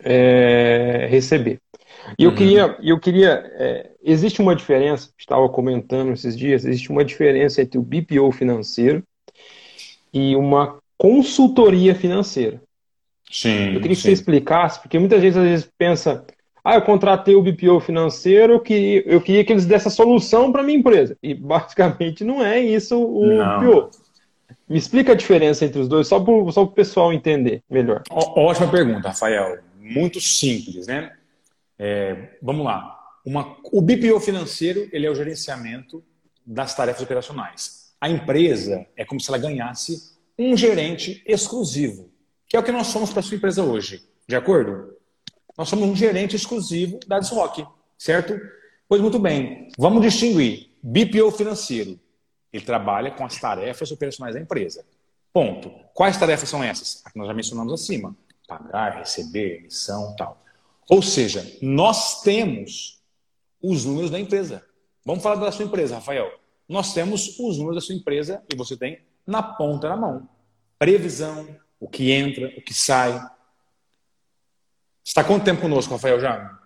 é, 0.00 1.06
receber. 1.08 1.60
E 2.18 2.24
eu 2.24 2.30
uhum. 2.30 2.36
queria, 2.36 2.76
eu 2.82 2.98
queria 2.98 3.52
é, 3.54 3.90
existe 4.02 4.40
uma 4.40 4.54
diferença, 4.56 5.10
estava 5.18 5.48
comentando 5.48 6.12
esses 6.12 6.36
dias, 6.36 6.64
existe 6.64 6.90
uma 6.90 7.04
diferença 7.04 7.62
entre 7.62 7.78
o 7.78 7.82
BPO 7.82 8.32
financeiro 8.32 9.02
e 10.12 10.34
uma 10.34 10.78
consultoria 10.98 11.94
financeira. 11.94 12.60
Sim. 13.30 13.74
Eu 13.74 13.80
queria 13.80 13.96
que 13.96 14.02
você 14.02 14.12
explicasse, 14.12 14.80
porque 14.80 14.98
muita 14.98 15.20
gente 15.20 15.38
às 15.38 15.44
vezes 15.44 15.70
pensa, 15.78 16.24
ah, 16.64 16.74
eu 16.74 16.82
contratei 16.82 17.34
o 17.34 17.42
BPO 17.42 17.80
financeiro, 17.80 18.54
eu 18.54 18.60
queria, 18.60 19.02
eu 19.06 19.20
queria 19.20 19.44
que 19.44 19.52
eles 19.52 19.64
dessem 19.64 19.88
a 19.88 19.94
solução 19.94 20.50
para 20.50 20.62
minha 20.62 20.78
empresa. 20.78 21.16
E 21.22 21.32
basicamente 21.32 22.24
não 22.24 22.44
é 22.44 22.60
isso 22.60 23.00
o 23.00 23.26
não. 23.26 23.60
BPO. 23.60 23.90
Me 24.68 24.78
explica 24.78 25.12
a 25.12 25.16
diferença 25.16 25.64
entre 25.64 25.80
os 25.80 25.88
dois, 25.88 26.06
só 26.06 26.20
para 26.20 26.52
só 26.52 26.62
o 26.62 26.68
pessoal 26.68 27.12
entender 27.12 27.62
melhor. 27.70 28.02
Ó, 28.10 28.48
ótima 28.48 28.68
pergunta, 28.68 29.08
Rafael. 29.08 29.58
Muito 29.80 30.20
simples, 30.20 30.86
né? 30.86 31.12
É, 31.82 32.36
vamos 32.42 32.62
lá. 32.62 32.94
Uma, 33.24 33.56
o 33.72 33.80
BPO 33.80 34.20
financeiro 34.20 34.86
ele 34.92 35.06
é 35.06 35.10
o 35.10 35.14
gerenciamento 35.14 36.04
das 36.44 36.74
tarefas 36.74 37.02
operacionais. 37.02 37.94
A 37.98 38.10
empresa 38.10 38.86
é 38.94 39.02
como 39.02 39.18
se 39.18 39.30
ela 39.30 39.38
ganhasse 39.38 40.14
um 40.38 40.54
gerente 40.54 41.22
exclusivo, 41.26 42.10
que 42.46 42.54
é 42.54 42.60
o 42.60 42.62
que 42.62 42.70
nós 42.70 42.88
somos 42.88 43.10
para 43.10 43.20
a 43.20 43.22
sua 43.22 43.38
empresa 43.38 43.62
hoje. 43.62 44.06
De 44.28 44.36
acordo? 44.36 44.94
Nós 45.56 45.70
somos 45.70 45.88
um 45.88 45.96
gerente 45.96 46.36
exclusivo 46.36 47.00
da 47.06 47.18
Disrock, 47.18 47.66
certo? 47.96 48.38
Pois 48.86 49.00
muito 49.00 49.18
bem. 49.18 49.68
Vamos 49.78 50.02
distinguir. 50.02 50.70
BPO 50.82 51.30
financeiro. 51.30 51.98
Ele 52.52 52.64
trabalha 52.64 53.10
com 53.10 53.24
as 53.24 53.38
tarefas 53.38 53.90
operacionais 53.90 54.34
da 54.34 54.40
empresa. 54.40 54.84
Ponto. 55.32 55.70
Quais 55.94 56.18
tarefas 56.18 56.48
são 56.48 56.62
essas? 56.62 57.02
A 57.06 57.10
que 57.10 57.18
nós 57.18 57.26
já 57.26 57.34
mencionamos 57.34 57.72
acima. 57.72 58.14
Pagar, 58.46 58.98
receber, 58.98 59.60
emissão 59.60 60.14
tal. 60.16 60.42
Ou 60.90 61.00
seja, 61.00 61.46
nós 61.62 62.20
temos 62.20 63.00
os 63.62 63.84
números 63.84 64.10
da 64.10 64.18
empresa. 64.18 64.64
Vamos 65.04 65.22
falar 65.22 65.36
da 65.36 65.52
sua 65.52 65.64
empresa, 65.64 65.94
Rafael. 65.94 66.28
Nós 66.68 66.92
temos 66.92 67.38
os 67.38 67.58
números 67.58 67.76
da 67.76 67.80
sua 67.80 67.94
empresa 67.94 68.42
e 68.52 68.56
você 68.56 68.76
tem 68.76 68.98
na 69.24 69.40
ponta 69.40 69.88
da 69.88 69.96
mão. 69.96 70.28
Previsão, 70.80 71.46
o 71.78 71.88
que 71.88 72.10
entra, 72.10 72.48
o 72.56 72.60
que 72.60 72.74
sai. 72.74 73.24
Está 75.04 75.22
quanto 75.22 75.44
tempo 75.44 75.60
conosco, 75.60 75.94
Rafael, 75.94 76.18
já? 76.18 76.34
Acho 76.36 76.60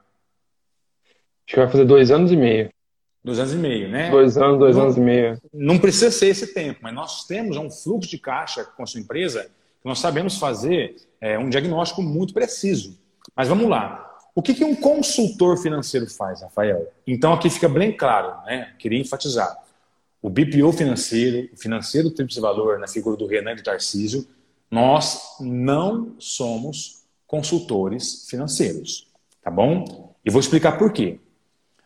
que 1.46 1.56
vai 1.56 1.68
fazer 1.68 1.84
dois 1.84 2.10
anos 2.10 2.32
e 2.32 2.36
meio. 2.36 2.70
Dois 3.22 3.38
anos 3.38 3.52
e 3.52 3.56
meio, 3.56 3.90
né? 3.90 4.10
Dois 4.10 4.38
anos, 4.38 4.58
dois 4.58 4.74
não, 4.74 4.84
anos 4.84 4.96
e 4.96 5.00
meio. 5.00 5.38
Não 5.52 5.78
precisa 5.78 6.10
ser 6.10 6.28
esse 6.28 6.54
tempo, 6.54 6.80
mas 6.82 6.94
nós 6.94 7.26
temos 7.26 7.58
um 7.58 7.70
fluxo 7.70 8.08
de 8.08 8.18
caixa 8.18 8.64
com 8.64 8.82
a 8.82 8.86
sua 8.86 9.00
empresa 9.00 9.44
que 9.44 9.88
nós 9.88 9.98
sabemos 9.98 10.38
fazer 10.38 10.96
é, 11.20 11.38
um 11.38 11.50
diagnóstico 11.50 12.02
muito 12.02 12.32
preciso. 12.32 12.98
Mas 13.36 13.48
vamos 13.48 13.68
lá. 13.68 14.03
O 14.34 14.42
que, 14.42 14.52
que 14.52 14.64
um 14.64 14.74
consultor 14.74 15.56
financeiro 15.56 16.10
faz, 16.10 16.42
Rafael? 16.42 16.92
Então 17.06 17.32
aqui 17.32 17.48
fica 17.48 17.68
bem 17.68 17.96
claro, 17.96 18.44
né? 18.44 18.74
Queria 18.78 19.00
enfatizar. 19.00 19.56
O 20.20 20.28
BPO 20.28 20.72
financeiro, 20.72 21.48
o 21.52 21.56
financeiro 21.56 22.10
de 22.10 22.40
valor 22.40 22.78
na 22.78 22.88
figura 22.88 23.16
do 23.16 23.26
Renan 23.26 23.52
e 23.52 23.56
do 23.56 23.62
Tarcísio, 23.62 24.26
nós 24.70 25.36
não 25.38 26.16
somos 26.18 27.04
consultores 27.26 28.26
financeiros, 28.28 29.06
tá 29.42 29.50
bom? 29.50 30.14
E 30.24 30.30
vou 30.30 30.40
explicar 30.40 30.78
por 30.78 30.92
quê. 30.92 31.20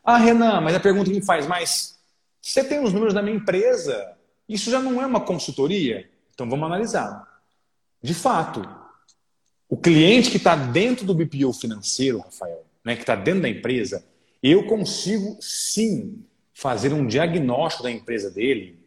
Ah, 0.03 0.16
Renan, 0.16 0.61
mas 0.61 0.74
a 0.74 0.80
pergunta 0.80 1.11
que 1.11 1.16
me 1.16 1.24
faz, 1.24 1.46
mas 1.46 1.99
você 2.40 2.64
tem 2.64 2.82
os 2.82 2.92
números 2.92 3.12
da 3.12 3.20
minha 3.20 3.36
empresa? 3.36 4.16
Isso 4.49 4.70
já 4.70 4.80
não 4.80 5.03
é 5.03 5.07
uma 5.07 5.20
consultoria? 5.20 6.09
Então 6.32 6.49
vamos 6.49 6.64
analisar. 6.64 7.26
De 8.01 8.14
fato, 8.14 8.66
o 9.68 9.76
cliente 9.76 10.30
que 10.30 10.38
está 10.38 10.56
dentro 10.56 11.04
do 11.04 11.14
BPO 11.14 11.52
financeiro, 11.52 12.18
Rafael, 12.18 12.64
né, 12.84 12.94
que 12.94 13.02
está 13.02 13.14
dentro 13.14 13.42
da 13.42 13.48
empresa, 13.48 14.04
eu 14.42 14.66
consigo 14.66 15.36
sim 15.40 16.24
fazer 16.54 16.92
um 16.92 17.06
diagnóstico 17.06 17.82
da 17.82 17.90
empresa 17.90 18.30
dele, 18.30 18.78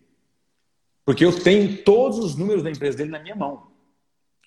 porque 1.05 1.23
eu 1.23 1.39
tenho 1.43 1.83
todos 1.83 2.17
os 2.17 2.35
números 2.35 2.63
da 2.63 2.71
empresa 2.71 2.97
dele 2.97 3.11
na 3.11 3.19
minha 3.19 3.35
mão. 3.35 3.67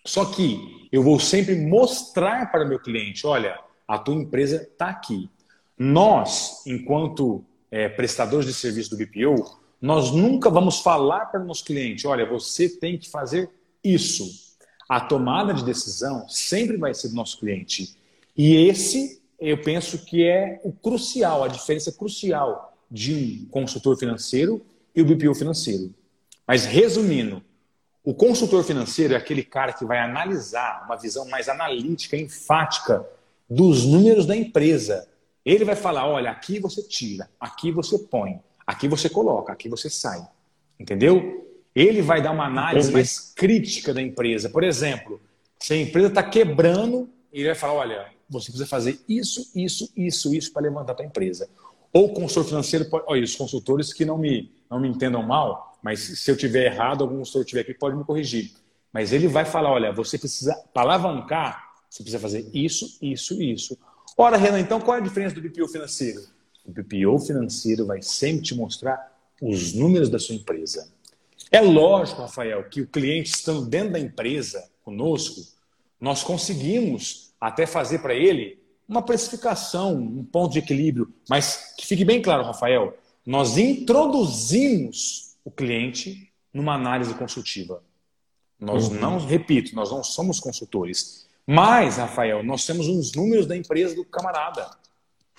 Só 0.05 0.25
que 0.27 0.89
eu 0.93 1.03
vou 1.03 1.19
sempre 1.19 1.55
mostrar 1.55 2.51
para 2.51 2.65
o 2.65 2.69
meu 2.69 2.79
cliente: 2.79 3.27
olha, 3.27 3.59
a 3.87 3.99
tua 3.99 4.15
empresa 4.15 4.63
está 4.63 4.89
aqui. 4.89 5.31
Nós, 5.79 6.63
enquanto 6.67 7.45
é, 7.71 7.89
prestadores 7.89 8.47
de 8.47 8.55
serviço 8.55 8.91
do 8.91 8.97
BPO, 8.97 9.59
nós 9.81 10.11
nunca 10.11 10.51
vamos 10.51 10.81
falar 10.81 11.27
para 11.27 11.41
o 11.41 11.45
nosso 11.45 11.65
cliente: 11.65 12.07
olha, 12.07 12.27
você 12.27 12.69
tem 12.69 12.99
que 12.99 13.09
fazer 13.09 13.51
isso. 13.83 14.44
A 14.89 15.01
tomada 15.01 15.53
de 15.55 15.65
decisão 15.65 16.29
sempre 16.29 16.77
vai 16.77 16.95
ser 16.95 17.09
do 17.09 17.15
nosso 17.15 17.39
cliente. 17.39 17.97
E 18.37 18.69
esse, 18.69 19.23
eu 19.39 19.61
penso 19.63 20.05
que 20.05 20.25
é 20.25 20.61
o 20.65 20.73
crucial, 20.73 21.45
a 21.45 21.49
diferença 21.49 21.93
crucial 21.93 22.77
de 22.91 23.45
um 23.47 23.49
consultor 23.51 23.97
financeiro 23.97 24.65
e 24.95 25.03
o 25.03 25.05
BPO 25.05 25.35
financeiro. 25.35 25.95
Mas 26.47 26.65
resumindo, 26.67 27.43
o 28.05 28.13
consultor 28.13 28.63
financeiro 28.65 29.15
é 29.15 29.17
aquele 29.17 29.43
cara 29.43 29.73
que 29.73 29.85
vai 29.85 29.99
analisar 29.99 30.85
uma 30.85 30.97
visão 30.97 31.27
mais 31.29 31.49
analítica, 31.49 32.17
enfática 32.17 33.05
dos 33.49 33.85
números 33.85 34.27
da 34.27 34.37
empresa 34.37 35.09
ele 35.45 35.65
vai 35.65 35.77
falar: 35.77 36.09
olha, 36.09 36.31
aqui 36.31 36.59
você 36.59 36.83
tira, 36.83 37.29
aqui 37.39 37.71
você 37.71 37.99
põe, 37.99 38.41
aqui 38.67 38.89
você 38.89 39.09
coloca, 39.09 39.53
aqui 39.53 39.69
você 39.69 39.91
sai. 39.91 40.27
Entendeu? 40.81 41.44
Ele 41.75 42.01
vai 42.01 42.23
dar 42.23 42.31
uma 42.31 42.47
análise 42.47 42.93
mais 42.93 43.33
crítica 43.35 43.93
da 43.93 44.01
empresa. 44.01 44.49
Por 44.49 44.63
exemplo, 44.63 45.21
se 45.59 45.75
a 45.75 45.77
empresa 45.77 46.09
está 46.09 46.23
quebrando, 46.23 47.09
ele 47.33 47.47
vai 47.47 47.55
falar: 47.55 47.75
olha, 47.75 48.07
você 48.29 48.47
precisa 48.47 48.67
fazer 48.67 49.01
isso, 49.09 49.51
isso, 49.55 49.91
isso, 49.97 50.35
isso 50.35 50.53
para 50.53 50.63
levantar 50.63 50.97
a 51.01 51.05
empresa. 51.05 51.49
Ou 51.93 52.07
o 52.07 52.13
consultor 52.13 52.45
financeiro, 52.45 52.85
pode, 52.87 53.05
olha, 53.07 53.23
os 53.23 53.35
consultores 53.35 53.93
que 53.93 54.05
não 54.05 54.19
me, 54.19 54.51
não 54.71 54.81
me 54.81 54.89
entendam 54.89 55.23
mal, 55.23 55.79
mas 55.83 56.01
se 56.01 56.31
eu 56.31 56.37
tiver 56.37 56.67
errado, 56.67 57.03
algum 57.03 57.19
consultor 57.19 57.43
estiver 57.43 57.61
aqui, 57.61 57.75
pode 57.75 57.97
me 57.97 58.05
corrigir. 58.05 58.53
Mas 58.93 59.13
ele 59.13 59.27
vai 59.27 59.45
falar: 59.45 59.71
olha, 59.71 59.93
você 59.93 60.17
precisa, 60.19 60.55
para 60.73 60.83
alavancar, 60.83 61.73
você 61.91 62.03
precisa 62.03 62.21
fazer 62.21 62.49
isso, 62.53 62.99
isso, 63.03 63.41
isso. 63.43 63.79
Ora, 64.17 64.37
Renan, 64.37 64.61
então 64.61 64.81
qual 64.81 64.97
é 64.97 65.01
a 65.01 65.03
diferença 65.03 65.35
do 65.35 65.41
BPO 65.41 65.69
financeiro? 65.69 66.21
O 66.65 66.71
BPO 66.71 67.19
financeiro 67.19 67.85
vai 67.85 68.01
sempre 68.01 68.43
te 68.43 68.55
mostrar 68.55 69.13
os 69.43 69.73
números 69.75 70.09
da 70.09 70.19
sua 70.19 70.35
empresa. 70.35 70.89
É 71.55 71.61
lógico, 71.61 72.23
Rafael, 72.23 72.69
que 72.69 72.81
o 72.81 72.87
cliente 72.89 73.31
estando 73.31 73.65
dentro 73.65 73.93
da 73.93 74.01
empresa 74.01 74.69
conosco, 74.83 75.41
nós 76.01 76.25
conseguimos 76.25 77.33
até 77.41 77.65
fazer 77.65 78.01
para 78.01 78.13
ele 78.13 78.61
uma 78.89 79.01
precificação, 79.01 79.95
um 79.95 80.25
ponto 80.25 80.53
de 80.53 80.59
equilíbrio, 80.59 81.15
mas 81.31 81.73
que 81.79 81.87
fique 81.87 82.05
bem 82.05 82.21
claro, 82.21 82.43
Rafael, 82.43 82.99
nós 83.25 83.57
introduzimos 83.57 85.37
o 85.45 85.51
cliente 85.51 86.29
numa 86.53 86.75
análise 86.75 87.15
consultiva. 87.15 87.85
Nós 88.59 88.89
uhum. 88.89 88.99
não, 88.99 89.19
repito, 89.25 89.77
nós 89.77 89.93
não 89.93 90.03
somos 90.03 90.41
consultores. 90.41 91.25
Mas, 91.47 91.99
Rafael, 91.99 92.43
nós 92.43 92.67
temos 92.67 92.89
os 92.89 93.13
números 93.13 93.47
da 93.47 93.57
empresa 93.57 93.95
do 93.95 94.05
camarada. 94.05 94.69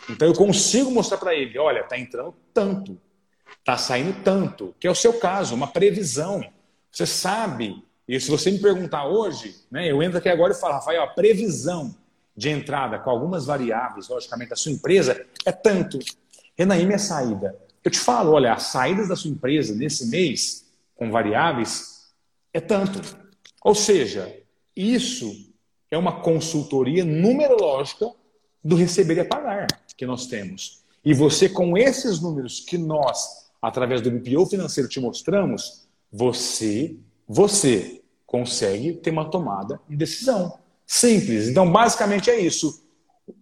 Então 0.10 0.30
eu 0.30 0.34
consigo 0.34 0.90
mostrar 0.92 1.18
para 1.18 1.36
ele, 1.36 1.60
olha, 1.60 1.82
está 1.82 2.00
entrando 2.00 2.34
tanto, 2.54 2.98
está 3.60 3.78
saindo 3.78 4.24
tanto, 4.24 4.76
que 4.80 4.88
é 4.88 4.92
o 4.92 4.96
seu 4.96 5.14
caso, 5.14 5.56
uma 5.56 5.68
previsão. 5.68 6.44
Você 6.92 7.06
sabe, 7.06 7.84
e 8.08 8.20
se 8.20 8.30
você 8.30 8.52
me 8.52 8.60
perguntar 8.60 9.08
hoje, 9.08 9.56
né, 9.72 9.90
eu 9.92 10.02
entro 10.02 10.18
aqui 10.18 10.30
agora 10.30 10.54
e 10.54 10.56
falo, 10.56 10.76
Rafael, 10.76 11.04
a 11.04 11.08
previsão 11.08 11.96
de 12.36 12.50
entrada 12.50 13.00
com 13.00 13.10
algumas 13.10 13.46
variáveis, 13.46 14.08
logicamente, 14.08 14.50
da 14.50 14.56
sua 14.56 14.72
empresa 14.72 15.26
é 15.46 15.52
tanto. 15.52 16.00
Renaí, 16.58 16.86
minha 16.86 17.00
saída. 17.00 17.58
Eu 17.84 17.92
te 17.92 18.00
falo, 18.00 18.32
olha, 18.32 18.54
as 18.54 18.64
saídas 18.64 19.08
da 19.08 19.16
sua 19.16 19.32
empresa 19.32 19.74
nesse 19.76 20.08
mês, 20.08 20.66
com 20.96 21.12
variáveis, 21.12 22.10
é 22.54 22.60
tanto. 22.60 23.00
Ou 23.64 23.76
seja, 23.76 24.36
isso 24.76 25.32
é 25.90 25.98
uma 25.98 26.22
consultoria 26.22 27.06
numerológica 27.06 28.10
do 28.64 28.76
receber 28.76 29.18
e 29.18 29.24
pagar 29.24 29.68
que 29.96 30.06
nós 30.06 30.28
temos. 30.28 30.85
E 31.06 31.14
você, 31.14 31.48
com 31.48 31.78
esses 31.78 32.20
números 32.20 32.60
que 32.60 32.80
nós, 32.80 33.48
através 33.62 34.02
do 34.02 34.10
BPO 34.10 34.48
financeiro, 34.48 34.90
te 34.90 35.00
mostramos, 35.00 35.88
você, 36.12 36.98
você 37.28 38.02
consegue 38.26 38.94
ter 38.94 39.12
uma 39.12 39.30
tomada 39.30 39.80
de 39.88 39.96
decisão. 39.96 40.58
Simples. 40.86 41.48
Então, 41.48 41.72
basicamente 41.72 42.32
é 42.32 42.40
isso. 42.40 42.84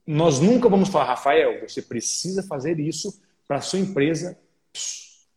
Nós 0.06 0.40
nunca 0.40 0.68
vamos 0.68 0.90
falar, 0.90 1.06
Rafael, 1.06 1.62
você 1.68 1.82
precisa 1.82 2.44
fazer 2.44 2.80
isso 2.80 3.22
para 3.48 3.58
a 3.58 3.62
sua 3.62 3.80
empresa. 3.80 4.38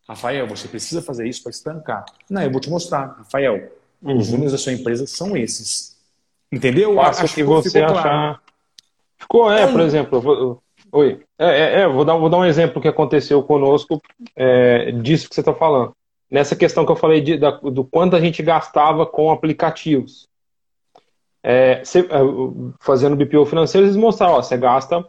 Rafael, 0.09 0.49
você 0.49 0.67
precisa 0.67 1.01
fazer 1.03 1.29
isso 1.29 1.43
para 1.43 1.51
estancar. 1.51 2.05
Não, 2.29 2.43
eu 2.43 2.51
vou 2.51 2.61
te 2.61 2.71
mostrar. 2.71 3.17
Rafael, 3.19 3.73
uhum. 4.03 4.19
os 4.19 4.31
números 4.31 4.53
da 4.53 4.59
sua 4.59 4.73
empresa 4.73 5.07
são 5.07 5.37
esses. 5.37 5.97
Entendeu? 6.51 7.01
Acho 7.01 7.23
que, 7.27 7.35
que 7.35 7.45
você 7.45 7.81
achar. 7.81 8.03
Claro. 8.03 8.41
Ficou, 9.19 9.53
é, 9.53 9.63
é, 9.63 9.67
por 9.67 9.81
exemplo. 9.81 10.63
Oi. 10.93 11.21
É, 11.39 11.47
é, 11.47 11.81
é, 11.81 11.89
vou, 11.89 12.05
dar, 12.05 12.17
vou 12.17 12.29
dar 12.29 12.39
um 12.39 12.45
exemplo 12.45 12.81
que 12.81 12.89
aconteceu 12.89 13.43
conosco 13.43 14.01
é, 14.35 14.91
disso 14.93 15.29
que 15.29 15.35
você 15.35 15.41
está 15.41 15.55
falando. 15.55 15.93
Nessa 16.31 16.57
questão 16.57 16.85
que 16.85 16.93
eu 16.93 16.97
falei 16.97 17.21
de, 17.21 17.37
da, 17.37 17.51
do 17.51 17.85
quanto 17.85 18.17
a 18.17 18.21
gente 18.21 18.43
gastava 18.43 19.07
com 19.07 19.31
aplicativos. 19.31 20.27
É, 21.43 21.83
é 21.83 21.83
fazendo 22.81 23.17
BPO 23.17 23.47
financeiro, 23.47 23.87
eles 23.87 23.97
mostraram, 23.97 24.35
ó, 24.35 24.43
você 24.43 24.57
gasta 24.57 25.07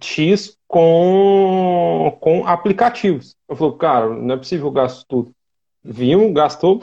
X 0.00 0.56
com, 0.66 2.16
com 2.20 2.46
aplicativos. 2.46 3.36
Eu 3.48 3.54
falei, 3.54 3.76
cara, 3.76 4.08
não 4.08 4.34
é 4.34 4.38
possível 4.38 4.70
gasto 4.70 5.04
tudo. 5.06 5.32
Vimos, 5.84 6.32
gastou. 6.32 6.82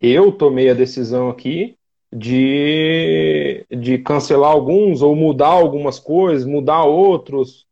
Eu 0.00 0.30
tomei 0.30 0.70
a 0.70 0.74
decisão 0.74 1.28
aqui 1.28 1.76
de, 2.12 3.66
de 3.70 3.98
cancelar 3.98 4.52
alguns 4.52 5.02
ou 5.02 5.16
mudar 5.16 5.48
algumas 5.48 5.98
coisas, 5.98 6.46
mudar 6.46 6.84
outros. 6.84 7.66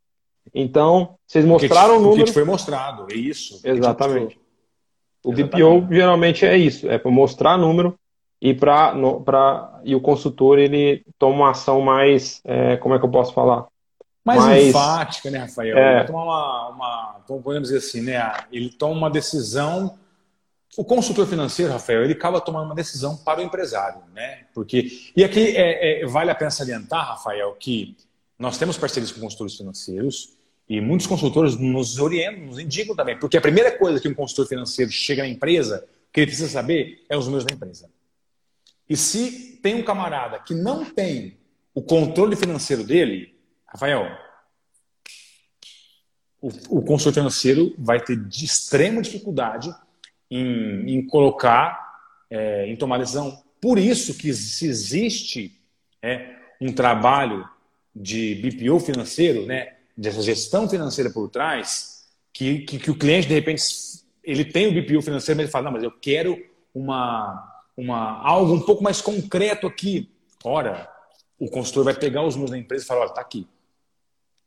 Então, 0.57 1.17
vocês 1.27 1.43
mostraram 1.43 1.97
o 1.97 2.01
número. 2.01 2.21
O 2.21 2.25
que 2.25 2.31
foi 2.31 2.45
mostrado, 2.45 3.07
é 3.11 3.15
isso. 3.15 3.59
Exatamente. 3.61 4.39
O 5.21 5.33
BPO 5.33 5.87
geralmente 5.91 6.45
é 6.45 6.55
isso, 6.55 6.89
é 6.89 6.97
para 6.97 7.11
mostrar 7.11 7.57
número 7.57 7.97
e 8.39 8.53
para 8.53 9.81
e 9.83 9.95
o 9.95 9.99
consultor 9.99 10.59
ele 10.59 11.03
toma 11.17 11.35
uma 11.35 11.51
ação 11.51 11.81
mais, 11.81 12.41
é, 12.45 12.77
como 12.77 12.93
é 12.93 12.99
que 12.99 13.05
eu 13.05 13.09
posso 13.09 13.33
falar? 13.33 13.65
Mais, 14.23 14.39
mais 14.39 14.67
enfática, 14.67 15.29
né, 15.29 15.39
Rafael? 15.39 15.77
É. 15.77 15.99
Ele 15.99 16.05
toma 16.05 16.23
uma, 16.23 16.69
uma, 16.69 17.13
podemos 17.27 17.69
dizer 17.69 17.79
assim, 17.79 18.01
né? 18.01 18.33
Ele 18.51 18.69
toma 18.69 18.93
uma 18.93 19.09
decisão. 19.09 19.97
O 20.77 20.83
consultor 20.83 21.25
financeiro, 21.25 21.71
Rafael, 21.71 22.03
ele 22.03 22.13
acaba 22.13 22.39
tomando 22.39 22.65
uma 22.65 22.75
decisão 22.75 23.17
para 23.17 23.39
o 23.39 23.43
empresário, 23.43 24.01
né? 24.13 24.45
Porque 24.53 25.11
e 25.15 25.23
aqui 25.23 25.55
é, 25.55 26.01
é, 26.01 26.05
vale 26.05 26.29
a 26.31 26.35
pena 26.35 26.51
salientar, 26.51 27.07
Rafael, 27.07 27.55
que 27.59 27.95
nós 28.37 28.57
temos 28.57 28.77
parcerias 28.77 29.11
com 29.11 29.21
consultores 29.21 29.55
financeiros 29.55 30.35
e 30.67 30.81
muitos 30.81 31.05
consultores 31.05 31.55
nos 31.57 31.99
orientam, 31.99 32.45
nos 32.45 32.59
indicam 32.59 32.95
também, 32.95 33.17
porque 33.19 33.37
a 33.37 33.41
primeira 33.41 33.77
coisa 33.77 33.99
que 33.99 34.07
um 34.07 34.13
consultor 34.13 34.47
financeiro 34.47 34.91
chega 34.91 35.21
na 35.21 35.29
empresa, 35.29 35.87
que 36.11 36.21
ele 36.21 36.27
precisa 36.27 36.49
saber, 36.49 37.05
é 37.07 37.15
os 37.15 37.25
números 37.25 37.45
da 37.45 37.53
empresa. 37.53 37.89
E 38.89 38.97
se 38.97 39.59
tem 39.61 39.75
um 39.75 39.83
camarada 39.83 40.39
que 40.39 40.53
não 40.53 40.85
tem 40.85 41.37
o 41.73 41.81
controle 41.81 42.35
financeiro 42.35 42.83
dele, 42.83 43.35
Rafael, 43.67 44.07
o, 46.41 46.77
o 46.77 46.81
consultor 46.81 47.13
financeiro 47.13 47.73
vai 47.77 47.99
ter 47.99 48.15
de 48.15 48.45
extrema 48.45 49.01
dificuldade 49.01 49.73
em, 50.29 50.97
em 50.97 51.07
colocar, 51.07 51.99
é, 52.29 52.67
em 52.67 52.75
tomar 52.75 52.99
decisão. 52.99 53.43
Por 53.59 53.77
isso 53.77 54.17
que 54.17 54.33
se 54.33 54.67
existe 54.67 55.59
é, 56.01 56.35
um 56.61 56.71
trabalho 56.71 57.47
de 57.95 58.35
BPO 58.35 58.79
financeiro, 58.79 59.45
né, 59.45 59.74
dessa 59.95 60.21
gestão 60.21 60.67
financeira 60.67 61.09
por 61.09 61.29
trás, 61.29 62.05
que, 62.33 62.59
que, 62.59 62.79
que, 62.79 62.91
o 62.91 62.97
cliente, 62.97 63.27
de 63.27 63.33
repente, 63.33 63.63
ele 64.23 64.43
tem 64.43 64.67
o 64.67 64.73
BPO 64.73 65.01
financeiro, 65.01 65.37
mas 65.37 65.45
ele 65.45 65.51
fala, 65.51 65.65
não, 65.65 65.71
mas 65.71 65.83
eu 65.83 65.91
quero 65.91 66.37
uma, 66.73 67.63
uma, 67.77 68.21
algo 68.21 68.53
um 68.53 68.61
pouco 68.61 68.83
mais 68.83 69.01
concreto 69.01 69.67
aqui. 69.67 70.11
Ora, 70.43 70.89
o 71.39 71.49
consultor 71.49 71.85
vai 71.85 71.93
pegar 71.93 72.23
os 72.23 72.35
números 72.35 72.51
da 72.51 72.57
empresa 72.57 72.83
e 72.83 72.87
falar, 72.87 73.01
olha, 73.01 73.09
está 73.09 73.21
aqui. 73.21 73.47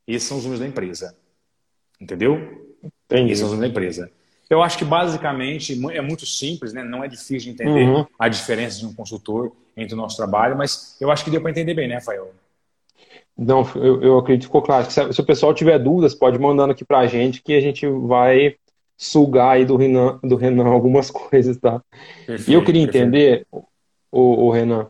Esses 0.07 0.27
são 0.27 0.37
os 0.37 0.43
números 0.43 0.59
da 0.59 0.67
empresa. 0.67 1.15
Entendeu? 1.99 2.35
Entendi. 2.83 3.31
Esses 3.31 3.39
são 3.39 3.47
os 3.47 3.53
números 3.53 3.59
da 3.59 3.67
empresa. 3.67 4.11
Eu 4.49 4.63
acho 4.63 4.77
que 4.77 4.85
basicamente 4.85 5.79
é 5.91 6.01
muito 6.01 6.25
simples, 6.25 6.73
né? 6.73 6.83
não 6.83 7.03
é 7.03 7.07
difícil 7.07 7.39
de 7.39 7.49
entender 7.51 7.87
uhum. 7.87 8.05
a 8.17 8.27
diferença 8.27 8.79
de 8.79 8.85
um 8.85 8.93
consultor 8.93 9.55
entre 9.77 9.93
o 9.93 9.97
nosso 9.97 10.17
trabalho, 10.17 10.57
mas 10.57 10.97
eu 10.99 11.11
acho 11.11 11.23
que 11.23 11.29
deu 11.29 11.39
para 11.39 11.51
entender 11.51 11.75
bem, 11.75 11.87
né, 11.87 11.95
Rafael? 11.95 12.33
Não, 13.41 13.65
eu, 13.75 14.01
eu 14.01 14.17
acredito 14.17 14.41
que 14.41 14.47
ficou 14.47 14.61
claro. 14.61 14.91
Se, 14.91 15.13
se, 15.13 15.21
o 15.21 15.25
pessoal 15.25 15.53
tiver 15.53 15.79
dúvidas, 15.79 16.13
pode 16.13 16.37
mandando 16.37 16.73
aqui 16.73 16.83
pra 16.83 17.07
gente 17.07 17.41
que 17.41 17.53
a 17.53 17.61
gente 17.61 17.87
vai 17.87 18.55
sugar 18.97 19.51
aí 19.51 19.65
do 19.65 19.77
Renan, 19.77 20.19
do 20.21 20.35
Renan 20.35 20.67
algumas 20.67 21.09
coisas, 21.09 21.55
tá? 21.57 21.81
Perfeito, 22.25 22.51
e 22.51 22.53
eu 22.53 22.63
queria 22.63 22.81
entender, 22.81 23.47
o, 24.11 24.47
o 24.47 24.51
Renan, 24.51 24.87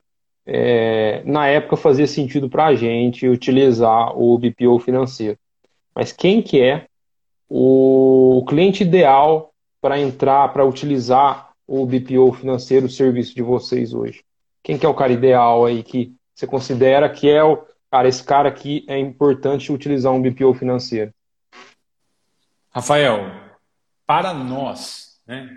é, 0.47 1.21
na 1.25 1.47
época 1.47 1.77
fazia 1.77 2.07
sentido 2.07 2.49
pra 2.49 2.73
gente 2.73 3.27
utilizar 3.27 4.19
o 4.19 4.35
BPO 4.39 4.79
financeiro. 4.79 5.37
Mas 5.93 6.11
quem 6.11 6.41
que 6.41 6.59
é 6.59 6.87
o 7.47 8.43
cliente 8.47 8.81
ideal 8.83 9.51
para 9.79 9.99
entrar, 9.99 10.51
para 10.51 10.65
utilizar 10.65 11.51
o 11.67 11.85
BPO 11.85 12.33
financeiro, 12.33 12.87
o 12.87 12.89
serviço 12.89 13.35
de 13.35 13.43
vocês 13.43 13.93
hoje? 13.93 14.23
Quem 14.63 14.75
que 14.75 14.87
é 14.87 14.89
o 14.89 14.93
cara 14.93 15.13
ideal 15.13 15.65
aí 15.65 15.83
que 15.83 16.15
você 16.33 16.47
considera 16.47 17.07
que 17.09 17.29
é 17.29 17.43
o 17.43 17.68
cara, 17.89 18.07
esse 18.07 18.23
cara 18.23 18.49
aqui 18.49 18.85
é 18.87 18.97
importante 18.97 19.71
utilizar 19.71 20.11
um 20.11 20.21
BPO 20.21 20.53
financeiro? 20.53 21.13
Rafael, 22.69 23.31
para 24.05 24.33
nós, 24.33 25.19
né, 25.25 25.49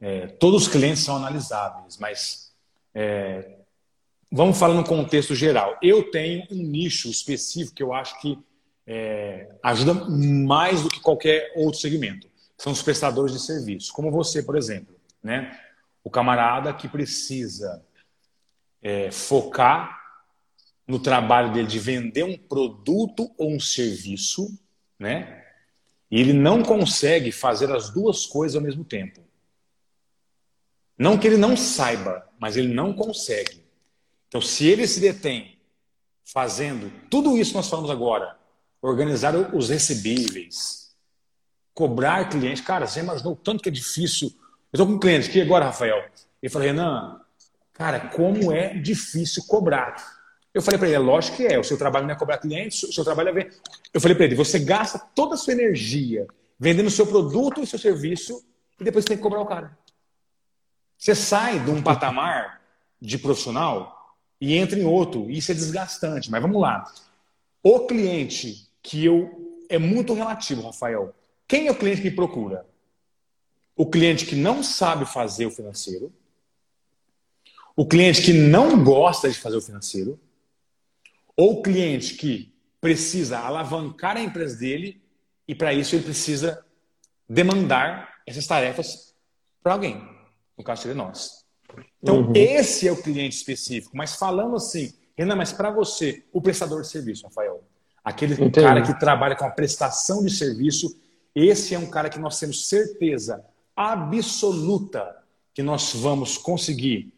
é, 0.00 0.26
todos 0.26 0.62
os 0.62 0.68
clientes 0.68 1.02
são 1.02 1.16
analisáveis, 1.16 1.96
mas 1.98 2.52
é, 2.94 3.58
vamos 4.30 4.58
falar 4.58 4.74
no 4.74 4.84
contexto 4.84 5.34
geral. 5.34 5.78
Eu 5.82 6.10
tenho 6.10 6.46
um 6.50 6.62
nicho 6.62 7.08
específico 7.08 7.76
que 7.76 7.82
eu 7.82 7.92
acho 7.92 8.20
que 8.20 8.38
é, 8.86 9.48
ajuda 9.62 9.94
mais 9.94 10.82
do 10.82 10.88
que 10.88 11.00
qualquer 11.00 11.52
outro 11.56 11.80
segmento. 11.80 12.28
São 12.56 12.72
os 12.72 12.82
prestadores 12.82 13.32
de 13.32 13.40
serviço, 13.40 13.92
como 13.92 14.10
você, 14.10 14.42
por 14.42 14.56
exemplo. 14.56 14.96
Né? 15.22 15.56
O 16.02 16.10
camarada 16.10 16.72
que 16.72 16.88
precisa 16.88 17.84
é, 18.82 19.10
focar 19.10 19.97
no 20.88 20.98
trabalho 20.98 21.52
dele 21.52 21.68
de 21.68 21.78
vender 21.78 22.24
um 22.24 22.36
produto 22.36 23.30
ou 23.36 23.52
um 23.52 23.60
serviço, 23.60 24.58
né? 24.98 25.44
E 26.10 26.18
ele 26.18 26.32
não 26.32 26.62
consegue 26.62 27.30
fazer 27.30 27.70
as 27.70 27.90
duas 27.90 28.24
coisas 28.24 28.56
ao 28.56 28.62
mesmo 28.62 28.82
tempo. 28.82 29.20
Não 30.98 31.18
que 31.18 31.26
ele 31.26 31.36
não 31.36 31.54
saiba, 31.56 32.26
mas 32.40 32.56
ele 32.56 32.72
não 32.72 32.94
consegue. 32.94 33.62
Então, 34.26 34.40
se 34.40 34.66
ele 34.66 34.88
se 34.88 34.98
detém 34.98 35.58
fazendo 36.24 36.90
tudo 37.10 37.36
isso 37.36 37.50
que 37.50 37.56
nós 37.58 37.68
falamos 37.68 37.90
agora, 37.90 38.36
organizar 38.80 39.36
os 39.54 39.68
recebíveis, 39.68 40.96
cobrar 41.74 42.28
cliente, 42.30 42.62
cara, 42.62 42.86
você 42.86 43.00
imaginou 43.00 43.34
o 43.34 43.36
tanto 43.36 43.62
que 43.62 43.68
é 43.68 43.72
difícil. 43.72 44.28
Eu 44.72 44.78
estou 44.78 44.86
com 44.86 44.94
um 44.94 44.98
cliente 44.98 45.28
aqui 45.28 45.40
agora, 45.40 45.66
Rafael. 45.66 46.02
Ele 46.42 46.50
falou, 46.50 46.66
Renan, 46.66 47.20
cara, 47.72 48.00
como 48.08 48.50
é 48.50 48.74
difícil 48.78 49.44
cobrar. 49.46 50.17
Eu 50.58 50.62
falei 50.62 50.76
para 50.76 50.88
ele, 50.88 50.96
é 50.96 50.98
lógico 50.98 51.36
que 51.36 51.46
é, 51.46 51.56
o 51.56 51.62
seu 51.62 51.78
trabalho 51.78 52.04
não 52.04 52.14
é 52.14 52.18
cobrar 52.18 52.38
clientes, 52.38 52.82
o 52.82 52.92
seu 52.92 53.04
trabalho 53.04 53.28
é 53.28 53.32
ver. 53.32 53.56
Eu 53.94 54.00
falei 54.00 54.16
para 54.16 54.24
ele, 54.24 54.34
você 54.34 54.58
gasta 54.58 54.98
toda 54.98 55.36
a 55.36 55.38
sua 55.38 55.52
energia 55.52 56.26
vendendo 56.58 56.88
o 56.88 56.90
seu 56.90 57.06
produto 57.06 57.62
e 57.62 57.66
seu 57.66 57.78
serviço 57.78 58.44
e 58.80 58.82
depois 58.82 59.04
você 59.04 59.10
tem 59.10 59.18
que 59.18 59.22
cobrar 59.22 59.40
o 59.40 59.46
cara. 59.46 59.78
Você 60.98 61.14
sai 61.14 61.60
de 61.60 61.70
um 61.70 61.80
patamar 61.80 62.60
de 63.00 63.16
profissional 63.18 64.16
e 64.40 64.56
entra 64.56 64.76
em 64.76 64.84
outro, 64.84 65.30
e 65.30 65.38
isso 65.38 65.52
é 65.52 65.54
desgastante. 65.54 66.28
Mas 66.28 66.42
vamos 66.42 66.60
lá. 66.60 66.92
O 67.62 67.86
cliente 67.86 68.68
que 68.82 69.04
eu. 69.04 69.62
É 69.68 69.78
muito 69.78 70.12
relativo, 70.12 70.62
Rafael. 70.62 71.14
Quem 71.46 71.68
é 71.68 71.70
o 71.70 71.78
cliente 71.78 72.02
que 72.02 72.10
procura? 72.10 72.66
O 73.76 73.86
cliente 73.86 74.26
que 74.26 74.34
não 74.34 74.60
sabe 74.64 75.04
fazer 75.04 75.46
o 75.46 75.52
financeiro, 75.52 76.12
o 77.76 77.86
cliente 77.86 78.22
que 78.22 78.32
não 78.32 78.82
gosta 78.82 79.30
de 79.30 79.38
fazer 79.38 79.56
o 79.56 79.62
financeiro, 79.62 80.18
ou 81.38 81.62
cliente 81.62 82.14
que 82.14 82.52
precisa 82.80 83.38
alavancar 83.38 84.16
a 84.16 84.20
empresa 84.20 84.58
dele 84.58 85.00
e 85.46 85.54
para 85.54 85.72
isso 85.72 85.94
ele 85.94 86.02
precisa 86.02 86.64
demandar 87.28 88.12
essas 88.26 88.44
tarefas 88.44 89.14
para 89.62 89.74
alguém. 89.74 90.02
No 90.56 90.64
caso 90.64 90.82
seria 90.82 90.96
nós. 90.96 91.44
Então, 92.02 92.22
uhum. 92.22 92.32
esse 92.34 92.88
é 92.88 92.92
o 92.92 93.00
cliente 93.00 93.36
específico. 93.36 93.96
Mas 93.96 94.16
falando 94.16 94.56
assim, 94.56 94.92
Renan, 95.16 95.36
mas 95.36 95.52
para 95.52 95.70
você, 95.70 96.24
o 96.32 96.42
prestador 96.42 96.82
de 96.82 96.88
serviço, 96.88 97.24
Rafael, 97.24 97.62
aquele 98.02 98.34
Entendi. 98.34 98.60
cara 98.60 98.82
que 98.82 98.98
trabalha 98.98 99.36
com 99.36 99.44
a 99.44 99.50
prestação 99.50 100.24
de 100.24 100.34
serviço, 100.34 101.00
esse 101.34 101.72
é 101.72 101.78
um 101.78 101.88
cara 101.88 102.10
que 102.10 102.18
nós 102.18 102.38
temos 102.40 102.66
certeza 102.66 103.44
absoluta 103.76 105.16
que 105.54 105.62
nós 105.62 105.92
vamos 105.94 106.36
conseguir 106.36 107.12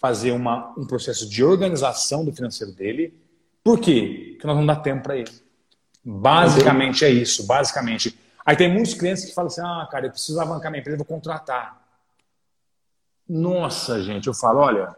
fazer 0.00 0.32
uma, 0.32 0.74
um 0.78 0.86
processo 0.86 1.28
de 1.28 1.44
organização 1.44 2.24
do 2.24 2.32
financeiro 2.32 2.72
dele, 2.72 3.25
por 3.66 3.80
quê? 3.80 4.28
Porque 4.30 4.46
nós 4.46 4.56
não 4.56 4.64
dá 4.64 4.76
tempo 4.76 5.02
para 5.02 5.16
ele. 5.16 5.32
Basicamente 6.04 7.04
é 7.04 7.10
isso, 7.10 7.44
basicamente. 7.48 8.16
Aí 8.44 8.54
tem 8.54 8.72
muitos 8.72 8.94
clientes 8.94 9.24
que 9.24 9.34
falam 9.34 9.48
assim: 9.48 9.60
ah, 9.60 9.88
cara, 9.90 10.06
eu 10.06 10.12
preciso 10.12 10.38
alavancar 10.38 10.70
minha 10.70 10.80
empresa, 10.80 10.96
vou 10.96 11.04
contratar. 11.04 11.84
Nossa, 13.28 14.00
gente, 14.04 14.28
eu 14.28 14.34
falo: 14.34 14.60
olha, 14.60 14.94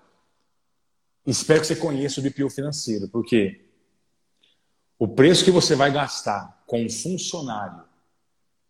espero 1.26 1.62
que 1.62 1.66
você 1.66 1.76
conheça 1.76 2.20
o 2.20 2.22
BPO 2.22 2.50
financeiro, 2.50 3.08
porque 3.08 3.58
o 4.98 5.08
preço 5.08 5.46
que 5.46 5.50
você 5.50 5.74
vai 5.74 5.90
gastar 5.90 6.62
com 6.66 6.84
um 6.84 6.90
funcionário, 6.90 7.84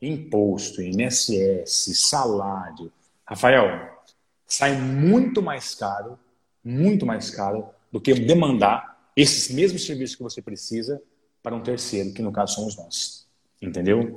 imposto, 0.01 0.81
INSS, 0.81 1.99
salário, 1.99 2.93
Rafael, 3.25 3.99
sai 4.47 4.77
muito 4.81 5.43
mais 5.43 5.75
caro, 5.75 6.17
muito 6.63 7.05
mais 7.05 7.31
caro 7.31 7.69
do 7.91 8.01
que 8.01 8.15
demandar 8.15 8.97
esses 9.21 9.53
mesmos 9.53 9.85
serviços 9.85 10.15
que 10.15 10.23
você 10.23 10.41
precisa 10.41 11.03
para 11.43 11.55
um 11.55 11.61
terceiro, 11.61 12.13
que 12.15 12.23
no 12.23 12.31
caso 12.31 12.55
somos 12.55 12.77
nós. 12.77 13.27
Entendeu? 13.61 14.15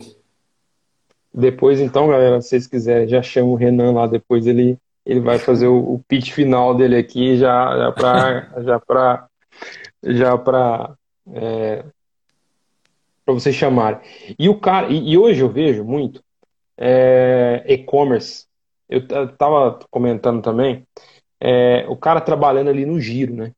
Depois, 1.34 1.80
então, 1.80 2.08
galera, 2.08 2.40
se 2.40 2.50
vocês 2.50 2.68
quiserem, 2.68 3.08
já 3.08 3.22
chama 3.24 3.50
o 3.50 3.56
Renan 3.56 3.94
lá, 3.94 4.06
depois 4.06 4.46
ele, 4.46 4.78
ele 5.04 5.20
vai 5.20 5.40
fazer 5.40 5.66
o, 5.66 5.96
o 5.96 6.04
pitch 6.08 6.32
final 6.32 6.76
dele 6.76 6.96
aqui, 6.96 7.36
já, 7.36 7.78
já 7.78 7.92
para 7.92 8.54
já 8.64 8.80
para 8.80 9.28
já 10.04 10.38
para 10.38 10.94
é, 11.34 11.84
para 13.26 13.34
você 13.34 13.52
chamar. 13.52 14.04
E 14.38 14.48
o 14.48 14.60
cara, 14.60 14.90
e, 14.90 15.14
e 15.14 15.18
hoje 15.18 15.42
eu 15.42 15.50
vejo 15.50 15.84
muito 15.84 16.22
é, 16.78 17.64
e-commerce. 17.66 18.46
Eu 18.88 19.00
estava 19.00 19.80
comentando 19.90 20.44
também, 20.44 20.86
é, 21.40 21.86
o 21.88 21.96
cara 21.96 22.22
trabalhando 22.22 22.70
ali 22.70 22.86
no 22.86 23.00
giro, 23.00 23.34
né? 23.34 23.54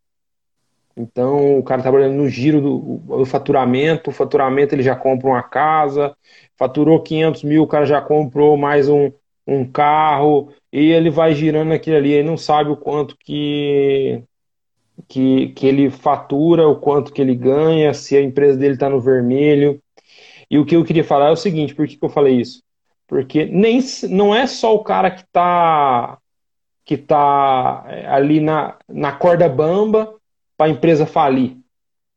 Então, 0.95 1.57
o 1.57 1.63
cara 1.63 1.81
trabalhando 1.81 2.15
no 2.15 2.29
giro 2.29 2.61
do, 2.61 2.97
do, 3.17 3.25
faturamento, 3.25 4.09
o 4.09 4.13
faturamento 4.13 4.75
ele 4.75 4.83
já 4.83 4.95
compra 4.95 5.27
uma 5.27 5.43
casa, 5.43 6.15
faturou 6.55 7.01
500 7.01 7.43
mil, 7.43 7.63
o 7.63 7.67
cara 7.67 7.85
já 7.85 7.99
comprou 7.99 8.55
mais 8.55 8.87
um, 8.87 9.11
um 9.47 9.65
carro, 9.65 10.53
e 10.71 10.91
ele 10.91 11.09
vai 11.09 11.33
girando 11.33 11.73
aquilo 11.73 11.97
ali, 11.97 12.11
ele 12.11 12.27
não 12.27 12.37
sabe 12.37 12.69
o 12.69 12.77
quanto 12.77 13.17
que, 13.17 14.23
que, 15.07 15.49
que 15.49 15.67
ele 15.67 15.89
fatura, 15.89 16.67
o 16.67 16.75
quanto 16.75 17.11
que 17.11 17.21
ele 17.21 17.35
ganha, 17.35 17.93
se 17.93 18.15
a 18.15 18.21
empresa 18.21 18.57
dele 18.57 18.75
está 18.75 18.89
no 18.89 19.01
vermelho. 19.01 19.81
E 20.49 20.59
o 20.59 20.65
que 20.65 20.75
eu 20.75 20.85
queria 20.85 21.03
falar 21.03 21.29
é 21.29 21.31
o 21.31 21.35
seguinte, 21.35 21.73
por 21.73 21.87
que, 21.87 21.97
que 21.97 22.05
eu 22.05 22.09
falei 22.09 22.39
isso? 22.39 22.61
Porque 23.07 23.45
nem, 23.45 23.79
não 24.09 24.33
é 24.33 24.45
só 24.47 24.75
o 24.75 24.83
cara 24.83 25.11
que 25.11 25.23
está 25.23 26.17
que 26.85 26.97
tá 26.97 27.85
é, 27.87 28.07
ali 28.07 28.39
na, 28.41 28.77
na 28.89 29.13
corda 29.13 29.47
bamba 29.47 30.13
para 30.64 30.68
a 30.68 30.70
empresa 30.70 31.05
falir. 31.05 31.57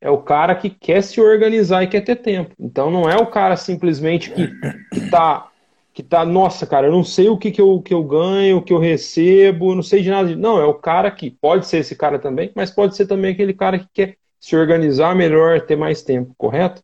É 0.01 0.09
o 0.09 0.19
cara 0.19 0.55
que 0.55 0.71
quer 0.71 1.03
se 1.03 1.21
organizar 1.21 1.83
e 1.83 1.89
quer 1.89 2.03
ter 2.03 2.17
tempo. 2.17 2.55
Então 2.59 2.91
não 2.91 3.11
é 3.11 3.17
o 3.17 3.27
cara 3.27 3.57
simplesmente 3.57 4.31
que, 4.31 4.49
que 4.93 5.11
tá 5.11 5.51
que 5.93 6.03
tá, 6.03 6.27
nossa, 6.27 6.67
cara, 6.67 6.89
eu 6.89 6.93
não 6.93 7.03
sei 7.03 7.31
o 7.31 7.39
que, 7.39 7.51
que, 7.51 7.61
eu, 7.61 7.81
que 7.81 7.95
eu 7.95 8.05
ganho, 8.05 8.59
o 8.59 8.63
que 8.63 8.71
eu 8.71 8.79
recebo, 8.79 9.75
não 9.75 9.83
sei 9.83 10.03
de 10.03 10.11
nada. 10.11 10.37
Não, 10.37 10.61
é 10.61 10.65
o 10.67 10.75
cara 10.75 11.11
que 11.11 11.31
pode 11.31 11.67
ser 11.67 11.79
esse 11.79 11.97
cara 11.97 12.19
também, 12.19 12.53
mas 12.55 12.71
pode 12.71 12.95
ser 12.95 13.07
também 13.07 13.33
aquele 13.33 13.55
cara 13.55 13.79
que 13.79 13.89
quer 13.95 14.17
se 14.39 14.55
organizar 14.55 15.17
melhor, 15.17 15.63
ter 15.63 15.75
mais 15.75 16.03
tempo, 16.03 16.35
correto? 16.37 16.83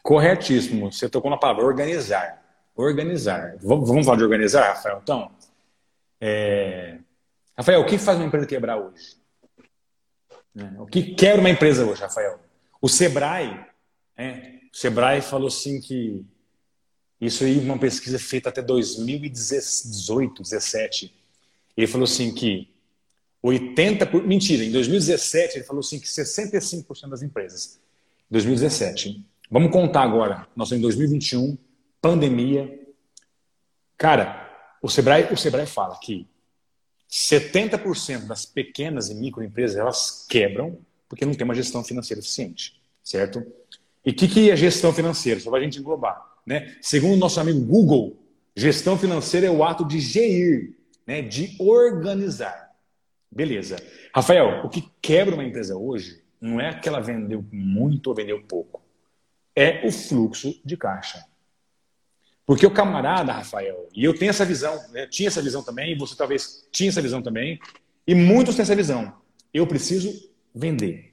Corretíssimo. 0.00 0.92
Você 0.92 1.08
tocou 1.08 1.28
na 1.28 1.36
palavra 1.36 1.64
organizar. 1.64 2.40
Organizar. 2.76 3.56
Vamos, 3.60 3.88
vamos 3.88 4.06
falar 4.06 4.18
de 4.18 4.24
organizar, 4.24 4.68
Rafael? 4.68 5.00
Então, 5.02 5.28
é... 6.20 6.98
Rafael, 7.58 7.80
o 7.80 7.84
que 7.84 7.98
faz 7.98 8.16
uma 8.16 8.26
empresa 8.26 8.46
quebrar 8.46 8.78
hoje? 8.78 9.20
É, 10.56 10.80
o 10.80 10.86
que 10.86 11.14
quebra 11.14 11.40
uma 11.40 11.50
empresa 11.50 11.84
hoje, 11.84 12.00
Rafael? 12.00 12.38
O 12.80 12.88
Sebrae, 12.88 13.64
é, 14.16 14.58
o 14.72 14.76
Sebrae 14.76 15.22
falou 15.22 15.48
assim 15.48 15.80
que 15.80 16.24
isso 17.20 17.44
aí, 17.44 17.58
uma 17.58 17.78
pesquisa 17.78 18.18
feita 18.18 18.48
até 18.48 18.60
2018, 18.60 20.42
17. 20.42 21.14
Ele 21.76 21.86
falou 21.86 22.04
assim 22.04 22.34
que 22.34 22.68
80%, 23.42 24.10
por, 24.10 24.26
mentira, 24.26 24.64
em 24.64 24.72
2017 24.72 25.58
ele 25.58 25.64
falou 25.64 25.80
assim 25.80 26.00
que 26.00 26.06
65% 26.06 27.08
das 27.08 27.22
empresas, 27.22 27.80
2017. 28.30 29.24
Vamos 29.50 29.70
contar 29.70 30.02
agora, 30.02 30.48
nós 30.56 30.68
estamos 30.68 30.72
em 30.72 30.80
2021, 30.80 31.56
pandemia. 32.00 32.80
Cara, 33.96 34.50
o 34.82 34.88
Sebrae, 34.88 35.32
o 35.32 35.36
Sebrae 35.36 35.66
fala 35.66 35.96
que 36.00 36.26
70% 37.12 38.26
das 38.26 38.46
pequenas 38.46 39.10
e 39.10 39.14
microempresas 39.14 39.76
elas 39.76 40.26
quebram 40.26 40.78
porque 41.06 41.26
não 41.26 41.34
tem 41.34 41.44
uma 41.44 41.54
gestão 41.54 41.84
financeira 41.84 42.20
eficiente, 42.20 42.80
certo? 43.04 43.44
E 44.02 44.12
o 44.12 44.14
que, 44.14 44.26
que 44.26 44.50
é 44.50 44.56
gestão 44.56 44.94
financeira? 44.94 45.38
Só 45.38 45.50
para 45.50 45.60
a 45.60 45.62
gente 45.62 45.78
englobar. 45.78 46.24
Né? 46.46 46.74
Segundo 46.80 47.12
o 47.12 47.18
nosso 47.18 47.38
amigo 47.38 47.60
Google, 47.60 48.16
gestão 48.56 48.96
financeira 48.96 49.46
é 49.46 49.50
o 49.50 49.62
ato 49.62 49.84
de 49.84 50.00
gerir, 50.00 50.74
né? 51.06 51.20
de 51.20 51.54
organizar. 51.60 52.72
Beleza. 53.30 53.76
Rafael, 54.14 54.64
o 54.64 54.70
que 54.70 54.90
quebra 55.02 55.34
uma 55.34 55.44
empresa 55.44 55.76
hoje 55.76 56.22
não 56.40 56.58
é 56.58 56.72
que 56.72 56.88
ela 56.88 57.00
vendeu 57.00 57.44
muito 57.52 58.06
ou 58.06 58.14
vendeu 58.14 58.42
pouco. 58.42 58.82
É 59.54 59.86
o 59.86 59.92
fluxo 59.92 60.58
de 60.64 60.78
caixa. 60.78 61.22
Porque 62.44 62.66
o 62.66 62.70
camarada, 62.70 63.32
Rafael, 63.32 63.88
e 63.94 64.04
eu 64.04 64.14
tenho 64.14 64.30
essa 64.30 64.44
visão, 64.44 64.74
né? 64.90 65.06
tinha 65.06 65.28
essa 65.28 65.40
visão 65.40 65.62
também, 65.62 65.92
e 65.92 65.98
você 65.98 66.16
talvez 66.16 66.66
tinha 66.72 66.88
essa 66.88 67.00
visão 67.00 67.22
também, 67.22 67.60
e 68.06 68.14
muitos 68.14 68.56
têm 68.56 68.62
essa 68.62 68.74
visão. 68.74 69.12
Eu 69.54 69.66
preciso 69.66 70.12
vender. 70.54 71.12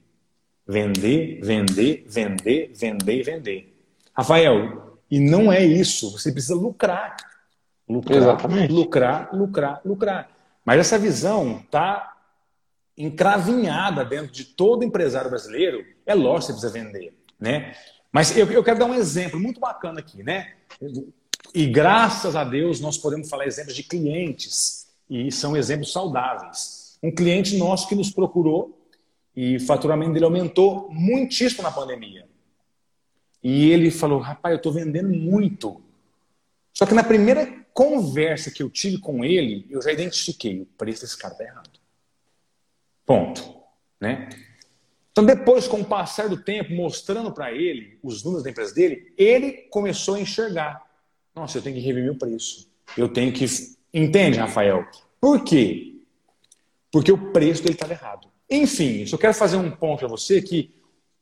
Vender, 0.68 1.40
vender, 1.42 2.06
vender, 2.08 2.72
vender, 2.76 3.24
vender. 3.24 3.76
Rafael, 4.14 4.98
e 5.10 5.20
não 5.20 5.52
é 5.52 5.64
isso. 5.64 6.12
Você 6.12 6.32
precisa 6.32 6.56
lucrar. 6.56 7.16
Lucrar, 7.88 8.18
Exatamente. 8.18 8.72
lucrar, 8.72 9.30
lucrar, 9.34 9.82
lucrar. 9.84 10.30
Mas 10.64 10.80
essa 10.80 11.00
visão 11.00 11.62
está 11.64 12.16
encravinhada 12.96 14.06
dentro 14.06 14.32
de 14.32 14.44
todo 14.44 14.84
empresário 14.84 15.30
brasileiro. 15.30 15.84
É 16.06 16.14
lógico 16.14 16.54
que 16.54 16.60
você 16.60 16.70
precisa 16.70 16.86
vender. 16.86 17.18
Né? 17.40 17.74
Mas 18.12 18.36
eu, 18.38 18.52
eu 18.52 18.64
quero 18.64 18.78
dar 18.78 18.86
um 18.86 18.94
exemplo 18.94 19.40
muito 19.40 19.60
bacana 19.60 20.00
aqui. 20.00 20.22
Né? 20.22 20.54
E 21.54 21.66
graças 21.66 22.36
a 22.36 22.44
Deus 22.44 22.80
nós 22.80 22.98
podemos 22.98 23.30
falar 23.30 23.48
exemplos 23.48 23.76
de 23.76 23.84
clientes. 23.84 24.88
E 25.10 25.32
são 25.32 25.58
exemplos 25.58 25.92
saudáveis. 25.92 26.98
Um 27.02 27.12
cliente 27.12 27.58
nosso 27.58 27.88
que 27.88 27.96
nos 27.96 28.12
procurou 28.12 28.78
e 29.36 29.56
o 29.56 29.66
faturamento 29.66 30.14
dele 30.14 30.26
aumentou 30.26 30.90
muitíssimo 30.92 31.64
na 31.64 31.72
pandemia. 31.72 32.28
E 33.44 33.72
ele 33.72 33.90
falou: 33.90 34.20
rapaz, 34.20 34.54
eu 34.54 34.58
estou 34.58 34.72
vendendo 34.72 35.10
muito. 35.10 35.82
Só 36.74 36.86
que 36.86 36.94
na 36.94 37.04
primeira 37.04 37.66
conversa 37.74 38.52
que 38.52 38.62
eu 38.62 38.70
tive 38.70 39.00
com 39.00 39.24
ele, 39.24 39.66
eu 39.70 39.82
já 39.82 39.92
identifiquei: 39.92 40.62
o 40.62 40.66
preço 40.66 41.02
desse 41.02 41.18
cara 41.18 41.34
está 41.34 41.44
errado. 41.44 41.80
Ponto. 43.06 43.56
Né? 44.00 44.30
Então, 45.12 45.26
depois, 45.26 45.68
com 45.68 45.82
o 45.82 45.86
passar 45.86 46.30
do 46.30 46.38
tempo, 46.38 46.74
mostrando 46.74 47.32
para 47.32 47.52
ele 47.52 47.98
os 48.04 48.24
números 48.24 48.44
da 48.44 48.50
empresa 48.50 48.74
dele, 48.74 49.14
ele 49.18 49.52
começou 49.70 50.16
a 50.16 50.20
enxergar: 50.20 50.86
nossa, 51.40 51.58
eu 51.58 51.62
tenho 51.62 51.76
que 51.76 51.82
rever 51.82 52.04
meu 52.04 52.16
preço. 52.16 52.68
Eu 52.98 53.08
tenho 53.08 53.32
que. 53.32 53.46
Entende, 53.94 54.38
Rafael? 54.38 54.86
Por 55.20 55.44
quê? 55.44 55.96
Porque 56.92 57.12
o 57.12 57.32
preço 57.32 57.62
dele 57.62 57.76
estava 57.76 57.94
errado. 57.94 58.28
Enfim, 58.50 59.06
só 59.06 59.18
quero 59.18 59.34
fazer 59.34 59.58
um 59.58 59.72
ponto 59.72 60.00
para 60.00 60.08
você 60.08 60.42
que 60.42 60.74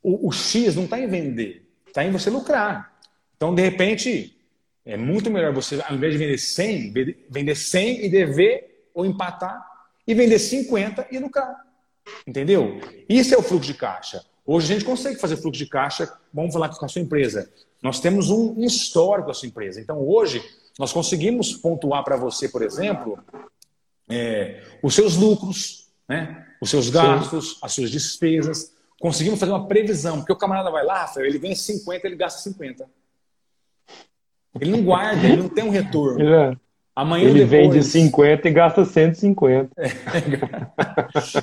o, 0.02 0.28
o 0.28 0.32
X 0.32 0.76
não 0.76 0.86
está 0.86 1.00
em 1.00 1.08
vender 1.08 1.68
está 1.98 2.06
em 2.06 2.12
você 2.12 2.30
lucrar. 2.30 2.94
Então, 3.36 3.54
de 3.54 3.62
repente, 3.62 4.38
é 4.86 4.96
muito 4.96 5.32
melhor 5.32 5.52
você, 5.52 5.82
ao 5.88 5.96
invés 5.96 6.14
de 6.14 6.20
vender 6.20 6.38
100, 6.38 6.94
vender 7.30 7.56
100 7.56 8.06
e 8.06 8.10
dever 8.10 8.90
ou 8.94 9.06
empatar, 9.06 9.66
e 10.06 10.14
vender 10.14 10.38
50 10.38 11.08
e 11.12 11.18
lucrar. 11.18 11.56
Entendeu? 12.26 12.80
Isso 13.10 13.34
é 13.34 13.38
o 13.38 13.42
fluxo 13.42 13.72
de 13.72 13.74
caixa. 13.74 14.24
Hoje 14.46 14.72
a 14.72 14.76
gente 14.76 14.86
consegue 14.86 15.20
fazer 15.20 15.38
fluxo 15.38 15.60
de 15.60 15.68
caixa, 15.68 16.12
vamos 16.32 16.54
falar 16.54 16.70
com 16.70 16.86
a 16.86 16.88
sua 16.88 17.02
empresa. 17.02 17.52
Nós 17.82 18.00
temos 18.00 18.30
um 18.30 18.64
histórico 18.64 19.34
sua 19.34 19.48
empresa. 19.48 19.80
Então, 19.80 20.00
hoje, 20.00 20.44
nós 20.80 20.94
conseguimos 20.94 21.54
pontuar 21.54 22.04
para 22.04 22.16
você, 22.16 22.50
por 22.50 22.62
exemplo, 22.62 23.20
é, 24.10 24.62
os 24.82 24.96
seus 24.96 25.16
lucros, 25.16 25.88
né? 26.08 26.46
os 26.62 26.70
seus 26.70 26.90
gastos, 26.90 27.52
Sim. 27.52 27.58
as 27.62 27.74
suas 27.74 27.92
despesas, 27.92 28.74
conseguimos 29.00 29.40
fazer 29.40 29.52
uma 29.52 29.68
previsão, 29.68 30.18
porque 30.18 30.34
o 30.34 30.38
camarada 30.38 30.72
vai 30.72 30.84
lá, 30.84 31.02
Rafael, 31.02 31.26
ele 31.26 31.40
ganha 31.40 31.56
50, 31.56 32.08
ele 32.08 32.16
gasta 32.16 32.42
50. 32.42 32.86
Ele 34.60 34.72
não 34.72 34.84
guarda, 34.84 35.28
ele 35.28 35.38
não 35.38 35.50
tem 35.50 35.64
um 35.64 35.70
retorno. 35.70 36.22
É. 36.22 36.58
Amanhã 36.96 37.30
ele 37.30 37.46
depois... 37.46 37.74
vende 37.74 37.84
50 37.84 38.48
e 38.48 38.52
gasta 38.52 38.84
150. 38.84 39.70
É. 39.78 39.88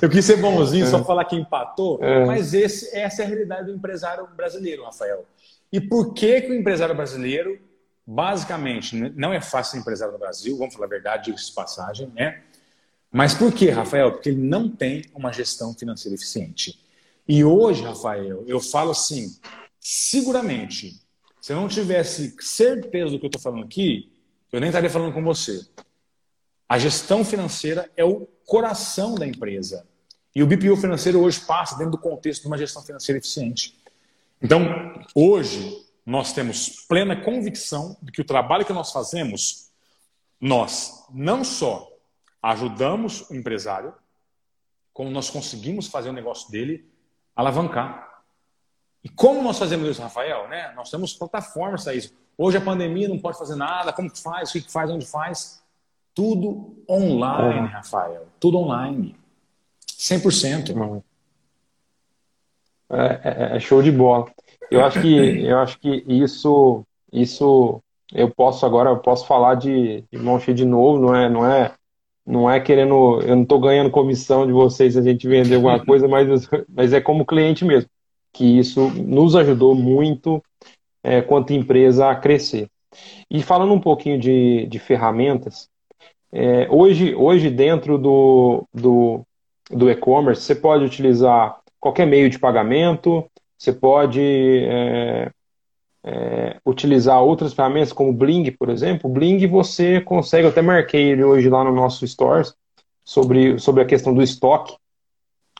Eu 0.03 0.09
quis 0.09 0.25
ser 0.25 0.35
bonzinho, 0.37 0.85
é. 0.85 0.89
só 0.89 1.01
falar 1.05 1.23
que 1.23 1.35
empatou, 1.35 1.97
é. 2.01 2.25
mas 2.25 2.53
esse, 2.53 2.93
essa 2.93 3.21
é 3.21 3.25
a 3.25 3.27
realidade 3.29 3.67
do 3.67 3.77
empresário 3.77 4.27
brasileiro, 4.35 4.83
Rafael. 4.83 5.25
E 5.75 5.81
por 5.81 6.13
que, 6.13 6.39
que 6.39 6.51
o 6.51 6.55
empresário 6.55 6.95
brasileiro, 6.95 7.59
basicamente, 8.07 8.95
não 8.95 9.33
é 9.33 9.41
fácil 9.41 9.73
ser 9.73 9.79
empresário 9.79 10.13
no 10.13 10.19
Brasil, 10.19 10.57
vamos 10.57 10.73
falar 10.73 10.85
a 10.85 10.89
verdade, 10.89 11.25
diga-se 11.25 11.47
de 11.47 11.51
passagem, 11.51 12.09
né? 12.15 12.43
Mas 13.11 13.33
por 13.33 13.51
que, 13.51 13.69
Rafael? 13.69 14.13
Porque 14.13 14.29
ele 14.29 14.41
não 14.41 14.69
tem 14.69 15.03
uma 15.13 15.33
gestão 15.33 15.73
financeira 15.73 16.15
eficiente. 16.15 16.79
E 17.27 17.43
hoje, 17.43 17.83
Rafael, 17.83 18.45
eu 18.47 18.61
falo 18.61 18.91
assim, 18.91 19.37
seguramente, 19.77 20.97
se 21.41 21.51
eu 21.51 21.57
não 21.57 21.67
tivesse 21.67 22.33
certeza 22.39 23.11
do 23.11 23.19
que 23.19 23.25
eu 23.25 23.27
estou 23.27 23.41
falando 23.41 23.65
aqui, 23.65 24.09
eu 24.53 24.61
nem 24.61 24.69
estaria 24.69 24.89
falando 24.89 25.13
com 25.13 25.21
você. 25.25 25.59
A 26.69 26.79
gestão 26.79 27.25
financeira 27.25 27.91
é 27.97 28.05
o 28.05 28.25
coração 28.45 29.13
da 29.13 29.27
empresa. 29.27 29.85
E 30.33 30.41
o 30.41 30.47
BPO 30.47 30.77
financeiro 30.77 31.19
hoje 31.19 31.41
passa 31.41 31.77
dentro 31.77 31.91
do 31.91 31.97
contexto 31.97 32.43
de 32.43 32.47
uma 32.47 32.57
gestão 32.57 32.81
financeira 32.81 33.19
eficiente. 33.19 33.75
Então, 34.45 34.61
hoje, 35.15 35.75
nós 36.05 36.31
temos 36.31 36.85
plena 36.87 37.19
convicção 37.19 37.97
de 37.99 38.11
que 38.11 38.21
o 38.21 38.23
trabalho 38.23 38.63
que 38.63 38.71
nós 38.71 38.91
fazemos, 38.91 39.71
nós 40.39 41.03
não 41.11 41.43
só 41.43 41.91
ajudamos 42.43 43.27
o 43.27 43.35
empresário, 43.35 43.91
como 44.93 45.09
nós 45.09 45.31
conseguimos 45.31 45.87
fazer 45.87 46.09
o 46.09 46.13
negócio 46.13 46.51
dele 46.51 46.87
alavancar. 47.35 48.21
E 49.03 49.09
como 49.09 49.41
nós 49.41 49.57
fazemos 49.57 49.89
isso, 49.89 50.01
Rafael? 50.03 50.47
Né? 50.47 50.71
Nós 50.75 50.91
temos 50.91 51.15
plataformas 51.15 51.83
para 51.83 51.95
isso. 51.95 52.13
Hoje 52.37 52.57
a 52.57 52.61
pandemia 52.61 53.09
não 53.09 53.17
pode 53.17 53.39
fazer 53.39 53.55
nada, 53.55 53.91
como 53.91 54.11
que 54.11 54.21
faz, 54.21 54.51
o 54.51 54.61
que 54.61 54.71
faz, 54.71 54.91
onde 54.91 55.07
faz. 55.07 55.63
Tudo 56.13 56.83
online. 56.87 57.67
Rafael. 57.67 58.27
Tudo 58.39 58.59
online. 58.59 59.15
100%. 59.87 60.75
Uhum. 60.75 61.01
É, 62.89 63.53
é, 63.53 63.55
é, 63.55 63.59
show 63.59 63.81
de 63.81 63.91
bola. 63.91 64.27
Eu 64.69 64.83
acho 64.83 65.01
que, 65.01 65.15
eu 65.45 65.57
acho 65.59 65.79
que 65.79 66.03
isso, 66.07 66.85
isso 67.11 67.81
eu 68.13 68.29
posso 68.29 68.65
agora, 68.65 68.89
eu 68.89 68.97
posso 68.97 69.25
falar 69.25 69.55
de, 69.55 70.03
de 70.11 70.17
mão 70.17 70.39
cheia 70.39 70.55
de 70.55 70.65
novo, 70.65 70.99
não 70.99 71.15
é, 71.15 71.29
não 71.29 71.45
é, 71.45 71.73
não 72.25 72.49
é 72.49 72.59
querendo, 72.59 73.19
eu 73.21 73.35
não 73.35 73.43
estou 73.43 73.59
ganhando 73.59 73.89
comissão 73.89 74.45
de 74.45 74.53
vocês 74.53 74.93
se 74.93 74.99
a 74.99 75.01
gente 75.01 75.27
vender 75.27 75.55
alguma 75.55 75.79
coisa, 75.85 76.07
mas, 76.07 76.47
mas 76.69 76.93
é 76.93 77.01
como 77.01 77.25
cliente 77.25 77.65
mesmo, 77.65 77.89
que 78.31 78.57
isso 78.57 78.89
nos 78.89 79.35
ajudou 79.35 79.73
muito 79.73 80.43
é, 81.03 81.21
quanto 81.21 81.53
empresa 81.53 82.09
a 82.09 82.15
crescer. 82.15 82.69
E 83.29 83.41
falando 83.41 83.73
um 83.73 83.81
pouquinho 83.81 84.19
de, 84.19 84.67
de 84.67 84.79
ferramentas, 84.79 85.67
é, 86.31 86.67
hoje, 86.69 87.15
hoje 87.15 87.49
dentro 87.49 87.97
do, 87.97 88.67
do, 88.73 89.21
do 89.69 89.89
e-commerce, 89.89 90.41
você 90.41 90.55
pode 90.55 90.83
utilizar 90.83 91.59
qualquer 91.85 92.07
meio 92.07 92.27
de 92.31 92.39
pagamento, 92.39 93.29
você 93.55 93.71
pode 93.71 94.19
é, 94.19 95.31
é, 96.03 96.59
utilizar 96.65 97.21
outras 97.21 97.53
ferramentas 97.53 97.93
como 97.93 98.09
o 98.09 98.13
Bling, 98.13 98.49
por 98.53 98.69
exemplo. 98.69 99.07
O 99.07 99.13
Bling 99.13 99.45
você 99.45 100.01
consegue, 100.01 100.45
eu 100.45 100.49
até 100.49 100.63
marquei 100.63 101.11
ele 101.11 101.23
hoje 101.23 101.47
lá 101.47 101.63
no 101.63 101.71
nosso 101.71 102.03
stores 102.07 102.55
sobre, 103.03 103.59
sobre 103.59 103.83
a 103.83 103.85
questão 103.85 104.15
do 104.15 104.23
estoque. 104.23 104.75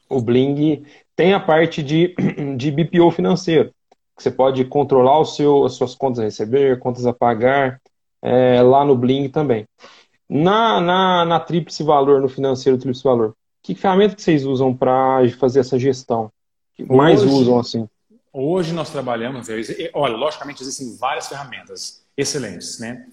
O 0.09 0.19
Bling 0.19 0.83
tem 1.15 1.31
a 1.31 1.39
parte 1.39 1.83
de, 1.83 2.15
de 2.57 2.71
BPO 2.71 3.11
financeiro. 3.11 3.71
Você 4.17 4.31
pode 4.31 4.65
controlar 4.65 5.19
o 5.19 5.25
seu, 5.25 5.63
as 5.63 5.73
suas 5.73 5.93
contas 5.93 6.21
a 6.21 6.23
receber, 6.23 6.79
contas 6.79 7.05
a 7.05 7.13
pagar, 7.13 7.79
é, 8.19 8.63
lá 8.63 8.83
no 8.83 8.97
Bling 8.97 9.29
também. 9.29 9.67
Na, 10.27 10.81
na, 10.81 11.23
na 11.23 11.39
Tríplice 11.39 11.83
Valor, 11.83 12.19
no 12.19 12.27
financeiro 12.27 12.79
Tríplice 12.79 13.03
Valor, 13.03 13.35
que 13.65 13.73
ferramenta 13.73 14.15
que 14.15 14.21
vocês 14.21 14.45
usam 14.45 14.75
para 14.75 15.27
fazer 15.39 15.61
essa 15.61 15.79
gestão? 15.79 16.31
Que 16.75 16.83
mais 16.85 17.23
hoje, 17.23 17.33
usam 17.33 17.59
assim? 17.59 17.89
Hoje 18.31 18.71
nós 18.73 18.91
trabalhamos, 18.91 19.47
olha, 19.91 20.15
logicamente 20.15 20.61
existem 20.61 20.95
várias 20.97 21.27
ferramentas 21.27 22.05
excelentes, 22.15 22.77
né? 22.77 23.07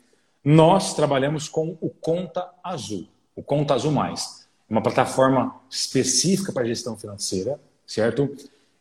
Nós 0.45 0.93
trabalhamos 0.93 1.49
com 1.49 1.79
o 1.81 1.89
Conta 1.89 2.51
Azul, 2.63 3.09
o 3.35 3.43
Conta 3.43 3.73
Azul 3.73 3.93
Mais, 3.93 4.47
uma 4.69 4.83
plataforma 4.83 5.59
específica 5.71 6.53
para 6.53 6.67
gestão 6.67 6.99
financeira, 6.99 7.59
certo? 7.87 8.29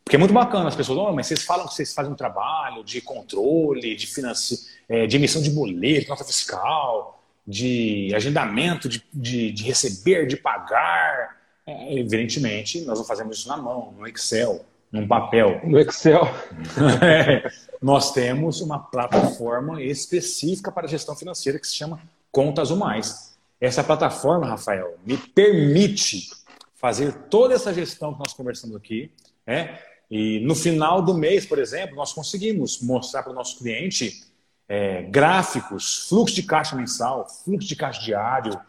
Porque 0.04 0.18
é 0.18 0.20
muito 0.20 0.34
bacana 0.34 0.68
as 0.68 0.76
pessoas, 0.76 1.00
oh, 1.00 1.14
mas 1.14 1.28
vocês 1.28 1.44
falam 1.44 1.66
que 1.68 1.74
vocês 1.74 1.94
fazem 1.94 2.12
um 2.12 2.16
trabalho 2.16 2.84
de 2.84 3.00
controle, 3.00 3.96
de, 3.96 4.08
financi... 4.08 4.68
É, 4.90 5.08
de 5.08 5.16
emissão 5.16 5.42
de 5.42 5.52
boleto, 5.52 6.10
nota 6.10 6.26
fiscal, 6.26 7.24
de 7.48 8.12
agendamento, 8.14 8.90
de, 8.90 9.02
de, 9.14 9.52
de 9.54 9.64
receber, 9.64 10.28
de 10.28 10.36
pagar. 10.36 11.41
É, 11.66 11.93
evidentemente, 11.97 12.82
nós 12.82 12.99
não 12.99 13.05
fazemos 13.05 13.38
isso 13.38 13.47
na 13.47 13.57
mão, 13.57 13.93
no 13.97 14.07
Excel 14.07 14.66
num 14.91 15.07
papel. 15.07 15.62
No 15.64 15.80
Excel. 15.80 16.24
é, 17.01 17.49
nós 17.82 18.12
temos 18.12 18.59
uma 18.59 18.78
plataforma 18.78 19.82
específica 19.82 20.72
para 20.72 20.88
gestão 20.88 21.16
financeira 21.16 21.57
que 21.57 21.68
se 21.68 21.76
chama 21.76 22.01
Contas 22.30 22.72
ou 22.72 22.78
Mais. 22.78 23.38
Essa 23.59 23.84
plataforma, 23.84 24.47
Rafael, 24.47 24.97
me 25.05 25.18
permite 25.18 26.30
fazer 26.76 27.14
toda 27.30 27.53
essa 27.53 27.74
gestão 27.74 28.14
que 28.14 28.20
nós 28.20 28.34
conversamos 28.34 28.76
aqui. 28.76 29.12
É, 29.45 29.78
e 30.09 30.39
no 30.41 30.55
final 30.55 31.01
do 31.01 31.14
mês, 31.14 31.45
por 31.45 31.57
exemplo, 31.57 31.95
nós 31.95 32.12
conseguimos 32.12 32.82
mostrar 32.82 33.24
para 33.24 33.32
o 33.32 33.36
nosso 33.36 33.59
cliente 33.59 34.24
é, 34.68 35.03
gráficos, 35.03 36.07
fluxo 36.09 36.36
de 36.36 36.43
caixa 36.43 36.76
mensal, 36.76 37.28
fluxo 37.30 37.68
de 37.68 37.76
caixa 37.76 38.01
diário, 38.01 38.59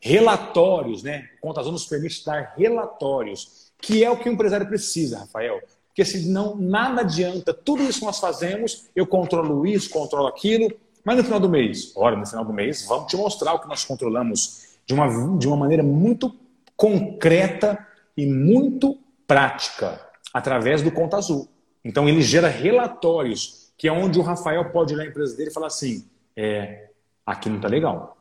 relatórios, 0.00 1.02
né? 1.02 1.28
Contas 1.40 1.66
nos 1.66 1.86
permite 1.86 2.24
dar 2.24 2.54
relatórios 2.56 3.70
que 3.80 4.04
é 4.04 4.10
o 4.10 4.16
que 4.16 4.28
o 4.28 4.32
empresário 4.32 4.66
precisa, 4.66 5.20
Rafael. 5.20 5.60
Porque 5.88 6.04
senão 6.04 6.54
nada 6.56 7.00
adianta, 7.00 7.52
tudo 7.52 7.82
isso 7.82 8.04
nós 8.04 8.18
fazemos, 8.18 8.88
eu 8.94 9.06
controlo 9.06 9.66
isso, 9.66 9.90
controlo 9.90 10.28
aquilo, 10.28 10.70
mas 11.04 11.16
no 11.16 11.24
final 11.24 11.40
do 11.40 11.48
mês, 11.48 11.92
ora, 11.96 12.16
no 12.16 12.26
final 12.26 12.44
do 12.44 12.52
mês, 12.52 12.86
vamos 12.86 13.10
te 13.10 13.16
mostrar 13.16 13.54
o 13.54 13.58
que 13.58 13.68
nós 13.68 13.84
controlamos 13.84 14.68
de 14.86 14.94
uma, 14.94 15.38
de 15.38 15.48
uma 15.48 15.56
maneira 15.56 15.82
muito 15.82 16.34
concreta 16.76 17.86
e 18.16 18.26
muito 18.26 18.98
prática, 19.26 20.00
através 20.32 20.82
do 20.82 20.90
Conta 20.90 21.16
Azul. 21.16 21.48
Então 21.84 22.08
ele 22.08 22.22
gera 22.22 22.48
relatórios, 22.48 23.72
que 23.76 23.88
é 23.88 23.92
onde 23.92 24.18
o 24.18 24.22
Rafael 24.22 24.70
pode 24.70 24.94
olhar 24.94 25.04
a 25.04 25.06
empresa 25.06 25.36
dele 25.36 25.50
e 25.50 25.52
falar 25.52 25.68
assim, 25.68 26.04
é, 26.36 26.90
aqui 27.24 27.48
não 27.48 27.56
está 27.56 27.68
legal, 27.68 28.16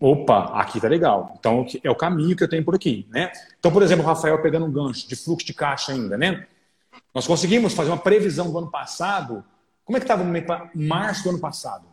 opa, 0.00 0.52
aqui 0.58 0.80
tá 0.80 0.88
legal. 0.88 1.34
Então 1.38 1.66
é 1.82 1.90
o 1.90 1.94
caminho 1.94 2.36
que 2.36 2.44
eu 2.44 2.48
tenho 2.48 2.64
por 2.64 2.74
aqui, 2.74 3.06
né? 3.10 3.30
Então, 3.58 3.72
por 3.72 3.82
exemplo, 3.82 4.04
o 4.04 4.06
Rafael 4.06 4.40
pegando 4.40 4.66
um 4.66 4.72
gancho 4.72 5.08
de 5.08 5.16
fluxo 5.16 5.46
de 5.46 5.54
caixa 5.54 5.92
ainda, 5.92 6.16
né? 6.16 6.46
Nós 7.14 7.26
conseguimos 7.26 7.74
fazer 7.74 7.90
uma 7.90 7.98
previsão 7.98 8.50
do 8.50 8.58
ano 8.58 8.70
passado. 8.70 9.44
Como 9.84 9.96
é 9.96 10.00
que 10.00 10.04
estava 10.04 10.24
mês 10.24 10.44
março 10.74 11.24
do 11.24 11.30
ano 11.30 11.38
passado? 11.38 11.86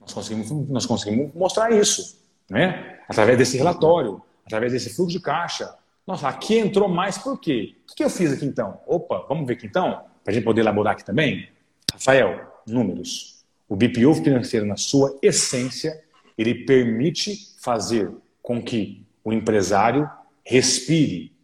Nós 0.00 0.12
conseguimos, 0.12 0.50
nós 0.68 0.86
conseguimos 0.86 1.34
mostrar 1.34 1.70
isso, 1.72 2.18
né? 2.48 3.00
Através 3.08 3.36
desse 3.36 3.56
relatório, 3.56 4.22
através 4.46 4.72
desse 4.72 4.94
fluxo 4.94 5.16
de 5.16 5.20
caixa. 5.20 5.74
Nossa, 6.06 6.28
aqui 6.28 6.58
entrou 6.58 6.88
mais 6.88 7.18
por 7.18 7.38
quê? 7.38 7.76
O 7.90 7.94
que 7.94 8.02
eu 8.02 8.10
fiz 8.10 8.32
aqui 8.32 8.46
então? 8.46 8.80
Opa, 8.86 9.24
vamos 9.28 9.46
ver 9.46 9.54
aqui 9.54 9.66
então, 9.66 10.04
para 10.24 10.32
a 10.32 10.34
gente 10.34 10.44
poder 10.44 10.62
elaborar 10.62 10.94
aqui 10.94 11.04
também. 11.04 11.48
Rafael, 11.92 12.50
números. 12.66 13.44
O 13.68 13.76
BPO 13.76 14.14
financeiro, 14.16 14.66
na 14.66 14.76
sua 14.76 15.16
essência, 15.22 16.02
ele 16.40 16.64
permite 16.64 17.36
fazer 17.60 18.10
com 18.40 18.62
que 18.62 19.04
o 19.22 19.30
empresário 19.30 20.10
respire. 20.42 21.36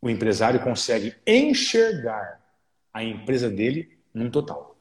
O 0.00 0.08
empresário 0.08 0.58
consegue 0.60 1.14
enxergar 1.26 2.40
a 2.94 3.04
empresa 3.04 3.50
dele 3.50 3.90
num 4.12 4.30
total. 4.30 4.74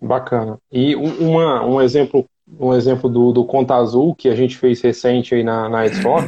Bacana. 0.00 0.60
E 0.70 0.94
uma, 0.94 1.66
um 1.66 1.80
exemplo, 1.80 2.24
um 2.48 2.72
exemplo 2.72 3.10
do, 3.10 3.32
do 3.32 3.44
Conta 3.44 3.74
Azul 3.74 4.14
que 4.14 4.28
a 4.28 4.36
gente 4.36 4.56
fez 4.56 4.80
recente 4.80 5.34
aí 5.34 5.42
na, 5.42 5.68
na 5.68 5.84
Edfor 5.84 6.22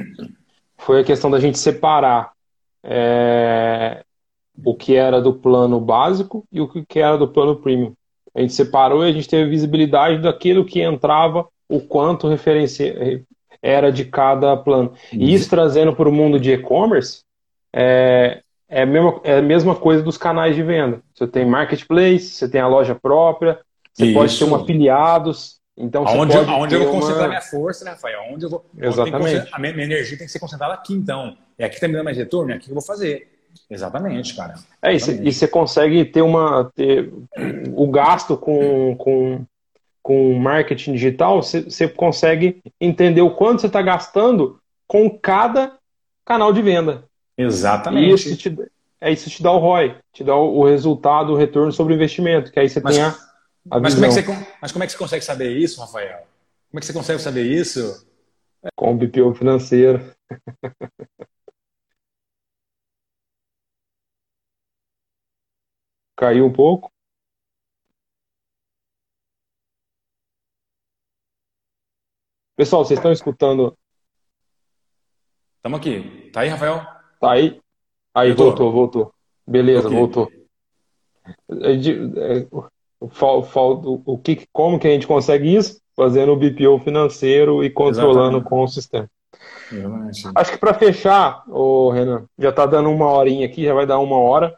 foi 0.79 1.01
a 1.01 1.05
questão 1.05 1.31
da 1.31 1.39
gente 1.39 1.57
separar 1.57 2.33
é, 2.83 4.05
o 4.65 4.75
que 4.75 4.97
era 4.97 5.21
do 5.21 5.35
plano 5.35 5.81
básico 5.81 6.45
e 6.51 6.61
o 6.61 6.69
que 6.69 6.99
era 6.99 7.17
do 7.17 7.29
plano 7.29 7.55
premium. 7.57 7.95
A 8.35 8.41
gente 8.41 8.55
separou 8.55 9.07
e 9.07 9.11
a 9.11 9.13
gente 9.13 9.29
teve 9.29 9.49
visibilidade 9.49 10.21
daquilo 10.21 10.65
que 10.65 10.83
entrava 10.83 11.47
o 11.69 11.81
quanto 11.81 12.29
referência 12.29 13.25
era 13.63 13.91
de 13.91 14.05
cada 14.05 14.57
plano. 14.57 14.93
E 15.13 15.19
uhum. 15.19 15.25
isso 15.25 15.51
trazendo 15.51 15.95
para 15.95 16.09
o 16.09 16.13
mundo 16.13 16.39
de 16.39 16.53
e-commerce 16.53 17.21
é, 17.73 18.43
é, 18.69 18.83
a 18.83 18.87
mesma, 18.87 19.21
é 19.25 19.39
a 19.39 19.43
mesma 19.43 19.75
coisa 19.75 20.03
dos 20.03 20.17
canais 20.17 20.55
de 20.55 20.63
venda. 20.63 21.01
Você 21.15 21.27
tem 21.27 21.45
marketplace, 21.45 22.31
você 22.31 22.49
tem 22.49 22.61
a 22.61 22.69
loja 22.69 22.95
própria, 22.95 23.61
você 23.93 24.07
isso. 24.07 24.15
pode 24.15 24.39
ter 24.39 24.45
um 24.45 24.55
afiliados. 24.55 25.57
Então, 25.77 26.07
aonde, 26.07 26.33
pode 26.33 26.51
aonde 26.51 26.75
eu 26.75 26.85
vou 26.85 26.93
uma... 26.93 27.01
concentrar 27.01 27.29
minha 27.29 27.43
força, 27.43 27.85
né, 27.85 27.91
Rafael? 27.91 28.21
Onde 28.33 28.47
eu 28.47 28.51
vou. 28.51 28.65
Exatamente. 28.79 29.49
a 29.53 29.59
minha, 29.59 29.75
minha 29.75 29.85
energia 29.85 30.17
tem 30.17 30.27
que 30.27 30.33
ser 30.33 30.39
concentrada 30.39 30.73
aqui, 30.73 30.95
então. 30.95 31.37
É 31.59 31.65
aqui 31.65 31.73
que 31.73 31.77
está 31.77 31.89
me 31.89 31.95
dando 31.95 32.05
mais 32.05 32.17
retorno, 32.17 32.51
é 32.51 32.55
aqui 32.55 32.65
que 32.65 32.71
eu 32.71 32.75
vou 32.75 32.83
fazer. 32.83 33.29
Exatamente, 33.69 34.35
cara. 34.35 34.55
É 34.81 34.95
isso. 34.95 35.11
E 35.11 35.33
você 35.33 35.47
consegue 35.47 36.05
ter 36.05 36.23
uma. 36.23 36.71
Ter, 36.75 37.13
o 37.75 37.91
gasto 37.91 38.37
com, 38.37 38.97
com 38.97 39.45
com 40.07 40.39
marketing 40.39 40.93
digital, 40.93 41.43
você 41.43 41.89
consegue 41.89 42.63
entender 42.81 43.23
o 43.23 43.35
quanto 43.35 43.61
você 43.61 43.67
está 43.67 43.83
gastando 43.83 44.61
com 44.87 45.11
cada 45.11 45.77
canal 46.25 46.53
de 46.53 46.63
venda. 46.63 47.03
Exatamente. 47.37 48.09
E 48.09 48.15
isso 48.15 48.37
te, 48.37 48.57
é 49.01 49.11
isso 49.11 49.29
te 49.29 49.43
dá 49.43 49.51
o 49.51 49.59
ROI, 49.59 49.97
te 50.13 50.23
dá 50.23 50.37
o, 50.37 50.65
resultado, 50.65 51.33
o 51.33 51.37
retorno 51.37 51.73
sobre 51.73 51.93
o 51.93 51.97
investimento, 51.97 52.53
que 52.53 52.61
aí 52.61 52.69
você 52.69 52.79
mas, 52.79 52.95
tem 52.95 53.05
a, 53.05 53.17
a 53.69 53.81
mas 53.81 53.95
Como 53.95 54.07
é 54.07 54.09
que 54.09 54.15
você, 54.15 54.47
mas 54.63 54.71
como 54.71 54.85
é 54.85 54.87
que 54.87 54.93
você 54.93 54.99
consegue 54.99 55.25
saber 55.25 55.51
isso, 55.57 55.81
Rafael? 55.81 56.19
Como 56.71 56.79
é 56.79 56.79
que 56.79 56.87
você 56.87 56.93
consegue 56.93 57.21
saber 57.21 57.43
isso? 57.43 58.07
Com 58.77 58.93
o 58.93 58.97
BPO 58.97 59.35
financeiro. 59.35 60.15
Caiu 66.17 66.47
um 66.47 66.53
pouco. 66.53 66.93
Pessoal, 72.57 72.83
vocês 72.83 72.99
estão 72.99 73.13
escutando? 73.13 73.77
Estamos 75.59 75.79
aqui. 75.79 76.31
Tá 76.33 76.41
aí, 76.41 76.49
Rafael? 76.49 76.87
Tá 77.21 77.33
aí? 77.33 77.61
Aí, 78.15 78.33
voltou, 78.33 78.73
voltou. 78.73 79.13
Beleza, 79.47 79.89
okay. 79.89 79.99
voltou. 79.99 80.33
É, 81.51 81.73
é, 81.73 82.47
o 82.99 84.19
que, 84.19 84.47
como 84.51 84.79
que 84.79 84.89
a 84.89 84.91
gente 84.91 85.07
consegue 85.07 85.55
isso? 85.55 85.83
Fazendo 85.95 86.33
o 86.33 86.37
BPO 86.37 86.79
financeiro 86.83 87.63
e 87.63 87.69
controlando 87.69 88.39
Exatamente. 88.39 88.49
com 88.49 88.63
o 88.63 88.69
sistema. 88.69 89.11
Acho 90.35 90.53
que 90.53 90.59
para 90.59 90.73
fechar, 90.73 91.45
ô 91.51 91.91
Renan, 91.91 92.25
já 92.39 92.49
está 92.51 92.65
dando 92.65 92.91
uma 92.91 93.11
horinha 93.11 93.47
aqui, 93.47 93.65
já 93.65 93.75
vai 93.75 93.85
dar 93.85 93.99
uma 93.99 94.17
hora. 94.17 94.57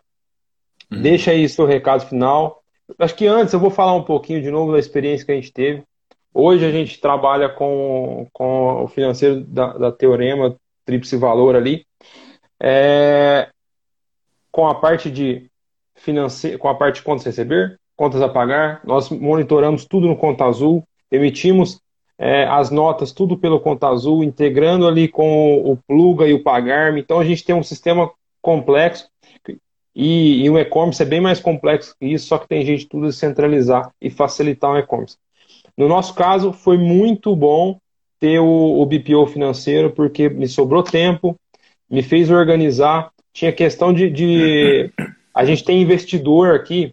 Uhum. 0.90 1.02
Deixa 1.02 1.32
aí 1.32 1.48
seu 1.48 1.66
recado 1.66 2.06
final. 2.06 2.62
Acho 2.96 3.14
que 3.16 3.26
antes 3.26 3.52
eu 3.52 3.60
vou 3.60 3.70
falar 3.70 3.94
um 3.94 4.04
pouquinho 4.04 4.40
de 4.40 4.50
novo 4.52 4.70
da 4.70 4.78
experiência 4.78 5.26
que 5.26 5.32
a 5.32 5.34
gente 5.34 5.52
teve. 5.52 5.82
Hoje 6.32 6.64
a 6.64 6.70
gente 6.70 7.00
trabalha 7.00 7.48
com, 7.48 8.28
com 8.32 8.84
o 8.84 8.88
financeiro 8.88 9.40
da, 9.44 9.72
da 9.72 9.92
Teorema, 9.92 10.56
Tríplice 10.84 11.16
Valor 11.16 11.56
ali. 11.56 11.86
É, 12.62 13.48
com 14.50 14.66
a 14.66 14.74
parte 14.74 15.10
de 15.10 15.50
financeiro, 15.94 16.58
com 16.58 16.68
a 16.68 16.74
parte 16.74 16.96
de 16.96 17.02
contas 17.02 17.24
receber, 17.24 17.78
contas 17.96 18.22
a 18.22 18.28
pagar, 18.28 18.80
nós 18.84 19.10
monitoramos 19.10 19.84
tudo 19.84 20.06
no 20.06 20.16
Conta 20.16 20.44
Azul, 20.44 20.84
emitimos 21.10 21.80
é, 22.18 22.44
as 22.44 22.70
notas 22.70 23.12
tudo 23.12 23.38
pelo 23.38 23.60
Conta 23.60 23.88
Azul, 23.88 24.24
integrando 24.24 24.86
ali 24.86 25.08
com 25.08 25.58
o 25.70 25.76
Pluga 25.86 26.26
e 26.26 26.34
o 26.34 26.42
Pagarme. 26.42 27.00
Então 27.00 27.20
a 27.20 27.24
gente 27.24 27.44
tem 27.44 27.54
um 27.54 27.62
sistema 27.62 28.10
complexo 28.42 29.08
e, 29.94 30.44
e 30.44 30.50
o 30.50 30.58
e-commerce 30.58 31.02
é 31.02 31.06
bem 31.06 31.20
mais 31.20 31.40
complexo 31.40 31.94
que 31.98 32.06
isso, 32.06 32.26
só 32.28 32.38
que 32.38 32.48
tem 32.48 32.64
gente 32.64 32.86
tudo 32.86 33.12
centralizar 33.12 33.92
e 34.00 34.10
facilitar 34.10 34.70
o 34.70 34.78
e-commerce. 34.78 35.16
No 35.78 35.86
nosso 35.86 36.12
caso, 36.12 36.52
foi 36.52 36.76
muito 36.76 37.36
bom 37.36 37.78
ter 38.18 38.40
o, 38.40 38.80
o 38.80 38.84
BPO 38.84 39.28
financeiro, 39.28 39.92
porque 39.92 40.28
me 40.28 40.48
sobrou 40.48 40.82
tempo, 40.82 41.36
me 41.88 42.02
fez 42.02 42.30
organizar. 42.30 43.12
Tinha 43.32 43.52
questão 43.52 43.94
de, 43.94 44.10
de. 44.10 44.92
A 45.32 45.44
gente 45.44 45.62
tem 45.62 45.80
investidor 45.80 46.56
aqui, 46.56 46.92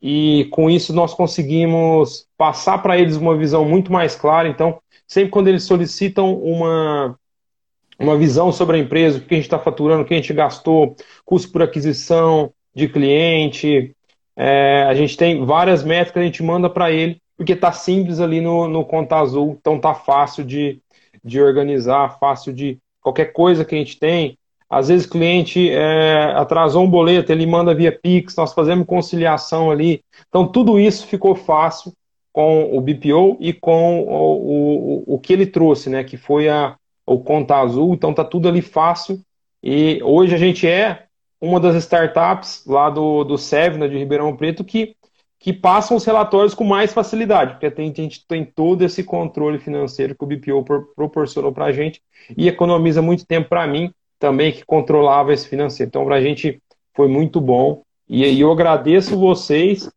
e 0.00 0.48
com 0.50 0.70
isso 0.70 0.94
nós 0.94 1.12
conseguimos 1.12 2.26
passar 2.38 2.78
para 2.78 2.96
eles 2.98 3.16
uma 3.16 3.36
visão 3.36 3.66
muito 3.66 3.92
mais 3.92 4.16
clara. 4.16 4.48
Então, 4.48 4.80
sempre 5.06 5.30
quando 5.30 5.48
eles 5.48 5.64
solicitam 5.64 6.34
uma, 6.34 7.18
uma 7.98 8.16
visão 8.16 8.50
sobre 8.50 8.78
a 8.78 8.80
empresa, 8.80 9.18
o 9.18 9.20
que 9.20 9.34
a 9.34 9.36
gente 9.36 9.44
está 9.44 9.58
faturando, 9.58 10.04
o 10.04 10.06
que 10.06 10.14
a 10.14 10.16
gente 10.16 10.32
gastou, 10.32 10.96
custo 11.22 11.52
por 11.52 11.60
aquisição 11.60 12.50
de 12.74 12.88
cliente, 12.88 13.94
é, 14.34 14.84
a 14.88 14.94
gente 14.94 15.18
tem 15.18 15.44
várias 15.44 15.84
métricas 15.84 16.14
que 16.14 16.18
a 16.20 16.24
gente 16.24 16.42
manda 16.42 16.70
para 16.70 16.90
ele, 16.90 17.21
porque 17.36 17.52
está 17.52 17.72
simples 17.72 18.20
ali 18.20 18.40
no, 18.40 18.68
no 18.68 18.84
Conta 18.84 19.16
Azul, 19.16 19.56
então 19.60 19.76
está 19.76 19.94
fácil 19.94 20.44
de, 20.44 20.80
de 21.24 21.40
organizar, 21.40 22.18
fácil 22.18 22.52
de 22.52 22.78
qualquer 23.00 23.32
coisa 23.32 23.64
que 23.64 23.74
a 23.74 23.78
gente 23.78 23.98
tem, 23.98 24.38
às 24.72 24.88
vezes 24.88 25.04
o 25.04 25.10
cliente 25.10 25.68
é, 25.68 26.32
atrasou 26.34 26.82
um 26.82 26.88
boleto, 26.88 27.30
ele 27.30 27.44
manda 27.44 27.74
via 27.74 27.92
Pix, 27.92 28.34
nós 28.36 28.54
fazemos 28.54 28.86
conciliação 28.86 29.70
ali. 29.70 30.02
Então 30.30 30.48
tudo 30.48 30.80
isso 30.80 31.06
ficou 31.06 31.34
fácil 31.34 31.92
com 32.32 32.74
o 32.74 32.80
BPO 32.80 33.36
e 33.38 33.52
com 33.52 34.00
o, 34.00 35.02
o, 35.04 35.14
o 35.14 35.18
que 35.18 35.34
ele 35.34 35.44
trouxe, 35.44 35.90
né? 35.90 36.02
Que 36.02 36.16
foi 36.16 36.48
a, 36.48 36.74
o 37.04 37.18
Conta 37.18 37.56
Azul. 37.56 37.92
Então 37.92 38.14
tá 38.14 38.24
tudo 38.24 38.48
ali 38.48 38.62
fácil. 38.62 39.20
E 39.62 40.00
hoje 40.02 40.34
a 40.34 40.38
gente 40.38 40.66
é 40.66 41.04
uma 41.38 41.60
das 41.60 41.76
startups 41.76 42.64
lá 42.66 42.88
do, 42.88 43.24
do 43.24 43.36
Sevna 43.36 43.86
de 43.86 43.98
Ribeirão 43.98 44.34
Preto 44.34 44.64
que, 44.64 44.96
que 45.42 45.52
passam 45.52 45.96
os 45.96 46.04
relatórios 46.04 46.54
com 46.54 46.62
mais 46.62 46.92
facilidade, 46.92 47.54
porque 47.54 47.68
tem, 47.68 47.90
a 47.90 48.00
gente 48.00 48.24
tem 48.28 48.44
todo 48.44 48.84
esse 48.84 49.02
controle 49.02 49.58
financeiro 49.58 50.14
que 50.14 50.22
o 50.22 50.26
BPO 50.26 50.64
proporcionou 50.94 51.50
para 51.50 51.64
a 51.64 51.72
gente 51.72 52.00
e 52.36 52.46
economiza 52.46 53.02
muito 53.02 53.26
tempo 53.26 53.48
para 53.48 53.66
mim 53.66 53.92
também 54.20 54.52
que 54.52 54.64
controlava 54.64 55.32
esse 55.32 55.48
financeiro. 55.48 55.88
Então, 55.88 56.04
para 56.04 56.14
a 56.14 56.20
gente 56.20 56.62
foi 56.94 57.08
muito 57.08 57.40
bom. 57.40 57.82
E, 58.08 58.24
e 58.24 58.40
eu 58.40 58.52
agradeço 58.52 59.18
vocês 59.18 59.90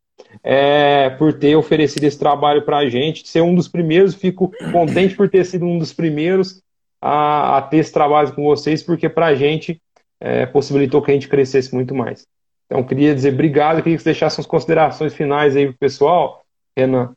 é, 0.44 1.12
por 1.12 1.32
ter 1.34 1.56
oferecido 1.56 2.06
esse 2.06 2.18
trabalho 2.18 2.66
para 2.66 2.78
a 2.78 2.90
gente, 2.90 3.28
ser 3.28 3.42
um 3.42 3.54
dos 3.54 3.68
primeiros. 3.68 4.16
Fico 4.16 4.52
contente 4.72 5.16
por 5.16 5.30
ter 5.30 5.46
sido 5.46 5.64
um 5.64 5.78
dos 5.78 5.94
primeiros 5.94 6.60
a, 7.00 7.58
a 7.58 7.62
ter 7.62 7.78
esse 7.78 7.94
trabalho 7.94 8.34
com 8.34 8.44
vocês, 8.46 8.82
porque 8.82 9.08
para 9.08 9.28
a 9.28 9.36
gente 9.36 9.80
é, 10.20 10.48
possibilitou 10.48 11.04
que 11.04 11.12
a 11.12 11.14
gente 11.14 11.28
crescesse 11.28 11.72
muito 11.72 11.94
mais. 11.94 12.26
Então, 12.66 12.84
queria 12.84 13.14
dizer 13.14 13.34
obrigado, 13.34 13.78
queria 13.78 13.98
que 13.98 14.04
você 14.04 14.10
deixasse 14.10 14.40
as 14.40 14.46
considerações 14.46 15.14
finais 15.14 15.56
aí 15.56 15.66
para 15.68 15.76
o 15.76 15.78
pessoal, 15.78 16.44
Renan. 16.76 17.14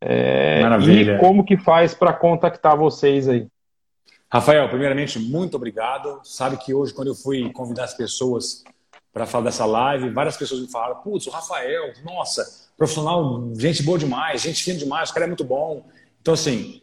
É, 0.00 0.62
Maravilha. 0.62 1.16
E 1.16 1.18
como 1.18 1.44
que 1.44 1.56
faz 1.56 1.94
para 1.94 2.12
contactar 2.12 2.76
vocês 2.76 3.28
aí? 3.28 3.46
Rafael, 4.30 4.68
primeiramente, 4.68 5.18
muito 5.18 5.56
obrigado. 5.56 6.20
Sabe 6.22 6.56
que 6.58 6.74
hoje, 6.74 6.92
quando 6.92 7.08
eu 7.08 7.14
fui 7.14 7.50
convidar 7.52 7.84
as 7.84 7.94
pessoas 7.94 8.62
para 9.12 9.26
falar 9.26 9.44
dessa 9.44 9.64
live, 9.64 10.10
várias 10.10 10.36
pessoas 10.36 10.60
me 10.60 10.70
falaram: 10.70 10.96
putz, 10.96 11.26
o 11.26 11.30
Rafael, 11.30 11.92
nossa, 12.04 12.68
profissional, 12.76 13.50
gente 13.54 13.82
boa 13.82 13.98
demais, 13.98 14.42
gente 14.42 14.62
fina 14.62 14.78
demais, 14.78 15.10
o 15.10 15.14
cara 15.14 15.24
é 15.24 15.28
muito 15.28 15.44
bom. 15.44 15.84
Então, 16.20 16.34
assim, 16.34 16.82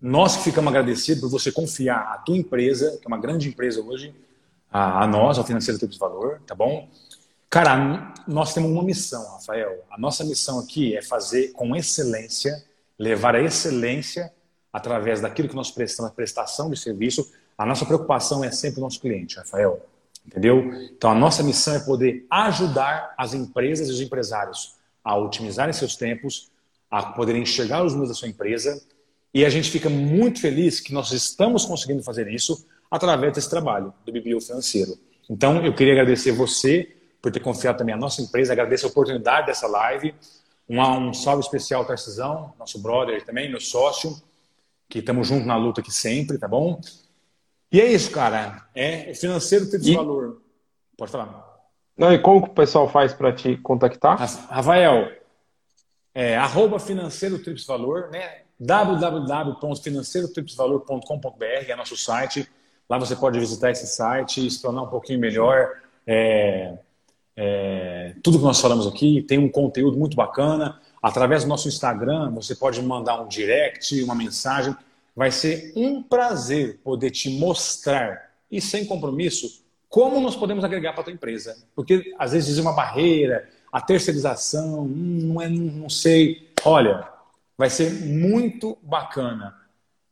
nós 0.00 0.36
que 0.36 0.44
ficamos 0.44 0.70
agradecidos 0.70 1.20
por 1.20 1.30
você 1.30 1.52
confiar 1.52 2.14
a 2.14 2.18
tua 2.18 2.36
empresa, 2.36 2.98
que 2.98 3.06
é 3.06 3.08
uma 3.08 3.18
grande 3.18 3.48
empresa 3.48 3.80
hoje, 3.80 4.14
a, 4.70 5.04
a 5.04 5.06
nós, 5.06 5.38
ao 5.38 5.44
Financeiro 5.44 5.78
Tempo 5.78 5.92
de 5.92 5.98
Valor, 5.98 6.40
tá 6.46 6.54
bom? 6.54 6.88
Cara, 7.48 8.12
nós 8.26 8.52
temos 8.52 8.70
uma 8.70 8.82
missão, 8.82 9.24
Rafael. 9.32 9.84
A 9.90 9.98
nossa 9.98 10.24
missão 10.24 10.58
aqui 10.58 10.96
é 10.96 11.02
fazer 11.02 11.52
com 11.52 11.74
excelência, 11.76 12.64
levar 12.98 13.36
a 13.36 13.42
excelência 13.42 14.32
através 14.72 15.20
daquilo 15.20 15.48
que 15.48 15.54
nós 15.54 15.70
prestamos, 15.70 16.10
a 16.10 16.14
prestação 16.14 16.68
de 16.70 16.78
serviço, 16.78 17.30
a 17.56 17.64
nossa 17.64 17.86
preocupação 17.86 18.44
é 18.44 18.50
sempre 18.50 18.80
o 18.80 18.82
nosso 18.82 19.00
cliente, 19.00 19.36
Rafael. 19.36 19.80
Entendeu? 20.26 20.70
Então, 20.96 21.10
a 21.10 21.14
nossa 21.14 21.42
missão 21.42 21.74
é 21.74 21.78
poder 21.78 22.26
ajudar 22.28 23.14
as 23.16 23.32
empresas 23.32 23.88
e 23.88 23.92
os 23.92 24.00
empresários 24.00 24.74
a 25.04 25.16
otimizarem 25.16 25.72
seus 25.72 25.94
tempos, 25.94 26.50
a 26.90 27.02
poderem 27.02 27.42
enxergar 27.42 27.84
os 27.84 27.92
números 27.92 28.10
da 28.10 28.14
sua 28.14 28.28
empresa. 28.28 28.82
E 29.32 29.44
a 29.44 29.48
gente 29.48 29.70
fica 29.70 29.88
muito 29.88 30.40
feliz 30.40 30.80
que 30.80 30.92
nós 30.92 31.12
estamos 31.12 31.64
conseguindo 31.64 32.02
fazer 32.02 32.28
isso 32.28 32.66
através 32.90 33.32
desse 33.32 33.48
trabalho 33.48 33.94
do 34.04 34.12
BBO 34.12 34.40
Financeiro. 34.40 34.98
Então, 35.30 35.64
eu 35.64 35.72
queria 35.72 35.92
agradecer 35.92 36.32
você 36.32 36.95
por 37.26 37.32
ter 37.32 37.40
confiado 37.40 37.78
também 37.78 37.92
a 37.92 37.98
nossa 37.98 38.22
empresa, 38.22 38.52
agradeço 38.52 38.86
a 38.86 38.88
oportunidade 38.88 39.48
dessa 39.48 39.66
live. 39.66 40.14
Um, 40.68 40.80
um 40.80 41.12
salve 41.12 41.42
especial 41.42 41.80
ao 41.80 41.86
Tarcisão, 41.86 42.54
nosso 42.56 42.80
brother 42.80 43.24
também, 43.24 43.50
meu 43.50 43.60
sócio 43.60 44.16
que 44.88 45.00
estamos 45.00 45.26
juntos 45.26 45.44
na 45.44 45.56
luta 45.56 45.80
aqui 45.80 45.90
sempre, 45.90 46.38
tá 46.38 46.46
bom? 46.46 46.80
E 47.72 47.80
é 47.80 47.90
isso, 47.90 48.12
cara. 48.12 48.64
É 48.72 49.12
financeiro 49.12 49.68
tem 49.68 49.80
esse 49.80 49.90
e... 49.90 49.96
valor. 49.96 50.40
Pode 50.96 51.10
falar. 51.10 51.44
Não, 51.98 52.14
e 52.14 52.18
como 52.20 52.44
que 52.44 52.50
o 52.50 52.54
pessoal 52.54 52.88
faz 52.88 53.12
para 53.12 53.32
te 53.32 53.56
contactar? 53.56 54.16
Rafael, 54.48 55.10
é, 56.14 56.36
arroba 56.36 56.78
financeiro 56.78 57.42
trips 57.42 57.66
valor, 57.66 58.08
né? 58.12 58.42
www.financeirotripsvalor.com.br 58.60 61.42
é 61.42 61.74
nosso 61.74 61.96
site. 61.96 62.48
Lá 62.88 62.98
você 62.98 63.16
pode 63.16 63.40
visitar 63.40 63.72
esse 63.72 63.88
site, 63.88 64.46
explanar 64.46 64.84
um 64.84 64.88
pouquinho 64.88 65.18
melhor 65.18 65.72
é, 66.06 66.78
é, 67.36 68.14
tudo 68.22 68.38
que 68.38 68.44
nós 68.44 68.60
falamos 68.60 68.86
aqui. 68.86 69.22
Tem 69.22 69.38
um 69.38 69.48
conteúdo 69.48 69.98
muito 69.98 70.16
bacana. 70.16 70.80
Através 71.02 71.44
do 71.44 71.48
nosso 71.48 71.68
Instagram, 71.68 72.30
você 72.30 72.54
pode 72.54 72.80
mandar 72.82 73.20
um 73.20 73.28
direct, 73.28 74.02
uma 74.02 74.14
mensagem. 74.14 74.74
Vai 75.14 75.30
ser 75.30 75.72
um 75.76 76.02
prazer 76.02 76.80
poder 76.82 77.10
te 77.10 77.30
mostrar, 77.30 78.30
e 78.50 78.60
sem 78.60 78.84
compromisso, 78.84 79.64
como 79.88 80.20
nós 80.20 80.36
podemos 80.36 80.64
agregar 80.64 80.92
para 80.92 81.02
a 81.02 81.04
tua 81.04 81.12
empresa. 81.12 81.56
Porque 81.74 82.14
às 82.18 82.32
vezes 82.32 82.48
diz 82.48 82.58
uma 82.58 82.72
barreira, 82.72 83.48
a 83.72 83.80
terceirização, 83.80 84.82
hum, 84.82 85.32
não, 85.34 85.42
é, 85.42 85.48
não 85.48 85.88
sei. 85.88 86.50
Olha, 86.64 87.08
vai 87.56 87.70
ser 87.70 87.90
muito 87.90 88.76
bacana. 88.82 89.54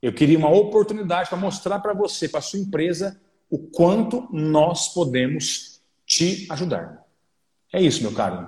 Eu 0.00 0.12
queria 0.12 0.38
uma 0.38 0.50
oportunidade 0.50 1.28
para 1.28 1.38
mostrar 1.38 1.80
para 1.80 1.94
você, 1.94 2.28
para 2.28 2.38
a 2.38 2.42
sua 2.42 2.58
empresa, 2.58 3.18
o 3.50 3.58
quanto 3.58 4.28
nós 4.30 4.88
podemos 4.88 5.80
te 6.06 6.46
ajudar. 6.50 7.03
É 7.74 7.82
isso, 7.82 8.04
meu 8.04 8.12
caro. 8.12 8.46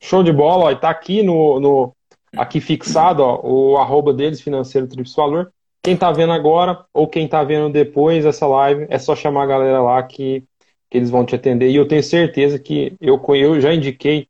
Show 0.00 0.22
de 0.22 0.32
bola, 0.32 0.70
ó, 0.70 0.74
tá 0.76 0.90
aqui 0.90 1.24
no, 1.24 1.58
no 1.58 1.96
aqui 2.36 2.60
fixado, 2.60 3.20
ó, 3.20 3.40
o 3.42 3.76
arroba 3.76 4.14
deles, 4.14 4.40
financeiro 4.40 4.86
Trips 4.86 5.12
Valor. 5.12 5.52
Quem 5.82 5.96
tá 5.96 6.12
vendo 6.12 6.32
agora 6.32 6.84
ou 6.94 7.08
quem 7.08 7.26
tá 7.26 7.42
vendo 7.42 7.72
depois 7.72 8.24
essa 8.24 8.46
live, 8.46 8.86
é 8.88 8.96
só 8.96 9.16
chamar 9.16 9.42
a 9.42 9.46
galera 9.46 9.82
lá 9.82 10.00
que, 10.04 10.44
que 10.88 10.96
eles 10.96 11.10
vão 11.10 11.26
te 11.26 11.34
atender. 11.34 11.68
E 11.68 11.74
eu 11.74 11.88
tenho 11.88 12.02
certeza 12.04 12.60
que 12.60 12.94
eu, 13.00 13.20
eu 13.34 13.60
já 13.60 13.74
indiquei 13.74 14.28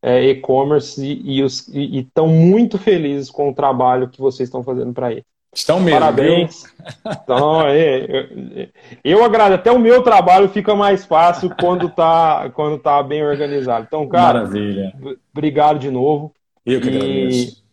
é, 0.00 0.22
e-commerce 0.22 1.02
e 1.04 1.98
estão 1.98 2.28
muito 2.28 2.78
felizes 2.78 3.28
com 3.28 3.50
o 3.50 3.54
trabalho 3.54 4.08
que 4.08 4.20
vocês 4.20 4.48
estão 4.48 4.62
fazendo 4.62 4.92
para 4.92 5.10
eles. 5.10 5.24
Estão 5.54 5.80
mesmo. 5.80 6.00
Parabéns. 6.00 6.70
Então, 7.04 7.66
é, 7.66 8.06
eu, 8.08 8.68
eu 9.04 9.24
agradeço. 9.24 9.60
Até 9.60 9.70
o 9.70 9.78
meu 9.78 10.02
trabalho 10.02 10.48
fica 10.48 10.74
mais 10.74 11.04
fácil 11.04 11.54
quando 11.60 11.90
tá, 11.90 12.50
quando 12.54 12.78
tá 12.78 13.02
bem 13.02 13.22
organizado. 13.22 13.84
Então, 13.86 14.08
cara, 14.08 14.40
Maravilha. 14.40 14.90
obrigado 15.30 15.78
de 15.78 15.90
novo. 15.90 16.32
Eu 16.64 16.80
que 16.80 16.88
e 16.88 16.96
agradeço. 16.96 17.64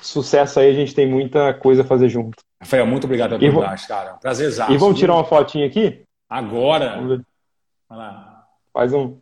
Sucesso 0.00 0.58
aí, 0.58 0.70
a 0.70 0.72
gente 0.72 0.94
tem 0.94 1.06
muita 1.06 1.52
coisa 1.52 1.82
a 1.82 1.84
fazer 1.84 2.08
junto. 2.08 2.42
Rafael, 2.58 2.86
muito 2.86 3.04
obrigado 3.04 3.38
pela 3.38 3.50
oportunidade, 3.50 3.86
cara. 3.86 4.14
Prazer 4.14 4.50
E 4.70 4.76
vamos 4.78 4.98
tirar 4.98 5.14
uma 5.14 5.24
fotinha 5.24 5.66
aqui? 5.66 6.02
Agora. 6.28 6.98
Faz 8.72 8.92
um. 8.94 9.18